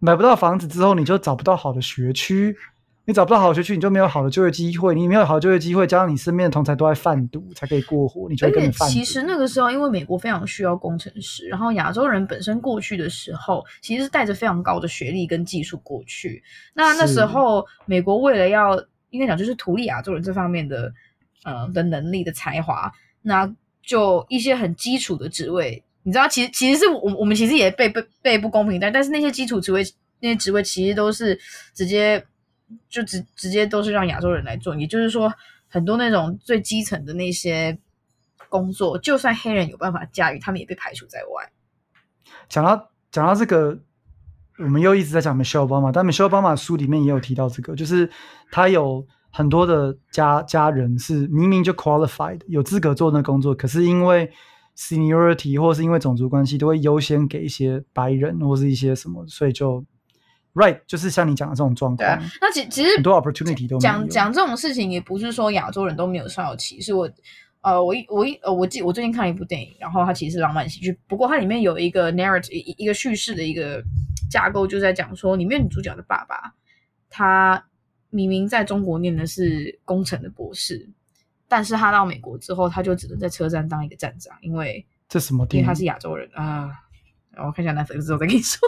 [0.00, 2.54] 买不到房子之后，你就找不到好的学区。
[3.06, 4.94] 你找不到好学区，你就没有好的就业机会。
[4.94, 8.28] 你没有好的就业机会，加上你身边的同才都在贩毒，才可以过活。
[8.28, 8.94] 你就会跟着贩毒。
[8.94, 16.42] 其实那个时候，因为美国非常需要工程师，然后亚洲人本身过去的时候，其实是带着非常高的学历跟技术过去。
[16.74, 20.92] 那那时候，美国为了要应该讲就是图利亚洲人这方面的
[21.42, 23.52] 呃的能力的才华，那
[23.82, 29.82] 就一些很基础的职位，你知道，其实其实是我我们其实也被被被不公平但，但是那些基础职位
[30.20, 31.36] 那些职位其实都是
[31.74, 32.24] 直接。
[32.88, 35.32] 就直直接都是让亚洲人来做，也就是说，
[35.68, 37.78] 很多那种最基层的那些
[38.48, 41.52] 工作，就算黑人有办法驾驭，他们也被排除在外。
[42.48, 43.78] 讲到讲到这个，
[44.58, 48.10] 我们又一直在讲 Michelle Obama，但 Michelle Obama 书里面也有提到这个，就是
[48.50, 54.30] 他有很多的家家人是明明就 qualified 有资格做那工作，可是因为
[54.76, 59.84] seniority 或是因为种族关系，都会优先给一些白人或是一些什么，所以就。
[60.52, 61.96] Right，就是像你讲的这种状况。
[61.96, 66.92] 对啊，那其其实很多 opportunity 都讲讲这种事情，也不是说亚洲人都没有受到歧视。
[66.92, 67.08] 我
[67.60, 73.80] 呃，我一我一呃，我记我最近看了一部电影，然后它其实是浪漫喜剧，不过它里面有一个 narrative 一一个叙事的一个
[74.28, 76.54] 架构，就在讲说，里面女主角的爸爸，
[77.08, 77.64] 他
[78.08, 80.88] 明明在中国念的是工程的博士，
[81.46, 85.64] 但是他到美国之后，他就只能在车站当一个站长，因为这什么电影？
[85.64, 86.70] 因为他是亚洲人啊。
[87.32, 88.58] 然后看一下那粉丝之后再跟你说。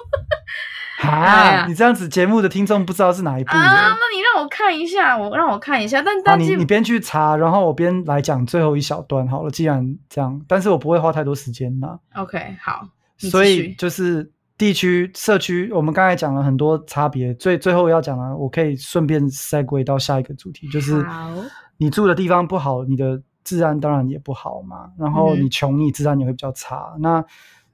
[1.09, 1.67] 啊！
[1.67, 3.61] 你这样子节目的听众不知道是哪一部啊？
[3.61, 6.01] 那你让我看一下，我让我看一下。
[6.01, 9.51] 但但你你边去查，然后我边来讲最后一小段好了。
[9.51, 11.99] 既然这样，但是我不会花太多时间啦。
[12.15, 12.87] OK，好。
[13.17, 17.35] 所以就是地区社区，我们刚才讲了很多差别。
[17.35, 21.05] 最最后要讲了，我可以顺便 segue 到下一个主题，就是
[21.79, 24.91] 你住的地方不好，你的治安当然也不好嘛。
[24.99, 26.93] 然后你穷，你治安也会比较差。
[26.97, 27.25] 嗯、那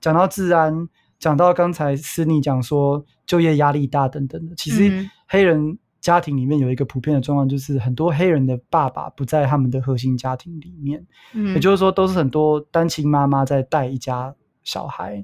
[0.01, 0.89] 讲到治安。
[1.21, 14.35] 讲到刚才斯妮讲说就业压力大等等的，其实黑人家庭里面有一个普遍的状况，就是很多黑人的爸爸不在他们的核心家庭里面，嗯，也就是说都是很多单亲妈妈在带一家
[14.65, 15.23] 小孩，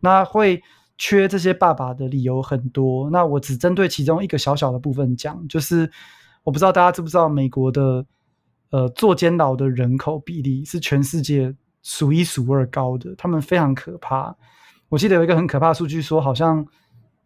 [0.00, 0.62] 那会
[0.98, 5.90] 缺这些爸爸的理由很多，那我只针对其中一个小小的部分讲，就是
[6.44, 8.04] 我不知道大家知不知道美国的
[8.70, 14.36] 呃坐监牢的人口比例是全世界数一数二高的，他们非常可怕。
[14.88, 16.66] 我记得有一个很可怕的数据，说好像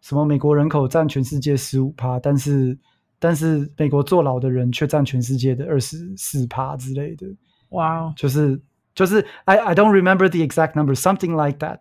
[0.03, 2.77] 什么美国人口占全世界十五趴，但是
[3.17, 7.25] 但是美国坐牢的人却占全世界的二十四趴之类的。
[7.69, 8.61] 哇哦就是
[8.93, 11.79] 就是 I I don't remember the exact number, something like that。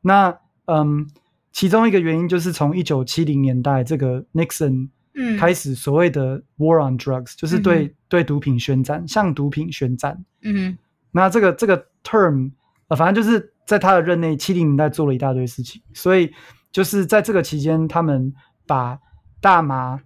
[0.00, 1.08] 那嗯，
[1.50, 4.90] 其中一个原因就是从一九七零年代这个 Nixon
[5.38, 10.24] 开始所谓的 War on Drugs，、嗯、就是对、嗯、对毒品宣战，向毒品宣战。
[10.42, 10.78] 嗯，
[11.10, 12.52] 那这个这个 term
[12.88, 13.50] 呃，反正就是。
[13.64, 16.30] 在他的任内，七零年代做了一大堆事情，所以
[16.72, 18.32] 就是在这个期间，他们
[18.66, 18.98] 把
[19.40, 20.00] 大麻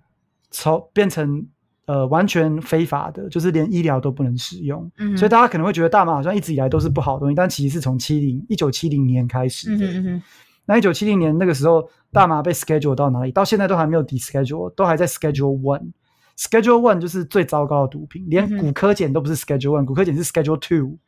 [0.51, 1.47] 从变成
[1.87, 4.91] 呃完全非法的，就是连医疗都不能使用。
[4.99, 9.87] 嗯，所以大家可能会觉得大麻好像一直以来都是不好的东西，但其实是从七零一九七零年开始的。
[9.87, 10.23] 嗯哼，
[10.65, 13.31] 那一九七零年那个时候，大麻被 schedule 到哪里？
[13.31, 15.93] 到现在都还没有 deschedule，都还在 schedule one。
[16.37, 20.99] schedule one 就是最糟糕的毒品，连骨科碱都不是 schedule one，古柯碱是 schedule two。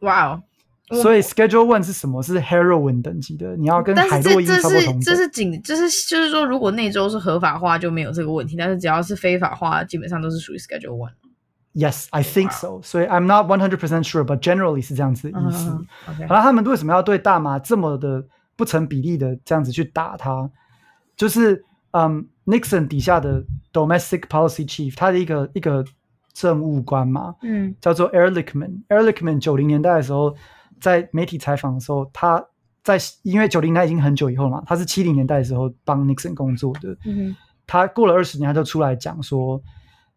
[0.00, 0.42] 哇哦！
[0.88, 2.22] 所以 Schedule One 是什么？
[2.22, 5.00] 是 Heroin 等级的，你要跟海洛因差不多同等。
[5.00, 11.12] 这是仅，这是就是说，如果那周是合法化就没有这个问题，但是只要是非法化，基本上都是属于 Schedule One。
[11.74, 12.80] Yes, I think so.
[12.82, 15.70] 所以 I'm not one hundred percent sure, but generally 是这样子的意思。
[16.26, 18.24] 好了，他们为什么要对大麻这么的
[18.56, 20.50] 不成比例的这样子去打它？
[21.16, 25.84] 就是嗯，Nixon 底下的 Domestic Policy Chief，他的一个一个
[26.32, 28.82] 政务官嘛，嗯，叫做 Ehrlichman。
[28.88, 30.34] Ehrlichman 九零年代的时候，
[30.80, 32.44] 在媒体采访的时候，他
[32.82, 36.96] 在因为九零年代已经很久以后嘛，他是七零年代的时候帮 Nixon 工作的。
[37.04, 37.34] 嗯，
[37.66, 39.62] 他过了二十年，他就出来讲说，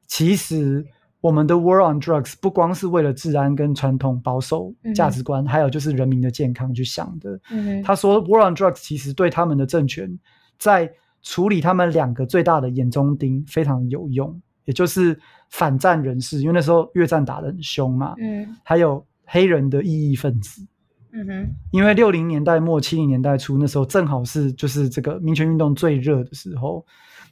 [0.07, 0.86] 其实。
[1.22, 7.38] 我们的 War on Drugs 不光是为了治安跟传统保守价值观，嗯、还有就是人民的健康去想的。
[7.52, 10.18] 嗯、他说，War on Drugs 其实对他们的政权
[10.57, 10.90] 在
[11.22, 15.19] 处理他们两个最大的眼中钉非常有用，也就是
[15.49, 18.15] 反战人士，因为那时候越战打得很凶嘛。
[18.18, 20.65] 嗯、还有黑人的异议分子。
[21.11, 26.85] 嗯哼，因为六零年代末七零年代初那时候正好是就是这个民权运动最热的时候。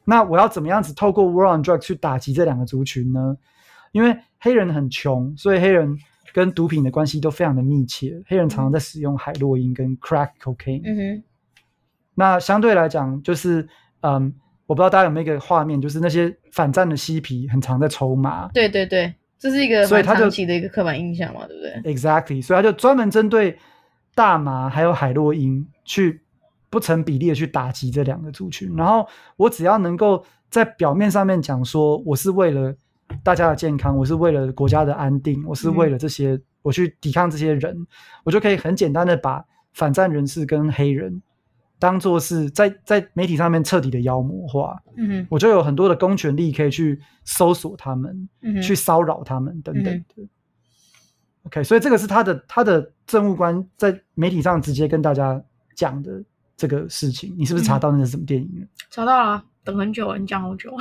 [0.03, 3.37] 那我要怎么样子透过 War on Drugs 去打击这两个族群呢？
[3.91, 5.97] 因为黑人很穷，所以黑人
[6.33, 8.21] 跟毒品的关系都非常的密切。
[8.25, 10.81] 黑人常常在使用海洛因跟 crack cocaine。
[10.85, 11.23] 嗯哼。
[12.15, 13.67] 那相对来讲，就是
[14.01, 14.33] 嗯，
[14.65, 18.47] 我不知道大家有没有一个画面，就是那些反战的嬉皮很常在抽麻。
[18.53, 23.57] 对对对，这是一个所以他就起的一个刻板印象嘛，对不对？Exactly，所以他就专门针对
[24.15, 26.21] 大麻还有海洛因去
[26.69, 28.75] 不成比例的去打击这两个族群。
[28.75, 32.75] 然后我只要能够在表面上面讲说，我是为了。
[33.23, 37.87] 大家的健康，我是为了国家的安定，我是为了这些，嗯、我去抵抗这些人，
[38.25, 39.41] 我就可以很简单的把
[39.71, 41.21] 反战人士跟黑人
[41.79, 44.75] 当做是在在媒体上面彻底的妖魔化。
[45.29, 50.13] 我就有很多的公权力可以去搜索他们，嗯、去骚扰他们等等的。
[50.17, 50.29] 嗯、
[51.43, 55.41] OK，所以这个是他的他的政务官在媒体上直接跟大家
[55.75, 56.23] 讲的
[56.55, 57.35] 这个事情。
[57.37, 58.49] 你是不是查到那是什么电影？
[58.55, 60.75] 嗯、查到了，等很久，你讲好久。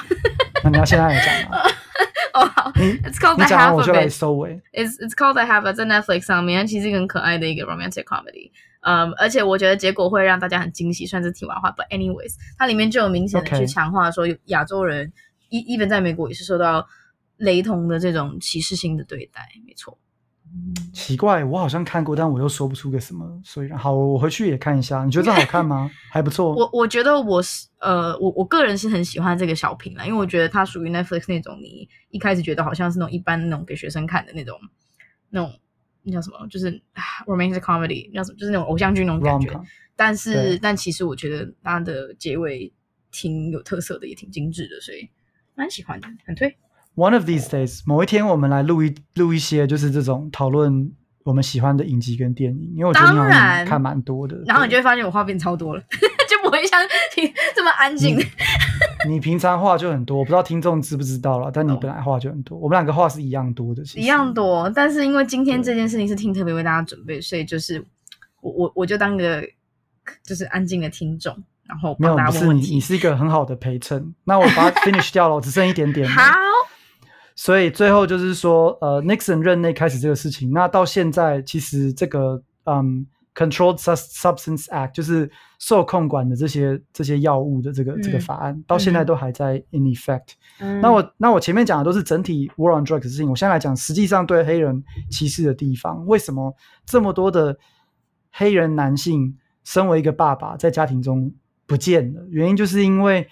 [0.65, 1.59] 那你要现在来讲吗？
[2.37, 4.63] 哦，It's called The Half of It.
[4.73, 5.65] It's It's called The Half.
[5.65, 8.51] of It，在 Netflix 上面，其实很可爱的一个 romantic comedy。
[8.83, 11.71] 嗯，而且我觉得结果会让大家很惊喜，算是题外话。
[11.73, 15.13] But anyways，它里面就有明显的去强化说，亚洲人
[15.51, 15.89] ，even Okay.
[15.89, 16.87] 在美国也是受到
[17.39, 19.99] 雷同的这种歧视性的对待，没错。
[20.93, 23.41] 奇怪，我好像看过，但我又说不出个什么。
[23.45, 25.05] 所以，好，我回去也看一下。
[25.05, 25.91] 你觉得这好看吗？
[26.11, 26.55] 还不错。
[26.55, 34.59] 我我觉得我是呃，我我个人是很喜欢这个小品啦，因为我觉得它属于 Netflix 那种你一开始觉得好像是那种一般那种给学生看的那种
[35.31, 35.53] 那种
[36.03, 36.83] 那叫什么，就是
[37.27, 39.61] romantic comedy，叫什么，就是那种偶像剧那种感觉。
[39.95, 42.73] 但是，但其实我觉得它的结尾
[43.11, 45.09] 挺有特色的，也挺精致的，所以
[45.55, 46.57] 蛮喜欢的，很推。
[46.97, 50.91] One of these days，某一天我们来录一录一些，就是这种讨论
[51.25, 54.43] 我们喜欢的影集跟电影，因为我觉得你看蛮多的。
[54.47, 55.83] 然后你就会发现我话变超多了，
[56.27, 56.81] 就不会像
[57.15, 58.17] 听这么安静。
[59.07, 64.71] 你，平常话就很多，我不知道听众知不知道了，但你本来话就很多，我们两个话是一样多的，一样多。
[64.75, 67.85] 但是因为今天这件事情是听特别为大家准备，所以就是
[68.41, 69.47] 我我我就当个
[70.25, 71.37] 就是安静的听众，
[71.69, 74.15] 然后没有不是你，你是一个很好的陪衬。
[74.25, 76.09] 那我把它 finish 掉了，我只剩一点点。
[76.09, 76.23] 好。
[77.39, 90.29] 所以最后就是说，呃，Nixon 任内开始这个事情，那到现在其实这个，嗯，Controlled Substance Act 就是受控管的这些这些药物的这个、嗯、这个法案，到现在都还在 in effect。
[90.61, 96.57] 嗯、那我那我前面讲的都是整体 War on Drugs 的事情，我现在来讲实际上对黑人歧视的地方，为什么
[96.87, 97.59] 这么多的
[98.33, 101.31] 黑人男性身为一个爸爸在家庭中
[101.67, 102.27] 不见了？
[102.31, 103.29] 原因就是因为。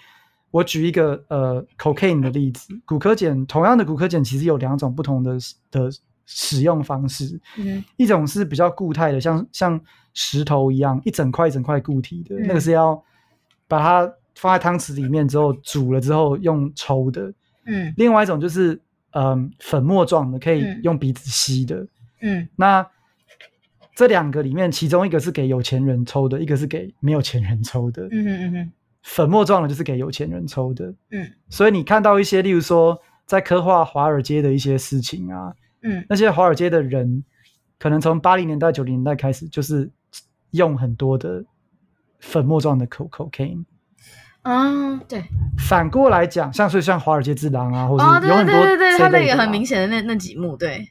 [0.54, 5.36] 我举一个呃，cocaine 的例子，骨科碱，同样的骨科碱其实有两种不同的
[5.68, 5.90] 的
[6.26, 9.80] 使用方式，嗯，一种是比较固态的，像像
[10.12, 13.02] 石头一样一整块一整块固体的，嗯、那个是要
[13.66, 17.34] 把它放在汤匙里面之后煮了之后用抽的，
[17.66, 18.74] 嗯，另外一种就是
[19.10, 21.84] 嗯、呃、粉末状的，可以用鼻子吸的，
[22.20, 22.86] 嗯，那
[23.96, 28.72] 这两个里面，其中一个是给有钱人抽的，一个是给没有钱人抽的，嗯哼嗯哼。
[29.04, 30.86] 粉末状的，就是给有钱人抽的。
[31.10, 35.52] 嗯，所以你看到一些，例如说，在刻画华尔街的一些事情啊，
[35.82, 37.22] 嗯，那些华尔街的人，
[37.78, 39.90] 可能从八零年代、九零年代开始，就是
[40.52, 41.44] 用很多的
[42.18, 43.64] 粉末状的 co cocaine。
[44.42, 45.22] 嗯，对。
[45.58, 50.88] 反过来讲，像所以像《华尔街之狼》啊，或者有很多，对对对，他那个很明显的那那几幕，对。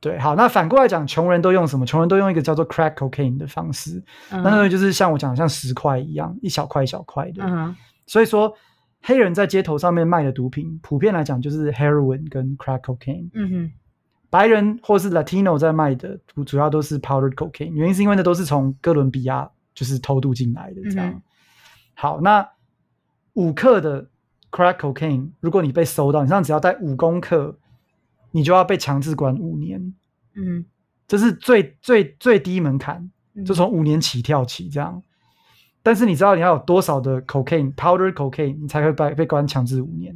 [0.00, 1.84] 对，好，那反过来讲，穷人都用什么？
[1.84, 7.42] 穷人都用一个叫做 crack cocaine 的方式，嗯、那个就是像我讲的，像石块一样，一小块一小块的。
[7.44, 7.74] 嗯、
[8.06, 8.54] 所以说，
[9.02, 13.28] 黑人在街头上面卖的毒品，普遍来讲就是 heroin 跟 crack cocaine。
[13.34, 13.72] 嗯哼。
[14.30, 21.08] 白人或是 Latino 在卖的主主要都是 powdered cocaine，原因是因为那都是从哥伦比亚就是偷渡进来的这样。
[21.08, 21.22] 嗯、
[21.94, 22.46] 好，那
[23.32, 24.06] 五克的
[24.50, 27.56] crack cocaine，如果你被搜到，你上只要带五公克，
[28.30, 29.94] 你就要被强制关五年。
[30.34, 30.64] 嗯，
[31.06, 33.10] 这是最最最低门槛，
[33.44, 35.02] 就从五年起跳起这样。
[35.82, 40.14] 但是你知道你要有多少的 cocaine powdered cocaine，你才会被被关强制五年？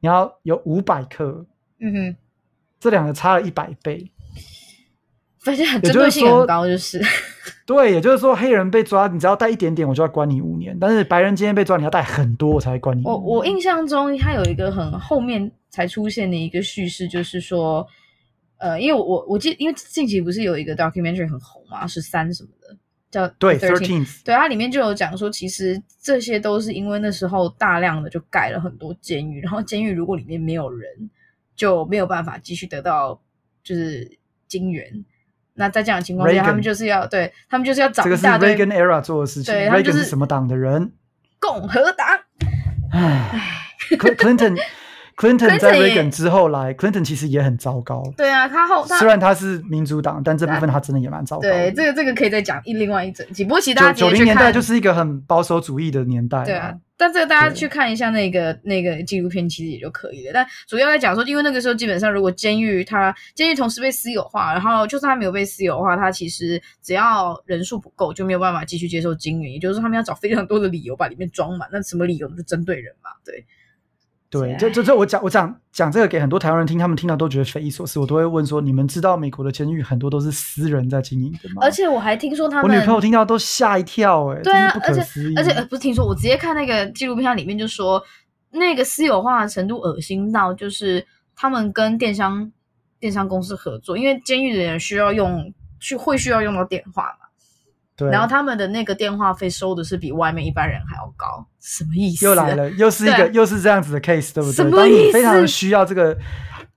[0.00, 1.46] 你要有五百克。
[1.78, 2.16] 嗯哼。
[2.78, 4.10] 这两个差了一百倍，
[5.38, 7.00] 发现很针对性很高，就是
[7.72, 13.12] 对，也就是说，黑人被抓，你只要带一点点，我就要关你五年；但是白人今天被抓，你要带很多，我才会关你五年。
[13.12, 17.86] 我我印象中，他有一个很后面才出现的一个叙事，就是说，
[18.58, 22.76] 呃，因为我我记，因为近期不是有一个 documentary 很红嘛，十三什么的，
[23.10, 31.10] 叫对 thirteen，对，它里面就有讲说，其实这些都是因为那时候大量的就盖了很多监狱，然后监狱如果里面没有人。
[31.54, 33.20] 就没有办法继续得到
[33.62, 34.18] 就是
[34.48, 35.04] 金援，
[35.54, 38.54] 那在这样的情况下，Reagan, 他们就是要对他们就是要找一大堆。
[38.54, 39.54] 这个是 Reagan era 做的事情。
[39.54, 40.92] 对，Reagan 是什么党的人？
[41.38, 42.06] 共和党。
[42.92, 43.30] 唉
[43.90, 44.58] ，Clinton。
[45.14, 48.02] Clinton 在 Reagan 之后来，Clinton 其实也很糟糕。
[48.16, 51.50] 对啊，他后他虽然他是民主党，但这部分他真的也蛮糟糕的。
[51.50, 53.44] 对，这个这个可以再讲一另外一整集。
[53.44, 56.42] 不过其他九零年代就是一个很保守主义的年代。
[56.44, 60.30] 对啊，但这个大家去看一下那个那个纪录片，其实也就可以了。
[60.32, 69.52] 但主要来讲说，因为那个时候基本上，如果监狱它监狱同时被私有化，然后就算他没有被私有化，他其实只要人数不够，就没有办法继续接受金援。
[69.52, 71.68] 也就是说，他们要找非常多的理由把里面装满。
[71.72, 72.28] 那什么理由？
[72.28, 73.44] 就针对人嘛，对。
[74.32, 78.00] 对，就就就我讲我讲讲这个给很多台湾人听，他们听到都觉得匪夷所思。
[78.00, 81.60] 我都会问说：你们知道美国的监狱很多都是私人在经营的吗？
[81.60, 84.70] 而且我还听说他们，我女朋友听到都吓一跳、欸，哎，对啊。
[84.84, 85.02] 而且
[85.36, 88.02] 而且不是听说，我直接看那个纪录片，它里面就说
[88.52, 91.06] 那个私有化的程度恶心到，就是
[91.36, 92.50] 他们跟电商
[92.98, 97.21] 电商公司合作，因为监狱的人需要用去会需要用到电话嘛。
[98.02, 102.24] 对，然后他们的那个电话费收的是比外面一般人还要高，什么意思？
[102.24, 104.52] 又来了，又是一个又是这样子的 case，对不对？
[104.52, 104.76] 什么意思？
[104.76, 106.16] 当你非常需要这个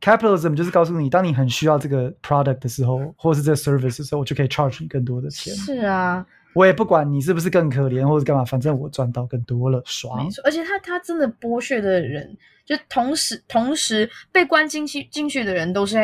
[0.01, 5.53] capitalism，就是告诉你，当你很需要这个 product 的时候，或是这个 service 的时候，我就可以 charge 你更多的钱。
[5.55, 10.23] 是啊，我也不管你是不是更可怜，或者干嘛，反正我赚到更多了，爽。
[10.23, 15.97] 没错，而且他他真的剥削的人，就同时同时被关进去进去的人都是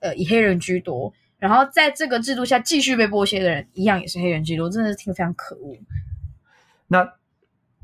[0.00, 1.12] 呃以黑人居多。
[1.40, 5.76] 然后在这个制度下继续被剥削的人，一样也是黑人居多，真的是听非常可恶。
[6.86, 7.14] 那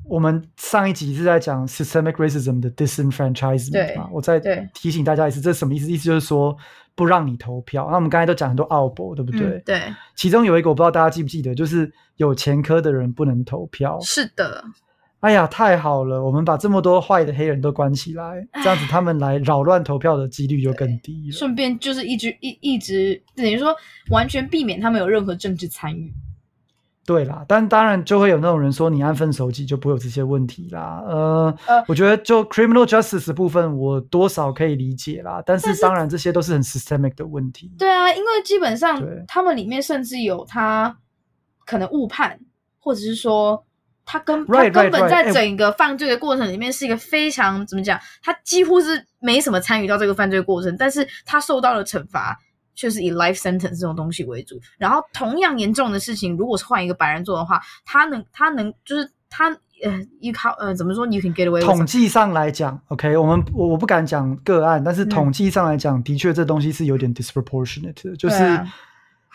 [0.04, 4.08] 我们上一集是在讲 systemic racism 的 disenfranchisement 嘛？
[4.12, 4.38] 我再
[4.72, 5.90] 提醒大家一次，这是什么意思？
[5.90, 6.56] 意思就是说
[6.94, 7.88] 不让你投票。
[7.90, 9.40] 那我们刚才都讲很多奥博，对不对？
[9.40, 9.82] 嗯，对。
[10.14, 13.98] 其中有一个我不知道大家记不记得，就是有前科的人不能投票。
[14.00, 14.62] 是的。
[15.20, 16.22] 哎呀，太好了！
[16.22, 21.32] 我们把这么多坏的黑人都关起来，这样子他们来扰乱投票的几率就更低了。
[21.32, 23.74] 顺便就是一直一一直等于说
[24.10, 26.12] 完全避免他们有任何政治参与。
[27.04, 31.02] 对啦，但当然就会有那种人说你安分守己就不会有这些问题啦。
[31.08, 37.72] 呃，呃我觉得就 criminal justice 部分我多少可以理解啦，但是当然这些都是很 systemic 的问题。
[37.78, 40.98] 对啊，因为基本上他们里面甚至有他
[41.64, 42.38] 可能误判，
[42.78, 43.64] 或者是说。
[44.06, 48.00] 他根他根本在整个犯罪的过程里面是一个非常.怎么讲？
[48.22, 52.38] 他几乎是没什么参与到这个犯罪过程，但是他受到了惩罚，
[52.76, 54.60] 却是以 life sentence 这种东西为主。
[54.78, 59.50] 然后同样严重的事情，如果是换一个白人做的话，他能他能就是他
[59.82, 61.60] 呃依靠呃怎么说？You can get away。
[61.62, 68.72] 统计上来讲，OK，我们我我不敢讲个案，但是统计上来讲，嗯、的确这东西是有点 disproportionate，就是、啊、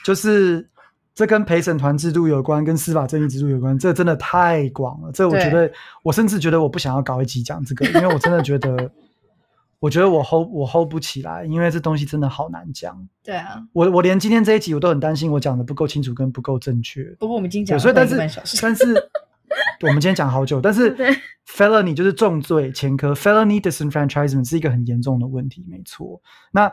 [0.05, 0.69] 就是。
[1.13, 5.11] 这跟陪审团制度有关，跟司法正义制度有关，这真的太广了。
[5.11, 5.69] 这我觉得，
[6.03, 8.89] 我甚至觉得我不想要搞一集讲这个，因为我真的觉得，
[9.79, 12.97] 我觉得我 hold 我 hold 不起来，因为这东西真的好难讲。
[13.23, 17.03] 对啊，我我连今天这一集我都很担心，我讲的不够清楚跟不够正确。
[17.19, 18.15] 不过我们今天讲，所以但是
[18.61, 19.09] 但是
[19.83, 20.95] 我们今天讲好久，但是
[21.45, 26.21] felony 就是重罪前科，felony disenfranchisement 是一个很严重的问题，没错。
[26.53, 26.71] 那。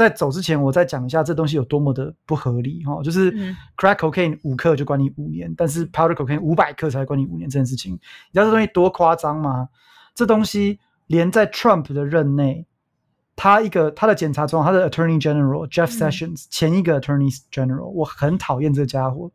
[0.00, 3.30] 在走之前，我再讲一下这东西有多么的不合理哈，就是
[3.76, 7.98] crack cocaine 五克就关你五年，但是 powder cocaine 五百克才关你五年这件事情，你
[8.32, 9.68] 知道这东西多夸张吗？
[10.14, 12.66] 这东西连在 Trump 的任内，
[13.36, 19.30] 他一个他的检察总长，他的 Attorney General Jeff Sessions 前一个 Attorney General，我很讨厌这家伙，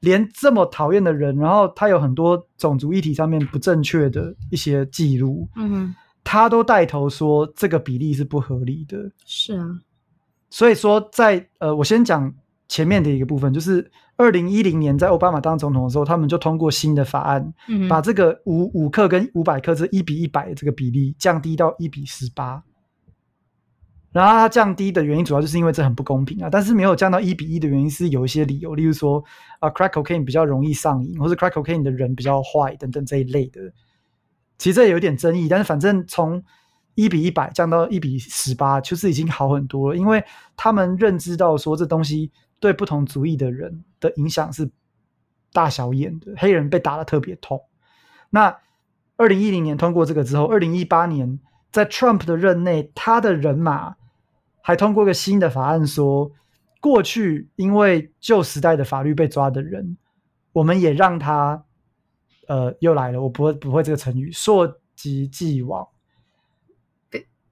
[0.00, 5.94] 连这么讨厌的人，然后他有很多种族议题上面不正确的一些记录，嗯哼。
[6.24, 9.80] 他都带头说这个比例是不合理的，是啊，
[10.50, 12.32] 所以说在呃，我先讲
[12.68, 22.62] 前面的一个部分，就是二零一零年在奥巴马当总统的时候，他们就通过新的法案，嗯，把这个五五克跟五百克这一比一百的这个比例降低到一比十八，
[24.12, 26.48] 然后它降低的原因主要就是因为这很不公平啊。
[26.50, 29.22] 但是没有降到一比一的原因是有一些理由，例如说
[29.58, 33.60] 啊，crack cocaine 比较容易上瘾，或是 crack cocaine 的人比较坏等等这一类的。
[34.62, 36.40] 其实这也有点争议，但是反正从
[36.94, 40.22] 一比一百降到一比十八，就是已经好很多了，因为
[40.56, 42.30] 他们认知到说这东西
[42.60, 44.70] 对不同族裔的人的影响是
[45.52, 46.32] 大小眼的。
[46.36, 47.60] 黑人被打得特别痛。
[48.30, 48.56] 那
[49.16, 51.40] 二零一零年通过这个之后，二零一八年
[51.72, 53.96] 在 Trump 的任内，他的人马
[54.60, 56.32] 还通过一个新的法案说，说
[56.80, 59.96] 过去因为旧时代的法律被抓的人，
[60.52, 61.64] 我们也让他，
[62.48, 65.86] 呃，又来了，我不会不会这个成语，溯及既往。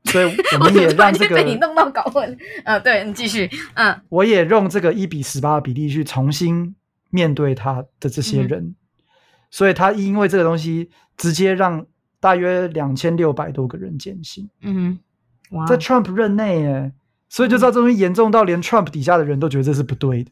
[0.04, 2.36] 所以我 们也让这个被你弄到搞混。
[2.64, 3.48] 呃、啊，对，你继续。
[3.74, 6.74] 嗯，我也用这个一比十八的比例去重新
[7.10, 8.74] 面对他的这些人，嗯、
[9.50, 11.86] 所以他因为这个东西直接让
[12.18, 14.48] 大约两千六百多个人减刑。
[14.62, 14.98] 嗯
[15.50, 16.92] 哇，在 Trump 任内，哎，
[17.28, 20.30] 所以就知道这东西严重到连 Trump 底下的人都觉得这是不对的。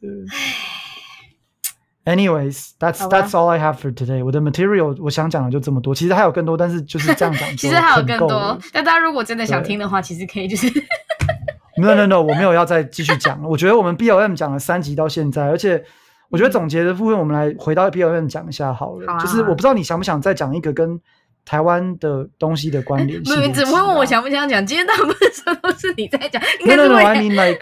[2.08, 4.24] Anyways, that's that's all I have for today.
[4.24, 7.46] 我的 material 我想讲的就这么多，其实还有更多，但是就是这样讲。
[7.54, 10.66] 其实还有更多，但大家如果真的想听的话，其实可以就是。
[11.76, 13.46] No no no，我没有要再继续讲了。
[13.50, 15.84] 我觉得我们 BLM 讲了三集到现在，而且
[16.30, 19.06] 我觉得总结的部分，我们来回到 BLM 讲一下好了。
[19.06, 20.98] 好啊、就是我不知道你想不想再讲一个跟
[21.44, 23.38] 台湾的东西的关联性。
[23.44, 24.64] 你怎么会问我想不想讲？
[24.64, 26.42] 今天大部分时候都是你在讲。
[26.64, 27.60] No no no，I mean like，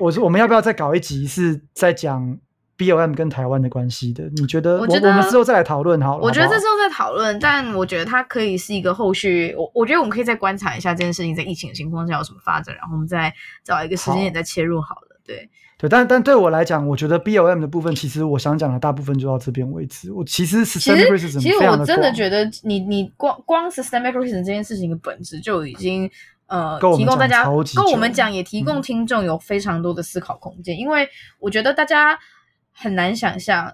[0.00, 2.38] 我说我们要不要再搞一集是在讲
[2.82, 4.78] ？BLM 跟台湾的关系的，你觉得？
[4.78, 6.22] 我觉得我们之后再来讨论好了。
[6.22, 9.54] 我觉得这时候再讨论，但我觉得它可以是一个后续。
[9.56, 13.32] 我我觉得我们可以再观察一下这件事情在疫情的情况下有什么发展，然后我们再
[13.64, 15.00] 找一个时间点再切入好了。
[15.00, 15.48] 好对
[15.78, 20.12] 对，但但对我来讲，我觉得 BOM 的部分，其实我想讲的大部分就到这边为止。
[20.12, 26.10] 我其实 systemic racism 其实我真的觉得你，你你光光 systemic racism 这件事情的本质就已经
[26.46, 32.18] 呃提供大家跟我们讲，也提供听众有非常多的思考空间，嗯、因为我觉得大家。
[32.72, 33.72] 很难想象，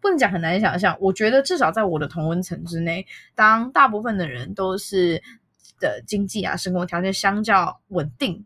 [0.00, 0.96] 不能讲很难想象。
[1.00, 5.22] 我觉得至少在我的同温层之内，当大部分的人都是
[5.78, 8.44] 的经济啊、生活条件相较稳定，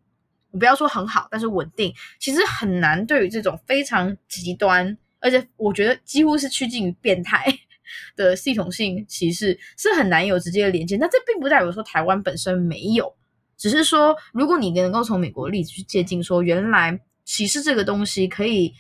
[0.51, 7.47] 我不要说很好，但是稳定，其实很难对于这种非常极端，而且我觉得几乎是趋近于变态
[8.17, 10.97] 的系统性歧视，是很难有直接的连接。
[10.97, 13.15] 那这并不代表说台湾本身没有，
[13.57, 18.75] 只是说如果你能够从美国例子去接近，说原来歧视这个东西可以。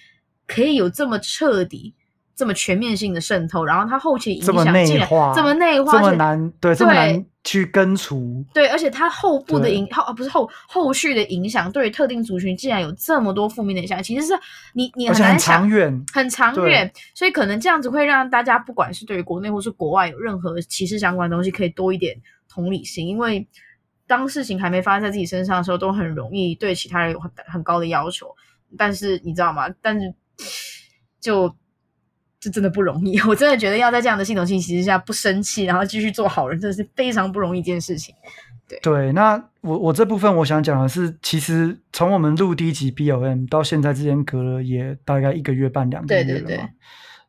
[0.52, 1.94] 可以有这么彻底、
[2.36, 8.44] 这么全面性的渗透，然后它后期影响这么内化，这么内化，这么难，对，这么难去根除。
[8.52, 14.34] 对，而且它后部的影后，不是后后续的影响，对于特定族群竟然有这么多负面的影响，其实是
[14.74, 16.92] 你你很难想，很长远，很长远。
[17.14, 22.16] 所以可能这样子会让大家，不管是对于国内或是国外有任何歧视相关的东西，可以多一点
[22.48, 23.46] 同理心，因为
[24.06, 28.26] 当事情还没发生在自己身上的时候，都很容易对其他人有很很高的要求。
[28.78, 29.68] 但是你知道吗？
[29.82, 30.14] 但是
[31.20, 31.48] 就
[32.40, 38.14] 就真的不容易， 我真的觉得要在这样的系统性歧视下不生气，然后继续做好人，真的是非常不容易一件事情。
[38.68, 46.46] 对对，那我我这部分我想讲的是，其实从我们录第一集 BOM 到现在之间隔了也大概一个月半两个月了嘛。
[46.46, 46.68] 对对对，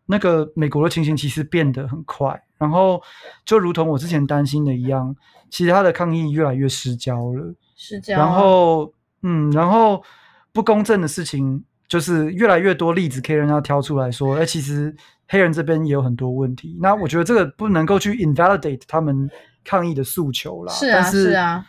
[0.08, 3.02] 那个美国的情形其实变得很快，然后
[3.46, 5.16] 就如同我之前担心的一样，
[5.50, 8.18] 其实他的抗议越来越失焦了，失焦。
[8.18, 10.04] 然后嗯，然后
[10.52, 11.64] 不公正的事情。
[11.88, 14.96] 就是越来越多例子可以让他挑出来说，哎，其实
[15.28, 16.78] 黑人这边也有很多问题。
[16.82, 19.30] 那我觉得这个不能够去 invalidate 他们
[19.64, 20.74] 抗议的诉求啦。
[20.74, 21.66] 是啊，但是，是啊。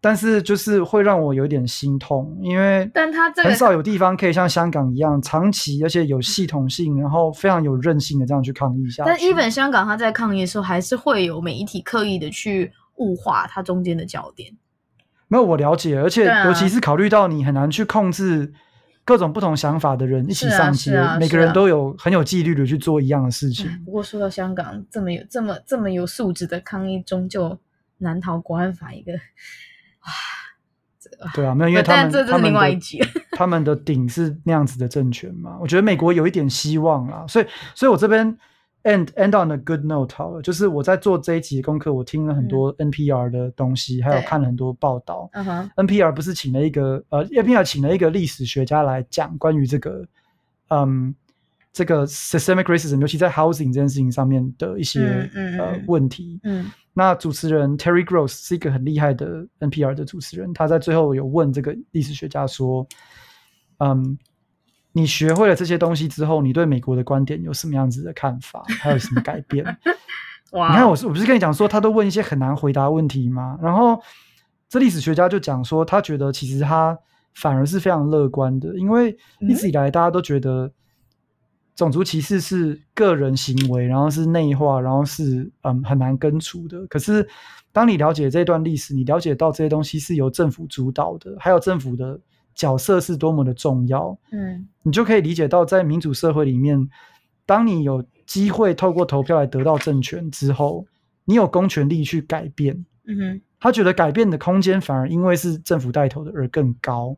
[0.00, 9.10] 但是就是会让我有点心痛，因为但他很少有地方可以像香港一样长期而且有系统性，然后非常有韧性的这样去抗议下去。
[9.10, 14.52] 但 even 香港他在抗议的时候，还是会有媒体刻意的去物化它中间的焦点。
[15.26, 18.52] 没有，我了解，而且尤其是考虑到你很难去控制。
[19.08, 23.66] 各种不同想法的人一起上街，啊啊啊、每个人都有很有纪律的去做一样的事情。
[23.70, 27.58] 嗯、不过说到香港这么有这么这么有素质的抗议，终究
[27.96, 29.12] 难逃国安法一个。
[29.14, 30.12] 哇，
[31.00, 33.02] 这个对啊，没有，因为他们这这是另外一集
[33.32, 35.56] 他们的顶是那样子的政权嘛。
[35.58, 38.36] 我觉得美国有一点希望啊，所以，所以我这边。
[38.88, 45.28] End end on a good note 好了，就是我在做这一集的功课，我听了很多 NPR 的东西，嗯、还有看了很多报道。
[45.34, 45.68] Uh-huh.
[45.76, 50.06] NPR 不是请了一个呃，NPR 请了一个历史学家来讲关于这个
[50.68, 51.14] 嗯
[51.72, 56.40] 这个 systemic racism，尤其在 housing 这件事情上面的一些、嗯嗯、呃问题。
[56.44, 62.86] 嗯，那主持人 Terry Gross 是一个很厉害的 NPR 的主持人，他在最后有问这个历史学家说，
[63.78, 64.18] 嗯。
[64.98, 68.64] 你学会了这些东西之后，你对美国的观点有什么样子的看法？
[68.80, 69.64] 还有什么改变？
[70.52, 70.70] 哇！
[70.70, 73.58] 你看，我是我不是跟你讲说，他都问一些很难回答问题吗？
[73.62, 74.00] 然后
[74.68, 76.98] 这历史学家就讲说，他觉得其实他
[77.34, 80.72] 反而是非常乐观的，因为一直以来大家都觉得
[81.76, 86.86] 种族歧视是个人行为，然后是内化，然后是嗯很难根除的。
[86.86, 87.28] 可是
[87.70, 92.18] 当你了解这段历史，你了解到这些东西是由政府主导的，还有政府的
[92.58, 96.88] 角色是多么的重要，嗯，你就可以理解到在民主社会里面，
[97.46, 100.84] 当你有机会透过投票来得到政权之后，
[101.24, 103.40] 你有公权力去改变，嗯哼。
[103.60, 107.16] 他觉得改变的空间反而因为是政府带头的而更高。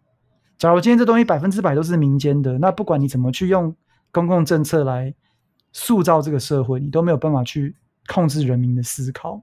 [0.56, 3.74] 假如今天这东西百分之百都是民间的，那不管你怎么去用
[4.10, 5.14] 公共政策来
[5.72, 7.76] 塑造这个社会，你都没有办法去
[8.08, 9.42] 控制人民的思考。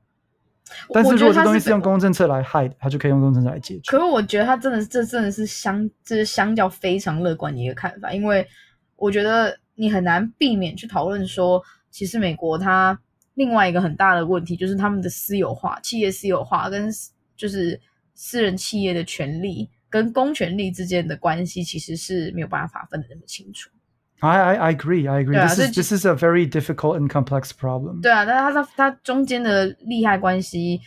[0.94, 3.92] 但是如果这东西是用公共政策来害的，他就可以用公共政策来解决。
[3.92, 8.48] 可是我觉得他真的，这真的是相，这是相较非常乐观的一个看法，因为
[8.96, 13.00] 我觉得你很难避免去讨论说，其实美国它。
[13.38, 16.90] 另外一个很大的问题就是他们的私有化，企业私有化跟
[17.36, 17.80] 就是
[18.16, 23.70] 私人企业的权利跟公权力之间的关系，其实是没有办法分得那么清楚。
[24.20, 25.38] I I I agree, I agree.
[25.38, 28.02] This is this is a very difficult and complex problem.
[28.02, 30.82] 对啊，但是它它它中间的利害关系。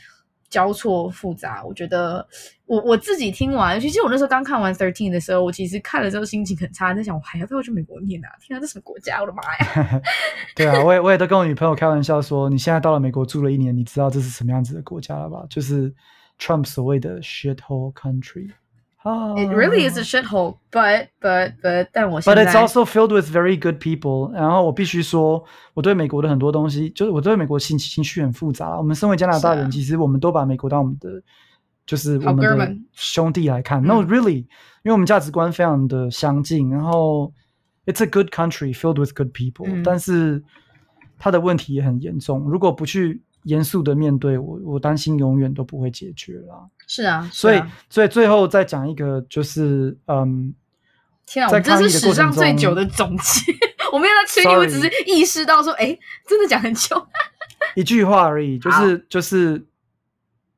[0.51, 2.27] 交错复杂，我觉得
[2.67, 8.29] 我我自己听完，其实我那时候刚看完 Thirteen 的时候，我其实看了之后心情很差，在想我还要不要去美国念啊？
[8.41, 9.21] 天啊，这什么国家？
[9.21, 10.03] 我的妈呀！
[10.57, 15.47] 对啊，我也我也都跟我女朋友开玩笑说，你现在到了美国住了一年，你知道这是什么样子的国家了吧？
[15.49, 15.95] 就是
[16.37, 18.51] Trump 所谓的 shithole country。
[19.03, 23.77] It really is a shithole, but but but 但我现在 But it's also filled with very good
[23.77, 24.31] people。
[24.35, 28.77] 然后我必须说，我对美国的很多东西，就是我对美国情情绪很复杂。
[28.77, 31.23] 我们身为加拿大人，啊、其实我们都把美国当我们的，
[31.87, 33.83] 就是我们的兄弟来看。
[33.83, 34.41] No, really，
[34.83, 36.69] 因为我们价值观非常的相近。
[36.69, 37.33] 然后
[37.87, 39.83] ，it's a good country filled with good people，嗯。
[39.83, 40.45] 但是
[41.19, 42.41] 它的问题也很严重。
[42.51, 46.69] 如果不去严肃的面对我，我担心永远都不会解决啦。
[46.87, 50.55] 是啊，所以，啊、所以最后再讲一个，就是嗯，
[51.27, 53.53] 天啊，我这是史上最久的总结。
[53.93, 57.07] 我没有在催你，我只是意识到说，哎，真的讲很久。
[57.75, 59.67] 一句话而已，就是就是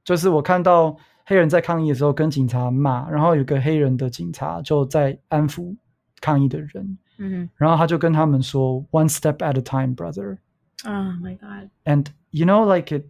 [0.05, 5.75] 就是我看到黑人在抗议的时候跟警察骂，然后有个黑人的警察就在安抚
[6.21, 10.39] 抗议的人，嗯，然后他就跟他们说，One step at a time, brother.
[10.85, 11.71] Oh my God.
[11.85, 13.06] And you know, like it.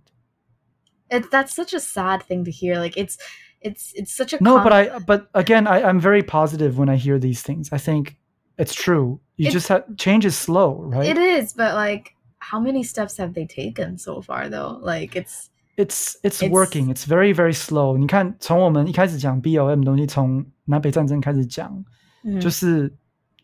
[1.10, 2.78] It that's such a sad thing to hear.
[2.78, 3.18] Like it's,
[3.61, 4.61] it's, it's such a no.
[4.64, 7.69] But I, but again, I, I'm very positive when I hear these things.
[7.72, 8.18] I think
[8.57, 9.19] it's true.
[9.38, 11.07] You it's, just have change is slow, right?
[11.07, 14.80] It is, but like, how many steps have they taken so far, though?
[14.82, 15.49] Like it's.
[15.78, 16.90] It's it's, it's working.
[16.90, 17.98] It's very very slow.
[17.98, 21.86] 你看，从我们一开始讲 BLM 东西，从南北战争开始讲，
[22.24, 22.91] 嗯、就是。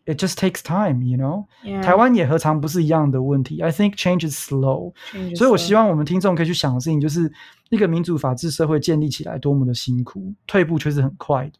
[0.05, 1.45] It just takes time, you know.
[1.63, 1.83] Yeah.
[1.83, 4.93] 台湾也何尝不是一样的问题？I think change is slow.
[5.11, 5.37] Change is slow.
[5.37, 7.31] 所以，我希望我们听众可以去想的事情，就是
[7.69, 11.51] 一个民主法治社会建立起来多么的辛苦，退步却是很快的。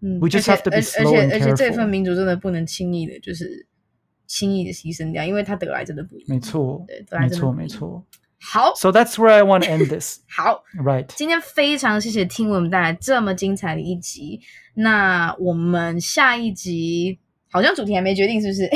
[0.00, 1.34] 嗯，We just have to be slow and careful.
[1.34, 3.66] 而且，而且这份民主真的不能轻易的，就是
[4.26, 6.24] 轻易的牺牲掉，因为它得来真的不易。
[6.26, 8.02] 没错，对，没错，没错。
[8.40, 10.20] 好，So that's where I want to end this.
[10.34, 11.08] 好，Right.
[11.14, 14.40] 今天非常谢谢听我们带来这么精彩的一集。
[14.72, 17.18] 那我们下一集。
[17.50, 18.68] 好像主题还没决定，是不是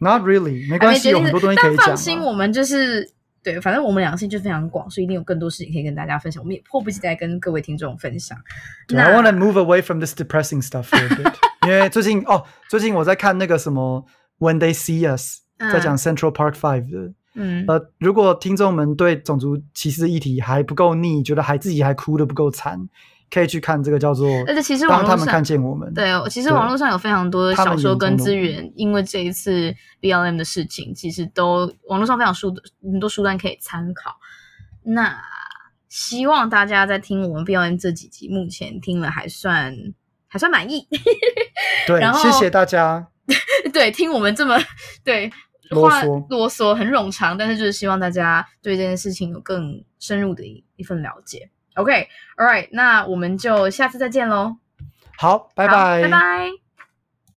[0.00, 1.78] ？Not really， 没关系，有很多东西可以讲。
[1.78, 3.10] 但放心，我们就是
[3.42, 6.42] 对，反正我们两个兴趣非常广，所以一定有更多事情可以跟大家分享。
[6.42, 8.38] 我们也迫不及待跟各位听众分享。
[8.88, 11.34] I want to move away from this depressing stuff for a bit，
[11.66, 14.04] 因为最近哦，最近我在看那个什么
[14.38, 17.12] When They See Us，在讲 Central Park Five 的。
[17.36, 22.88] 嗯，呃，如果听众们对种族歧视议题还不够腻，觉得还自己还哭得不够惨。
[23.30, 34.16] 可以去看这个叫做，而且其实网络上他们看见我们，对，其实网络上有非常多的小说跟资源，因为这一次 BLM 的事情，其实都网络上非常书很多书单可以参考。
[34.84, 35.20] 那
[35.88, 39.74] 希望大家在听我们 BLM 这几集，目前听了还算
[40.28, 40.86] 还算满意。
[41.86, 43.08] 对， 然后谢谢大家。
[43.72, 44.56] 对，听我们这么
[45.02, 45.32] 对
[45.70, 51.50] 啰嗦啰嗦很冗长，但是就是希望大家对这件事情有更深入的一一份了解。
[51.74, 54.56] OK，All right，那我们就下次再见喽。
[55.16, 56.63] 好，拜拜，拜拜。